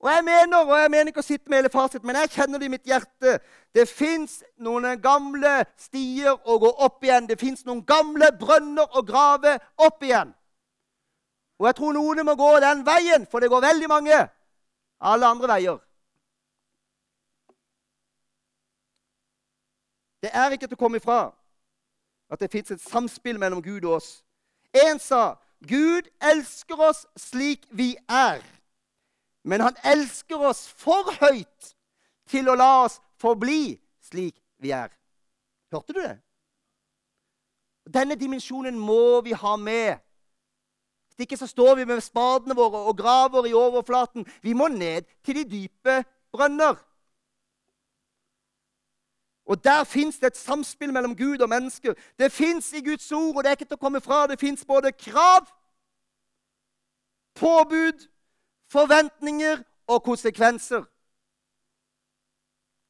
Og 0.03 0.09
jeg 0.11 0.23
mener 0.27 0.57
og 0.65 0.75
jeg 0.75 0.91
mener 0.91 1.13
ikke 1.13 1.21
å 1.23 1.25
sitte 1.25 1.47
med 1.47 1.61
hele 1.61 1.69
fasit, 1.71 2.03
men 2.03 2.17
jeg 2.19 2.33
kjenner 2.33 2.59
det 2.59 2.67
i 2.67 2.71
mitt 2.73 2.89
hjerte. 2.89 3.37
Det 3.71 3.85
fins 3.87 4.41
noen 4.59 4.99
gamle 5.01 5.53
stier 5.79 6.35
å 6.35 6.57
gå 6.59 6.71
opp 6.83 7.05
igjen. 7.07 7.29
Det 7.29 7.37
fins 7.39 7.63
noen 7.63 7.85
gamle 7.87 8.27
brønner 8.35 8.97
å 8.99 9.03
grave 9.07 9.55
opp 9.79 10.03
igjen. 10.03 10.33
Og 11.61 11.69
jeg 11.69 11.77
tror 11.77 11.95
noen 11.95 12.25
må 12.27 12.35
gå 12.35 12.49
den 12.59 12.83
veien, 12.83 13.23
for 13.31 13.39
det 13.39 13.47
går 13.53 13.63
veldig 13.63 13.87
mange 13.87 14.17
alle 14.99 15.29
andre 15.29 15.47
veier. 15.53 15.79
Det 20.23 20.31
er 20.35 20.51
ikke 20.55 20.67
til 20.67 20.75
å 20.75 20.81
komme 20.83 20.99
ifra 20.99 21.21
at 22.31 22.43
det 22.43 22.51
fins 22.51 22.75
et 22.75 22.83
samspill 22.83 23.39
mellom 23.39 23.63
Gud 23.63 23.85
og 23.85 24.01
oss. 24.01 24.11
En 24.75 24.99
sa 24.99 25.37
Gud 25.63 26.11
elsker 26.19 26.79
oss 26.91 27.05
slik 27.19 27.63
vi 27.71 27.93
er, 28.11 28.43
men 29.43 29.61
han 29.61 29.75
elsker 29.83 30.39
oss 30.49 30.67
for 30.69 31.11
høyt 31.19 31.73
til 32.31 32.49
å 32.49 32.55
la 32.55 32.85
oss 32.85 32.99
forbli 33.19 33.75
slik 34.03 34.37
vi 34.63 34.71
er. 34.71 34.91
Hørte 35.73 35.93
du 35.93 35.99
det? 35.99 36.17
Denne 37.93 38.15
dimensjonen 38.15 38.79
må 38.79 39.21
vi 39.21 39.35
ha 39.35 39.55
med. 39.59 39.99
Hvis 41.07 41.25
ikke 41.25 41.37
så 41.37 41.47
står 41.47 41.75
vi 41.75 41.85
med 41.85 42.01
spadene 42.01 42.55
våre 42.55 42.85
og 42.87 42.97
graver 42.97 43.45
i 43.49 43.53
overflaten. 43.53 44.25
Vi 44.41 44.53
må 44.53 44.69
ned 44.71 45.09
til 45.25 45.41
de 45.41 45.43
dype 45.49 46.03
brønner. 46.31 46.79
Og 49.45 49.63
Der 49.63 49.83
fins 49.83 50.19
det 50.19 50.27
et 50.27 50.37
samspill 50.37 50.93
mellom 50.93 51.17
Gud 51.17 51.41
og 51.43 51.49
mennesker. 51.49 51.93
Det 52.19 52.31
fins 52.31 52.73
i 52.73 52.81
Guds 52.81 53.11
ord, 53.11 53.35
og 53.35 53.43
det 53.43 53.49
er 53.49 53.57
ikke 53.57 53.65
til 53.65 53.75
å 53.75 53.83
komme 53.83 54.01
fra. 54.01 54.27
Det 54.27 54.39
fins 54.39 54.65
både 54.65 54.91
krav, 54.95 55.49
påbud, 57.35 58.07
forventninger 58.73 59.61
og 59.87 60.03
konsekvenser. 60.03 60.83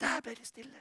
Der 0.02 0.22
ble 0.24 0.36
det 0.36 0.48
stille. 0.48 0.80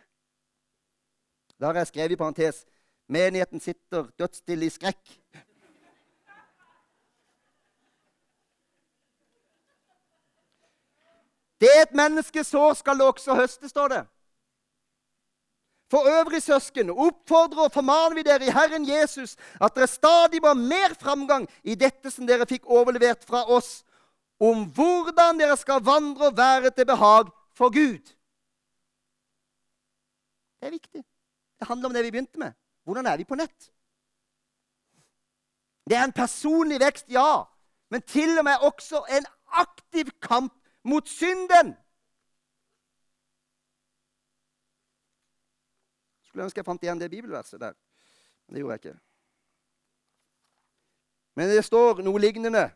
Da 1.60 1.70
har 1.70 1.82
jeg 1.82 1.90
skrevet 1.92 2.14
i 2.14 2.18
parentes 2.18 2.64
menigheten 3.12 3.60
sitter 3.60 4.08
dødsstille 4.18 4.66
i 4.66 4.72
skrekk. 4.72 5.18
Det 11.62 11.70
et 11.82 11.92
menneske 11.94 12.42
sår, 12.44 12.72
skal 12.74 12.98
det 12.98 13.06
også 13.06 13.36
høste, 13.38 13.68
står 13.68 13.88
det. 13.88 14.00
For 15.92 16.08
øvrig, 16.08 16.42
søsken, 16.42 16.90
oppfordrer 16.90 17.68
og 17.68 17.72
formaner 17.72 18.16
vi 18.16 18.24
dere 18.26 18.48
i 18.48 18.54
Herren 18.54 18.88
Jesus 18.88 19.36
at 19.60 19.74
dere 19.76 19.86
stadig 19.86 20.40
må 20.42 20.54
ha 20.54 20.58
mer 20.58 20.96
framgang 20.98 21.44
i 21.62 21.76
dette 21.78 22.10
som 22.10 22.26
dere 22.26 22.48
fikk 22.48 22.64
overlevert 22.66 23.26
fra 23.28 23.44
oss, 23.44 23.84
om 24.42 24.64
hvordan 24.74 25.38
dere 25.38 25.56
skal 25.56 25.84
vandre 25.86 26.30
og 26.30 26.36
være 26.36 26.70
til 26.74 26.86
behag 26.86 27.30
for 27.54 27.70
Gud. 27.70 28.02
Det 30.58 30.66
er 30.66 30.74
viktig. 30.74 31.04
Det 31.58 31.68
handler 31.68 31.88
om 31.88 31.94
det 31.94 32.04
vi 32.04 32.10
begynte 32.10 32.38
med. 32.38 32.52
Hvordan 32.84 33.06
er 33.06 33.16
vi 33.16 33.24
på 33.24 33.38
nett? 33.38 33.70
Det 35.86 35.96
er 35.96 36.04
en 36.04 36.14
personlig 36.14 36.80
vekst, 36.80 37.08
ja, 37.10 37.44
men 37.90 38.02
til 38.02 38.38
og 38.38 38.44
med 38.44 38.62
også 38.62 39.04
en 39.10 39.26
aktiv 39.46 40.10
kamp 40.22 40.54
mot 40.84 41.08
synden. 41.08 41.74
Skulle 46.22 46.44
ønske 46.44 46.58
jeg 46.58 46.66
fant 46.66 46.82
igjen 46.82 47.00
det 47.00 47.10
bibelverset 47.10 47.60
der. 47.60 47.74
Men 48.46 48.54
det 48.54 48.62
gjorde 48.62 48.72
jeg 48.72 48.84
ikke. 48.84 49.00
Men 51.36 51.50
det 51.50 51.64
står 51.64 52.02
noe 52.02 52.20
lignende 52.20 52.70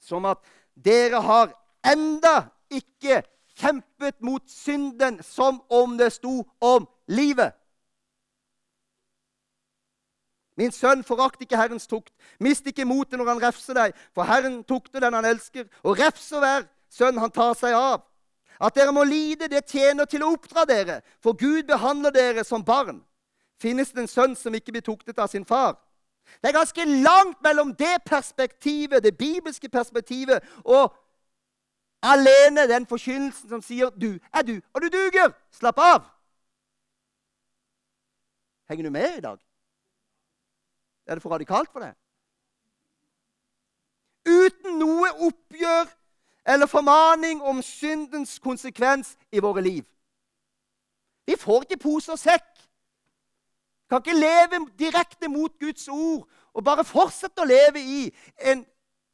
som 0.00 0.24
at 0.30 0.44
dere 0.84 1.22
har 1.22 1.52
enda 1.86 2.48
ikke 2.70 3.22
kjempet 3.58 4.20
mot 4.22 4.42
synden 4.50 5.22
som 5.22 5.62
om 5.70 5.96
det 5.98 6.12
sto 6.12 6.42
om 6.60 6.86
livet. 7.08 7.52
Min 10.58 10.72
sønn, 10.74 11.04
forakt 11.06 11.42
ikke 11.42 11.56
Herrens 11.56 11.86
tukt. 11.86 12.10
Mist 12.42 12.66
ikke 12.66 12.86
motet 12.86 13.18
når 13.18 13.28
han 13.30 13.42
refser 13.42 13.76
deg, 13.78 13.92
for 14.14 14.26
Herren 14.26 14.64
tukter 14.66 15.00
den 15.00 15.14
han 15.14 15.26
elsker, 15.26 15.68
og 15.86 16.00
refser 16.00 16.42
hver 16.42 16.64
sønn 16.90 17.20
han 17.22 17.30
tar 17.30 17.54
seg 17.58 17.76
av. 17.78 18.02
At 18.58 18.74
dere 18.74 18.94
må 18.94 19.04
lide, 19.06 19.46
det 19.46 19.68
tjener 19.70 20.08
til 20.10 20.24
å 20.26 20.32
oppdra 20.34 20.64
dere, 20.66 20.98
for 21.22 21.38
Gud 21.38 21.68
behandler 21.68 22.10
dere 22.10 22.42
som 22.44 22.64
barn. 22.66 23.04
Finnes 23.62 23.92
det 23.94 24.02
en 24.02 24.10
sønn 24.10 24.34
som 24.38 24.54
ikke 24.54 24.74
blir 24.74 24.82
tuktet 24.82 25.18
av 25.18 25.30
sin 25.30 25.46
far? 25.46 25.76
Det 26.42 26.48
er 26.48 26.58
ganske 26.58 26.84
langt 26.84 27.42
mellom 27.42 27.74
det 27.74 28.02
perspektivet, 28.06 29.04
det 29.04 29.18
bibelske 29.18 29.68
perspektivet, 29.68 30.40
og 30.64 30.94
alene 32.02 32.68
den 32.68 32.86
forkynnelsen 32.86 33.48
som 33.48 33.62
sier 33.62 33.90
'du 33.90 34.18
er 34.34 34.42
du, 34.42 34.60
og 34.74 34.82
du 34.82 34.88
duger'. 34.88 35.32
Slapp 35.50 35.78
av. 35.78 36.04
Henger 38.68 38.84
du 38.84 38.90
med 38.90 39.18
i 39.18 39.20
dag? 39.20 39.38
Er 41.06 41.14
det 41.14 41.22
for 41.22 41.30
radikalt 41.30 41.72
for 41.72 41.80
deg? 41.80 41.94
Uten 44.28 44.78
noe 44.78 45.08
oppgjør 45.10 45.88
eller 46.48 46.66
formaning 46.66 47.42
om 47.42 47.62
syndens 47.62 48.38
konsekvens 48.38 49.16
i 49.32 49.40
våre 49.40 49.62
liv. 49.62 49.84
Vi 51.26 51.36
får 51.36 51.62
ikke 51.62 51.82
pose 51.82 52.12
og 52.12 52.18
sekk. 52.18 52.67
Kan 53.88 54.02
ikke 54.04 54.20
leve 54.20 54.66
direkte 54.78 55.28
mot 55.28 55.52
Guds 55.60 55.88
ord 55.88 56.28
og 56.54 56.64
bare 56.64 56.84
fortsette 56.84 57.42
å 57.42 57.48
leve 57.48 57.80
i 57.80 58.04
en 58.50 58.64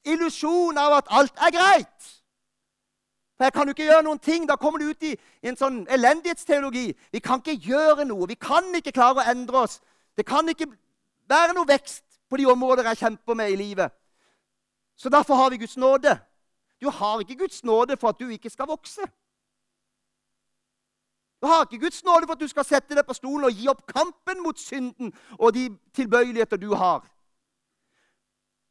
illusjon 0.05 0.79
av 0.79 0.99
at 0.99 1.11
alt 1.11 1.43
er 1.47 1.53
greit. 1.55 2.11
For 3.37 3.45
jeg 3.45 3.55
kan 3.55 3.67
jo 3.67 3.75
ikke 3.75 3.87
gjøre 3.89 4.07
noen 4.07 4.23
ting. 4.23 4.47
Da 4.49 4.57
kommer 4.57 4.79
du 4.79 4.91
ut 4.91 5.03
i 5.03 5.15
en 5.43 5.59
sånn 5.59 5.83
elendighetsteologi. 5.91 6.93
Vi 7.13 7.23
kan 7.23 7.43
ikke 7.43 7.59
gjøre 7.71 8.07
noe. 8.07 8.29
Vi 8.31 8.39
kan 8.39 8.71
ikke 8.79 8.95
klare 8.95 9.23
å 9.23 9.31
endre 9.31 9.65
oss. 9.67 9.81
Det 10.17 10.27
kan 10.27 10.49
ikke 10.49 10.71
være 11.31 11.57
noe 11.57 11.69
vekst 11.69 12.05
på 12.31 12.39
de 12.39 12.47
områder 12.51 12.87
jeg 12.93 13.03
kjemper 13.03 13.39
med 13.39 13.51
i 13.51 13.59
livet. 13.59 13.91
Så 14.97 15.11
derfor 15.11 15.35
har 15.35 15.51
vi 15.51 15.59
Guds 15.59 15.77
nåde. 15.77 16.15
Du 16.81 16.91
har 16.91 17.21
ikke 17.21 17.43
Guds 17.43 17.65
nåde 17.65 17.97
for 17.97 18.15
at 18.15 18.21
du 18.21 18.29
ikke 18.31 18.51
skal 18.51 18.71
vokse. 18.71 19.03
Du 21.45 21.49
har 21.49 21.63
ikke 21.63 21.79
Guds 21.79 22.05
nåde 22.05 22.27
for 22.27 22.33
at 22.33 22.41
du 22.41 22.49
skal 22.49 22.65
sette 22.65 22.97
deg 22.97 23.05
på 23.05 23.13
stolen 23.13 23.45
og 23.45 23.53
gi 23.53 23.67
opp 23.69 23.83
kampen 23.85 24.39
mot 24.41 24.57
synden 24.57 25.11
og 25.37 25.51
de 25.53 25.67
tilbøyeligheter 25.93 26.57
du 26.57 26.71
har. 26.73 27.03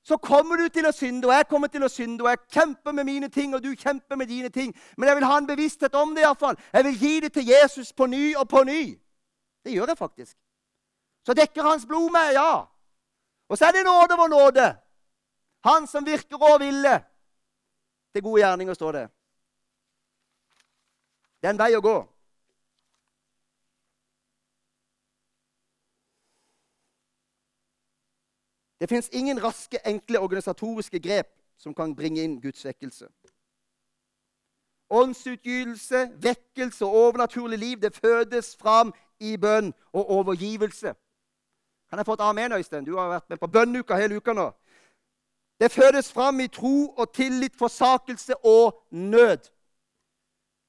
Så 0.03 0.17
kommer 0.17 0.57
du 0.57 0.63
til 0.73 0.87
å 0.89 0.91
synde, 0.91 1.27
og 1.27 1.35
jeg 1.37 1.47
kommer 1.51 1.69
til 1.69 1.85
å 1.85 1.89
synde, 1.93 2.23
og 2.25 2.31
jeg 2.31 2.39
kjemper 2.55 2.95
med 2.97 3.05
mine 3.05 3.29
ting, 3.29 3.53
og 3.53 3.61
du 3.61 3.75
kjemper 3.77 4.17
med 4.17 4.27
dine 4.27 4.49
ting. 4.49 4.73
Men 4.97 5.07
jeg 5.07 5.15
vil 5.19 5.25
ha 5.29 5.35
en 5.37 5.47
bevissthet 5.47 5.93
om 5.95 6.15
det 6.15 6.23
iallfall. 6.25 6.57
Jeg 6.73 6.87
vil 6.87 6.97
gi 6.97 7.11
det 7.27 7.29
til 7.33 7.51
Jesus 7.51 7.93
på 7.93 8.07
ny 8.09 8.23
og 8.41 8.47
på 8.49 8.63
ny. 8.65 8.81
Det 9.63 9.75
gjør 9.75 9.93
jeg 9.93 9.97
faktisk. 9.97 10.37
Så 11.25 11.35
dekker 11.37 11.69
hans 11.69 11.85
blod 11.85 12.09
meg, 12.11 12.31
ja. 12.39 12.65
Og 13.49 13.57
så 13.57 13.69
er 13.69 13.77
det 13.77 13.85
nåde 13.85 14.17
over 14.17 14.31
nåde. 14.33 14.65
Han 15.69 15.85
som 15.87 16.05
virker 16.09 16.41
og 16.41 16.57
ville 16.65 16.97
til 18.15 18.25
gode 18.25 18.41
gjerninger, 18.41 18.73
står 18.73 18.91
det. 18.97 19.05
Det 21.37 21.51
er 21.51 21.53
en 21.53 21.61
vei 21.61 21.69
å 21.77 21.85
gå. 21.85 21.95
Det 28.83 28.89
fins 28.89 29.09
ingen 29.13 29.43
raske, 29.43 29.79
enkle 29.87 30.19
organisatoriske 30.19 30.99
grep 30.99 31.27
som 31.57 31.73
kan 31.73 31.95
bringe 31.95 32.23
inn 32.23 32.41
Guds 32.41 32.65
vekkelse. 32.65 33.07
Åndsutgytelse, 34.89 36.09
vekkelse 36.19 36.85
og 36.85 36.95
overnaturlig 36.95 37.59
liv 37.59 37.77
det 37.81 37.95
fødes 37.95 38.57
fram 38.59 38.91
i 39.19 39.37
bønn 39.37 39.71
og 39.93 40.09
overgivelse. 40.09 40.93
Kan 41.89 41.97
jeg 41.97 42.05
få 42.05 42.13
et 42.13 42.25
amen, 42.27 42.51
Øystein? 42.51 42.85
Du 42.85 42.97
har 42.97 43.07
vært 43.07 43.29
med 43.29 43.37
på 43.37 43.47
bønnuka 43.47 43.95
hele 43.95 44.17
uka 44.17 44.33
nå. 44.33 44.51
Det 45.59 45.71
fødes 45.71 46.11
fram 46.11 46.39
i 46.39 46.47
tro 46.47 46.89
og 46.89 47.13
tillit, 47.13 47.55
forsakelse 47.55 48.35
og 48.45 48.83
nød. 48.91 49.47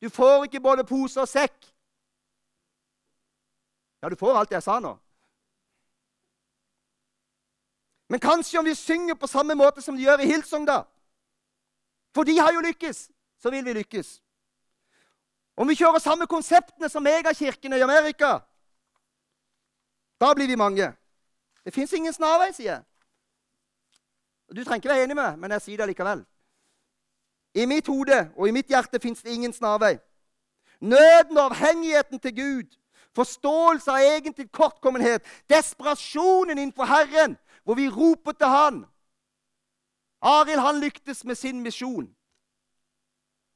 Du 0.03 0.09
får 0.09 0.45
ikke 0.45 0.61
både 0.61 0.85
pose 0.85 1.21
og 1.21 1.29
sekk. 1.29 1.67
Ja, 4.03 4.09
du 4.09 4.17
får 4.17 4.39
alt 4.39 4.55
jeg 4.55 4.63
sa 4.63 4.79
nå. 4.79 5.01
Men 8.09 8.21
kanskje 8.21 8.59
om 8.59 8.65
vi 8.65 8.75
synger 8.75 9.15
på 9.15 9.27
samme 9.27 9.55
måte 9.55 9.83
som 9.83 9.97
de 9.97 10.05
gjør 10.05 10.23
i 10.23 10.29
Hilsong, 10.29 10.67
da. 10.69 10.83
For 12.15 12.25
de 12.25 12.39
har 12.39 12.53
jo 12.53 12.63
lykkes, 12.65 13.09
så 13.43 13.51
vil 13.51 13.65
vi 13.65 13.73
lykkes. 13.73 14.21
Om 15.57 15.69
vi 15.69 15.79
kjører 15.79 16.03
samme 16.03 16.27
konseptene 16.27 16.89
som 16.91 17.03
megakirkene 17.03 17.79
i 17.79 17.87
Amerika, 17.87 18.39
da 20.21 20.35
blir 20.35 20.51
vi 20.51 20.57
mange. 20.57 20.93
Det 21.65 21.75
fins 21.75 21.93
ingen 21.93 22.13
snarvei, 22.13 22.53
sier 22.53 22.73
jeg. 22.73 22.83
Du 24.55 24.63
trenger 24.65 24.83
ikke 24.83 24.93
være 24.93 25.05
enig 25.07 25.17
med 25.17 25.25
meg, 25.25 25.39
men 25.41 25.55
jeg 25.57 25.65
sier 25.65 25.81
det 25.81 25.89
likevel. 25.91 26.25
I 27.55 27.67
mitt 27.71 27.87
hode 27.87 28.19
og 28.35 28.49
i 28.49 28.55
mitt 28.55 28.71
hjerte 28.71 29.01
fins 29.03 29.23
det 29.23 29.35
ingen 29.35 29.53
snarvei. 29.55 29.97
Nøden 30.81 31.39
og 31.39 31.53
avhengigheten 31.53 32.21
til 32.21 32.35
Gud, 32.37 32.77
forståelse 33.15 33.91
av 33.91 34.03
egen 34.15 34.35
kortkommenhet, 34.53 35.23
desperasjonen 35.51 36.59
innenfor 36.59 36.91
Herren, 36.91 37.39
hvor 37.65 37.75
vi 37.75 37.89
roper 37.89 38.33
til 38.33 38.47
Han. 38.47 38.85
Arild 40.23 40.61
han 40.61 40.81
lyktes 40.81 41.25
med 41.25 41.35
sin 41.35 41.61
misjon. 41.61 42.09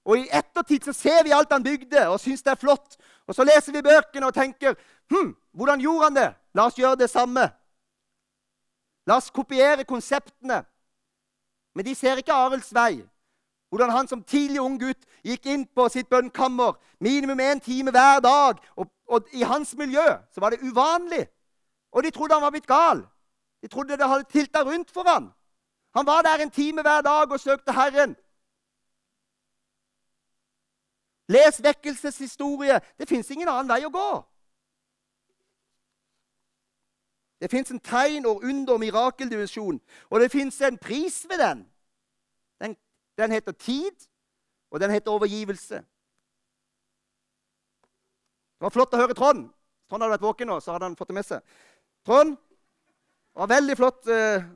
Og 0.05 0.19
I 0.19 0.29
ettertid 0.33 0.85
så 0.85 0.93
ser 0.93 1.25
vi 1.25 1.33
alt 1.37 1.53
han 1.53 1.65
bygde, 1.65 2.09
og 2.09 2.21
syns 2.21 2.43
det 2.43 2.51
er 2.51 2.61
flott. 2.61 2.97
Og 3.27 3.35
Så 3.35 3.45
leser 3.45 3.73
vi 3.73 3.83
bøkene 3.83 4.27
og 4.27 4.35
tenker 4.35 4.75
hm, 5.11 5.37
hvordan 5.53 5.81
gjorde 5.81 6.05
han 6.05 6.17
det? 6.17 6.29
La 6.55 6.67
oss 6.67 6.79
gjøre 6.79 6.97
det 6.97 7.11
samme. 7.11 7.45
La 9.07 9.17
oss 9.17 9.31
kopiere 9.31 9.85
konseptene. 9.85 10.63
Men 11.75 11.85
de 11.85 11.95
ser 11.95 12.17
ikke 12.17 12.33
Arilds 12.33 12.73
vei. 12.75 13.05
Hvordan 13.69 13.91
han 13.91 14.09
som 14.09 14.25
tidlig 14.25 14.61
ung 14.61 14.79
gutt 14.81 15.05
gikk 15.25 15.47
inn 15.47 15.67
på 15.67 15.89
sitt 15.93 16.09
bønnkammer 16.09 16.77
minimum 17.01 17.41
én 17.41 17.61
time 17.61 17.91
hver 17.91 18.21
dag. 18.21 18.61
Og, 18.77 18.89
og, 19.09 19.29
i 19.33 19.43
hans 19.43 19.77
miljø 19.77 20.05
så 20.33 20.41
var 20.41 20.51
det 20.51 20.65
uvanlig. 20.65 21.27
Og 21.93 22.05
de 22.05 22.11
trodde 22.11 22.35
han 22.35 22.43
var 22.43 22.51
blitt 22.51 22.67
gal. 22.67 23.05
De 23.63 23.69
trodde 23.69 23.97
det 23.97 24.09
hadde 24.09 24.25
tilta 24.31 24.63
rundt 24.63 24.91
for 24.91 25.03
han. 25.09 25.33
Han 25.97 26.07
var 26.07 26.23
der 26.23 26.43
en 26.43 26.51
time 26.51 26.83
hver 26.83 27.01
dag 27.01 27.33
og 27.33 27.41
søkte 27.41 27.73
Herren. 27.73 28.17
Les 31.29 31.63
vekkelseshistorie. 31.63 32.81
Det 32.99 33.09
fins 33.09 33.31
ingen 33.31 33.49
annen 33.49 33.69
vei 33.69 33.85
å 33.85 33.93
gå. 33.93 34.11
Det 37.41 37.51
fins 37.51 37.71
en 37.71 37.81
tegn 37.81 38.27
og 38.27 38.43
under- 38.43 38.75
og 38.75 38.81
mirakeldimensjon, 38.81 39.81
og 40.11 40.21
det 40.21 40.31
fins 40.31 40.61
en 40.61 40.79
pris 40.79 41.27
ved 41.29 41.39
den. 41.39 41.71
den. 42.61 42.77
Den 43.19 43.33
heter 43.33 43.53
tid, 43.53 44.09
og 44.71 44.81
den 44.81 44.91
heter 44.91 45.11
overgivelse. 45.11 45.75
Det 48.59 48.67
var 48.67 48.71
flott 48.71 48.95
å 48.95 48.97
høre 48.97 49.15
Trond. 49.15 49.51
Trond 49.89 50.03
hadde 50.03 50.19
vært 50.19 50.27
våken 50.27 50.47
nå, 50.51 50.61
så 50.61 50.73
hadde 50.73 50.85
han 50.85 50.97
fått 50.97 51.09
det 51.09 51.15
med 51.15 51.25
seg. 51.25 51.43
Trond, 52.05 52.37
det 53.39 53.45
var 53.45 53.51
veldig 53.55 53.74
flott 53.78 54.09
eh, 54.11 54.47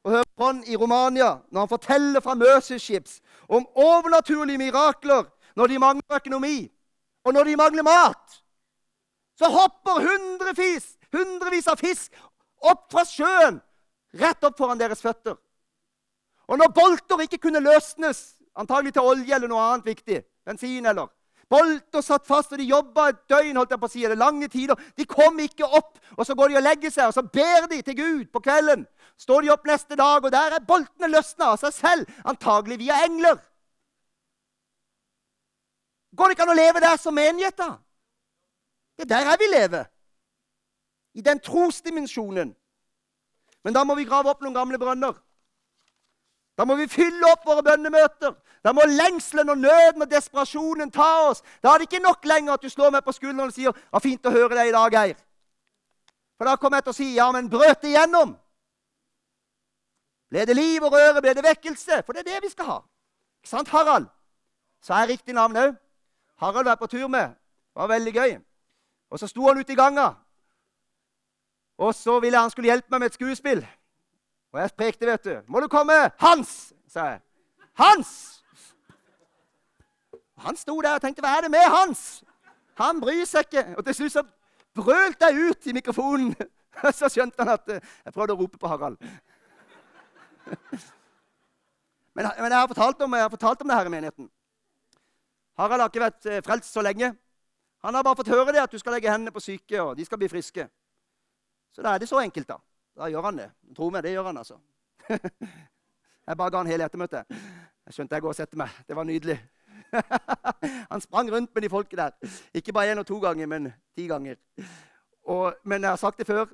å 0.00 0.12
høre 0.14 0.24
Ron 0.40 0.62
i 0.64 0.78
Romania 0.80 1.42
når 1.52 1.58
han 1.66 1.68
forteller 1.68 2.22
fra 2.24 2.32
Møseships 2.40 3.18
om 3.52 3.66
overnaturlige 3.76 4.62
mirakler 4.62 5.26
når 5.60 5.68
de 5.68 5.80
mangler 5.82 6.16
økonomi, 6.16 6.70
og 7.28 7.36
når 7.36 7.50
de 7.50 7.56
mangler 7.60 7.84
mat. 7.84 8.38
Så 9.36 9.50
hopper 9.52 10.00
hundrevis 10.06 10.94
hundrevis 11.12 11.68
av 11.68 11.76
fisk 11.84 12.16
opp 12.64 12.88
fra 12.96 13.04
sjøen, 13.04 13.60
rett 14.16 14.48
opp 14.48 14.56
foran 14.56 14.80
deres 14.80 15.04
føtter. 15.04 15.36
Og 16.48 16.64
når 16.64 16.72
bolter 16.80 17.26
ikke 17.26 17.42
kunne 17.44 17.60
løsnes, 17.60 18.38
antagelig 18.56 18.96
til 18.96 19.04
olje 19.04 19.36
eller 19.36 19.52
noe 19.52 19.68
annet 19.68 19.92
viktig, 19.92 20.22
bensin 20.48 20.88
eller 20.88 21.12
Bolter 21.50 22.02
satt 22.02 22.26
fast, 22.26 22.52
og 22.52 22.58
de 22.58 22.66
jobba 22.68 23.08
et 23.10 23.20
døgn, 23.30 23.56
holdt 23.56 23.74
jeg 23.74 23.80
på 23.80 23.88
å 23.88 23.92
si, 23.92 24.04
eller 24.04 24.20
lange 24.20 24.48
tider. 24.48 24.80
De 24.96 25.06
kom 25.08 25.38
ikke 25.44 25.66
opp. 25.66 25.98
Og 26.16 26.26
så 26.26 26.36
går 26.38 26.52
de 26.52 26.58
og 26.60 26.64
legger 26.64 26.92
seg, 26.92 27.08
og 27.10 27.16
så 27.16 27.24
ber 27.26 27.68
de 27.70 27.80
til 27.84 27.96
Gud 27.98 28.28
på 28.32 28.42
kvelden. 28.44 28.86
Står 29.20 29.44
de 29.44 29.52
opp 29.54 29.66
neste 29.68 29.98
dag, 29.98 30.24
og 30.24 30.32
der 30.32 30.56
er 30.56 30.66
boltene 30.66 31.10
løsna 31.12 31.52
av 31.52 31.60
seg 31.62 31.74
selv, 31.76 32.14
antagelig 32.24 32.80
via 32.80 33.02
engler. 33.06 33.38
Går 36.14 36.30
det 36.30 36.36
ikke 36.36 36.46
an 36.46 36.54
å 36.54 36.58
leve 36.58 36.82
der 36.82 36.98
som 37.00 37.16
menighet, 37.16 37.58
da? 37.58 37.74
Det 38.94 39.06
er 39.06 39.10
der 39.10 39.30
jeg 39.32 39.42
vil 39.42 39.54
leve 39.54 39.84
i 41.14 41.22
den 41.22 41.40
trosdimensjonen. 41.42 42.52
Men 43.64 43.74
da 43.74 43.82
må 43.86 43.96
vi 43.98 44.06
grave 44.06 44.30
opp 44.30 44.42
noen 44.44 44.54
gamle 44.54 44.78
brønner. 44.78 45.14
Da 46.54 46.66
må 46.66 46.76
vi 46.78 46.90
fylle 46.90 47.32
opp 47.32 47.46
våre 47.46 47.64
bønnemøter. 47.66 48.34
Da 48.64 48.72
må 48.72 48.86
lengselen 48.88 49.50
og 49.52 49.58
nøden 49.58 50.02
og 50.02 50.10
desperasjonen 50.10 50.90
ta 50.90 51.10
oss. 51.28 51.42
Da 51.62 51.74
er 51.74 51.78
det 51.78 51.88
ikke 51.90 52.04
nok 52.04 52.24
lenger 52.24 52.54
at 52.54 52.62
du 52.62 52.68
slår 52.68 52.90
meg 52.90 53.04
på 53.04 53.12
skulderen 53.12 53.50
og 53.50 53.52
sier 53.52 53.72
ja, 53.72 53.98
'Fint 53.98 54.26
å 54.26 54.32
høre 54.32 54.56
deg 54.56 54.68
i 54.68 54.72
dag, 54.72 54.92
Geir'. 54.92 55.20
For 56.38 56.48
da 56.48 56.56
kommer 56.56 56.80
jeg 56.80 56.84
til 56.84 56.90
å 56.90 56.96
si 56.96 57.14
'Ja, 57.14 57.32
men 57.32 57.50
brøt 57.50 57.82
det 57.82 57.92
igjennom'? 57.92 58.34
Ble 60.30 60.46
det 60.46 60.56
liv 60.56 60.82
og 60.82 60.92
røre? 60.92 61.20
Ble 61.22 61.34
det 61.34 61.44
vekkelse? 61.44 62.02
For 62.06 62.12
det 62.12 62.24
er 62.24 62.32
det 62.32 62.42
vi 62.42 62.48
skal 62.48 62.64
ha. 62.64 62.78
Ikke 63.42 63.48
sant, 63.48 63.68
Harald? 63.68 64.06
Så 64.82 64.94
er 64.94 65.06
riktig 65.06 65.34
navn 65.34 65.56
òg. 65.56 65.76
Harald 66.36 66.64
var 66.64 66.74
på 66.74 66.86
tur 66.86 67.08
med. 67.08 67.28
Det 67.74 67.80
var 67.82 67.86
veldig 67.86 68.14
gøy. 68.14 68.40
Og 69.10 69.18
så 69.18 69.26
sto 69.26 69.46
han 69.46 69.58
ute 69.58 69.72
i 69.72 69.76
ganga. 69.76 70.14
Og 71.78 71.94
så 71.94 72.20
ville 72.20 72.38
han 72.38 72.50
skulle 72.50 72.66
hjelpe 72.66 72.90
meg 72.90 73.00
med 73.00 73.06
et 73.06 73.14
skuespill. 73.14 73.66
Og 74.52 74.60
jeg 74.60 74.72
prekte, 74.72 75.06
vet 75.06 75.24
du. 75.24 75.42
'Må 75.46 75.60
du 75.60 75.68
komme?' 75.68 76.10
'Hans!' 76.18 76.72
sa 76.88 77.04
jeg. 77.04 77.20
'Hans!' 77.78 78.33
Han 80.36 80.56
sto 80.56 80.80
der 80.80 80.94
og 80.94 81.00
tenkte 81.00 81.22
'Hva 81.22 81.36
er 81.36 81.40
det 81.40 81.50
med 81.50 81.66
Hans?' 81.70 82.22
Han 82.74 83.00
bryr 83.00 83.24
seg 83.24 83.46
ikke. 83.46 83.76
Og 83.78 83.84
til 83.84 83.94
slutt 83.94 84.12
så 84.12 84.22
brølte 84.74 85.24
jeg 85.24 85.50
ut 85.50 85.66
i 85.66 85.72
mikrofonen. 85.72 86.34
Så 86.92 87.08
skjønte 87.08 87.38
han 87.38 87.48
at 87.54 87.68
eh, 87.70 87.80
jeg 88.04 88.12
prøvde 88.12 88.34
å 88.34 88.36
rope 88.36 88.58
på 88.58 88.66
Harald. 88.66 88.98
Men, 92.14 92.28
men 92.38 92.52
jeg, 92.52 92.58
har 92.58 93.02
om, 93.02 93.14
jeg 93.14 93.22
har 93.22 93.30
fortalt 93.30 93.62
om 93.62 93.68
det 93.68 93.76
her 93.76 93.86
i 93.86 93.90
menigheten. 93.90 94.30
Harald 95.58 95.80
har 95.80 95.88
ikke 95.90 96.02
vært 96.02 96.26
eh, 96.30 96.42
frelst 96.46 96.70
så 96.70 96.82
lenge. 96.82 97.08
Han 97.82 97.94
har 97.94 98.04
bare 98.06 98.16
fått 98.20 98.30
høre 98.30 98.52
det 98.54 98.62
at 98.62 98.70
du 98.70 98.78
skal 98.78 98.94
legge 98.94 99.10
hendene 99.10 99.32
på 99.34 99.42
syke, 99.42 99.80
og 99.82 99.96
de 99.98 100.06
skal 100.06 100.20
bli 100.22 100.28
friske. 100.30 100.68
Så 101.74 101.82
da 101.82 101.90
er 101.90 101.98
det 101.98 102.06
så 102.06 102.20
enkelt, 102.22 102.46
da. 102.46 102.60
Da 102.94 103.08
gjør 103.10 103.26
han 103.26 103.40
det. 103.42 103.48
Tro 103.74 103.90
meg, 103.90 104.06
det 104.06 104.14
gjør 104.14 104.28
han, 104.30 104.38
altså. 104.44 104.60
jeg 105.10 106.38
bare 106.38 106.54
ga 106.54 106.62
han 106.62 106.70
hele 106.70 106.86
ettermøtet. 106.86 107.34
Jeg 107.84 107.96
skjønte 107.96 108.14
jeg 108.14 108.22
går 108.22 108.36
og 108.36 108.38
setter 108.38 108.62
meg. 108.62 108.78
Det 108.86 108.94
var 108.94 109.10
nydelig. 109.10 109.40
han 110.92 111.00
sprang 111.00 111.30
rundt 111.32 111.54
med 111.54 111.62
de 111.62 111.70
folket 111.70 111.98
der. 111.98 112.10
Ikke 112.54 112.72
bare 112.72 112.92
én 112.92 112.98
og 112.98 113.06
to 113.06 113.18
ganger, 113.20 113.46
men 113.46 113.72
ti 113.96 114.06
ganger. 114.06 114.36
Og, 115.24 115.54
men 115.64 115.82
jeg 115.82 115.90
har 115.90 115.96
sagt 115.96 116.18
det 116.18 116.26
før. 116.26 116.46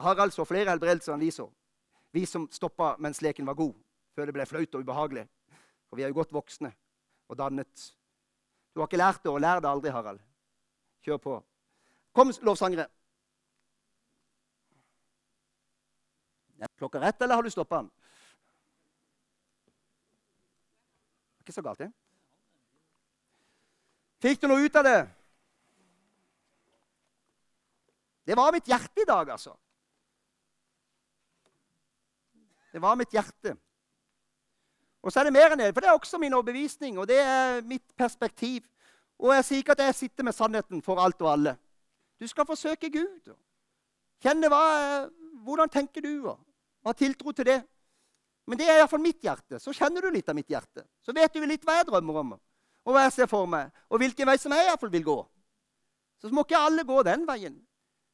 Harald 0.00 0.34
så 0.34 0.44
flere 0.44 0.70
helbredelser 0.70 1.14
enn 1.14 1.22
vi 1.22 1.30
så. 1.30 1.48
Vi 2.14 2.26
som 2.26 2.46
stoppa 2.52 2.94
mens 2.98 3.22
leken 3.22 3.46
var 3.46 3.58
god, 3.58 3.74
før 4.14 4.28
det 4.28 4.34
ble 4.34 4.46
flaut 4.46 4.74
og 4.74 4.84
ubehagelig. 4.84 5.26
For 5.88 5.96
vi 5.96 6.02
er 6.02 6.12
jo 6.12 6.20
godt 6.20 6.34
voksne 6.34 6.72
og 7.28 7.38
dannet. 7.38 7.88
Du 8.74 8.80
har 8.80 8.90
ikke 8.90 9.00
lært 9.00 9.22
det, 9.22 9.30
og 9.30 9.40
lær 9.40 9.62
det 9.62 9.70
aldri, 9.70 9.90
Harald. 9.90 10.20
Kjør 11.06 11.18
på. 11.22 11.40
Kom, 12.14 12.30
lovsangere. 12.42 12.86
Er 16.58 16.70
klokka 16.78 17.00
rett, 17.02 17.22
eller 17.22 17.34
har 17.34 17.42
du 17.42 17.50
stoppa 17.50 17.82
den? 17.82 17.90
Ikke 21.42 21.52
så 21.52 21.62
galt, 21.62 21.78
det. 21.78 21.90
Fikk 24.24 24.40
du 24.40 24.48
noe 24.48 24.64
ut 24.64 24.76
av 24.80 24.86
det? 24.86 25.00
Det 28.24 28.36
var 28.38 28.54
mitt 28.56 28.68
hjerte 28.70 29.02
i 29.02 29.08
dag, 29.08 29.34
altså. 29.34 29.52
Det 32.72 32.80
var 32.80 32.96
mitt 32.96 33.12
hjerte. 33.12 33.52
Og 35.04 35.12
så 35.12 35.20
er 35.20 35.28
det 35.28 35.34
mer 35.36 35.52
enn 35.52 35.60
det, 35.60 35.68
for 35.74 35.84
det 35.84 35.90
er 35.90 35.98
også 35.98 36.18
min 36.18 36.32
overbevisning, 36.32 36.96
og 36.98 37.04
det 37.10 37.18
er 37.20 37.60
mitt 37.68 37.84
perspektiv. 38.00 38.64
Og 39.20 39.34
jeg 39.36 39.44
sier 39.44 39.60
ikke 39.60 39.76
at 39.76 39.82
jeg 39.84 39.98
sitter 39.98 40.26
med 40.26 40.34
sannheten 40.34 40.80
for 40.82 41.02
alt 41.04 41.20
og 41.20 41.28
alle. 41.34 41.54
Du 42.16 42.24
skal 42.30 42.48
forsøke 42.48 42.88
Gud. 42.90 43.28
Kjenne 44.24 44.48
hva, 44.48 44.64
hvordan 45.44 45.68
tenker 45.68 46.00
du. 46.00 46.30
Og 46.30 46.88
ha 46.88 46.96
tiltro 46.96 47.36
til 47.36 47.50
det. 47.52 47.60
Men 48.48 48.58
det 48.58 48.70
er 48.70 48.80
iallfall 48.80 49.04
mitt 49.04 49.20
hjerte. 49.24 49.60
Så 49.60 49.76
kjenner 49.76 50.00
du 50.00 50.16
litt 50.16 50.32
av 50.32 50.36
mitt 50.36 50.48
hjerte. 50.48 50.86
Så 51.04 51.12
vet 51.12 51.36
du 51.36 51.44
litt 51.44 51.68
hva 51.68 51.76
jeg 51.78 51.90
drømmer 51.92 52.20
om, 52.24 52.34
og 52.84 52.92
hva 52.92 53.06
jeg 53.06 53.14
ser 53.16 53.28
for 53.30 53.48
meg, 53.48 53.70
og 53.88 54.00
hvilken 54.02 54.28
vei 54.28 54.36
som 54.40 54.52
jeg 54.52 54.68
iallfall 54.68 54.92
vil 54.92 55.04
gå. 55.04 55.18
Så 56.20 56.32
må 56.32 56.44
ikke 56.44 56.60
alle 56.60 56.84
gå 56.84 57.02
den 57.04 57.26
veien. 57.28 57.56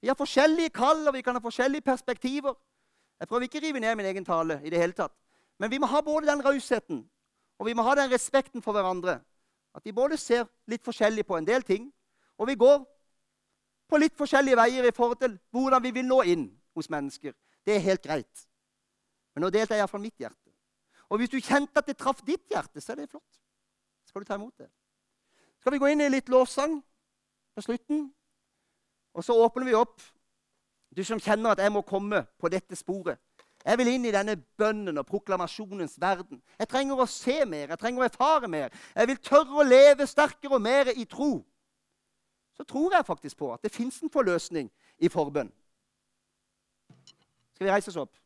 Vi 0.00 0.08
har 0.08 0.18
forskjellige 0.18 0.72
kall, 0.74 1.02
og 1.08 1.14
vi 1.14 1.22
kan 1.22 1.36
ha 1.36 1.42
forskjellige 1.42 1.86
perspektiver. 1.86 2.54
Jeg 3.20 3.28
prøver 3.28 3.46
ikke 3.46 3.60
å 3.60 3.64
rive 3.66 3.80
ned 3.82 3.96
min 3.98 4.08
egen 4.10 4.24
tale 4.24 4.60
i 4.64 4.70
det 4.72 4.80
hele 4.80 4.96
tatt. 4.96 5.14
Men 5.58 5.70
vi 5.70 5.78
må 5.78 5.90
ha 5.90 6.00
både 6.00 6.30
den 6.30 6.42
rausheten 6.44 7.02
og 7.60 7.66
vi 7.68 7.76
må 7.76 7.84
ha 7.84 7.94
den 7.94 8.08
respekten 8.08 8.62
for 8.64 8.72
hverandre. 8.72 9.18
At 9.76 9.84
vi 9.84 9.92
både 9.92 10.16
ser 10.18 10.46
litt 10.66 10.82
forskjellig 10.84 11.26
på 11.28 11.36
en 11.36 11.46
del 11.46 11.62
ting, 11.62 11.90
og 12.40 12.48
vi 12.48 12.56
går 12.58 12.78
på 13.90 13.98
litt 14.00 14.16
forskjellige 14.16 14.56
veier 14.56 14.86
i 14.88 14.94
forhold 14.96 15.20
til 15.20 15.36
hvordan 15.52 15.82
vi 15.84 15.92
vil 15.98 16.08
nå 16.08 16.22
inn 16.32 16.46
hos 16.74 16.88
mennesker. 16.90 17.34
Det 17.66 17.76
er 17.76 17.84
helt 17.84 18.02
greit. 18.02 18.46
Men 19.34 19.44
nå 19.44 19.50
delte 19.52 19.76
jeg 19.76 19.84
iallfall 19.84 20.00
mitt 20.00 20.16
hjerte. 20.16 20.48
Og 21.10 21.20
hvis 21.20 21.30
du 21.30 21.36
kjente 21.36 21.82
at 21.82 21.90
det 21.90 21.98
traff 22.00 22.22
ditt 22.24 22.48
hjerte, 22.48 22.80
så 22.80 22.94
er 22.94 23.02
det 23.02 23.10
flott. 23.10 23.28
Skal 24.10 24.24
du 24.24 24.26
ta 24.26 24.34
imot 24.34 24.58
det? 24.58 24.66
Skal 25.60 25.72
vi 25.72 25.78
gå 25.78 25.86
inn 25.92 26.00
i 26.02 26.08
litt 26.10 26.28
lovsang 26.32 26.80
på 27.54 27.62
slutten? 27.62 28.08
Og 29.14 29.24
så 29.24 29.36
åpner 29.38 29.68
vi 29.68 29.76
opp. 29.78 30.02
Du 30.90 31.04
som 31.06 31.20
kjenner 31.22 31.54
at 31.54 31.62
jeg 31.62 31.70
må 31.70 31.84
komme 31.86 32.24
på 32.40 32.50
dette 32.50 32.74
sporet. 32.74 33.20
Jeg 33.62 33.78
vil 33.78 33.90
inn 33.92 34.08
i 34.08 34.12
denne 34.14 34.34
bønnen 34.58 34.98
og 34.98 35.06
proklamasjonens 35.06 35.94
verden. 36.00 36.40
Jeg 36.58 36.68
trenger 36.72 37.02
å 37.02 37.06
se 37.06 37.36
mer, 37.46 37.68
jeg 37.68 37.78
trenger 37.78 38.02
å 38.02 38.08
erfare 38.08 38.48
mer. 38.50 38.74
Jeg 38.96 39.10
vil 39.12 39.20
tørre 39.22 39.60
å 39.60 39.66
leve 39.68 40.08
sterkere 40.10 40.56
og 40.56 40.64
mer 40.64 40.90
i 40.96 41.04
tro. 41.04 41.36
Så 42.56 42.66
tror 42.66 42.96
jeg 42.96 43.06
faktisk 43.06 43.38
på 43.38 43.52
at 43.54 43.62
det 43.62 43.74
fins 43.74 44.00
en 44.02 44.10
forløsning 44.10 44.72
i 44.98 45.12
forbønn. 45.12 45.52
Skal 47.54 47.68
vi 47.68 47.70
reise 47.70 47.92
oss 47.92 48.00
opp? 48.00 48.16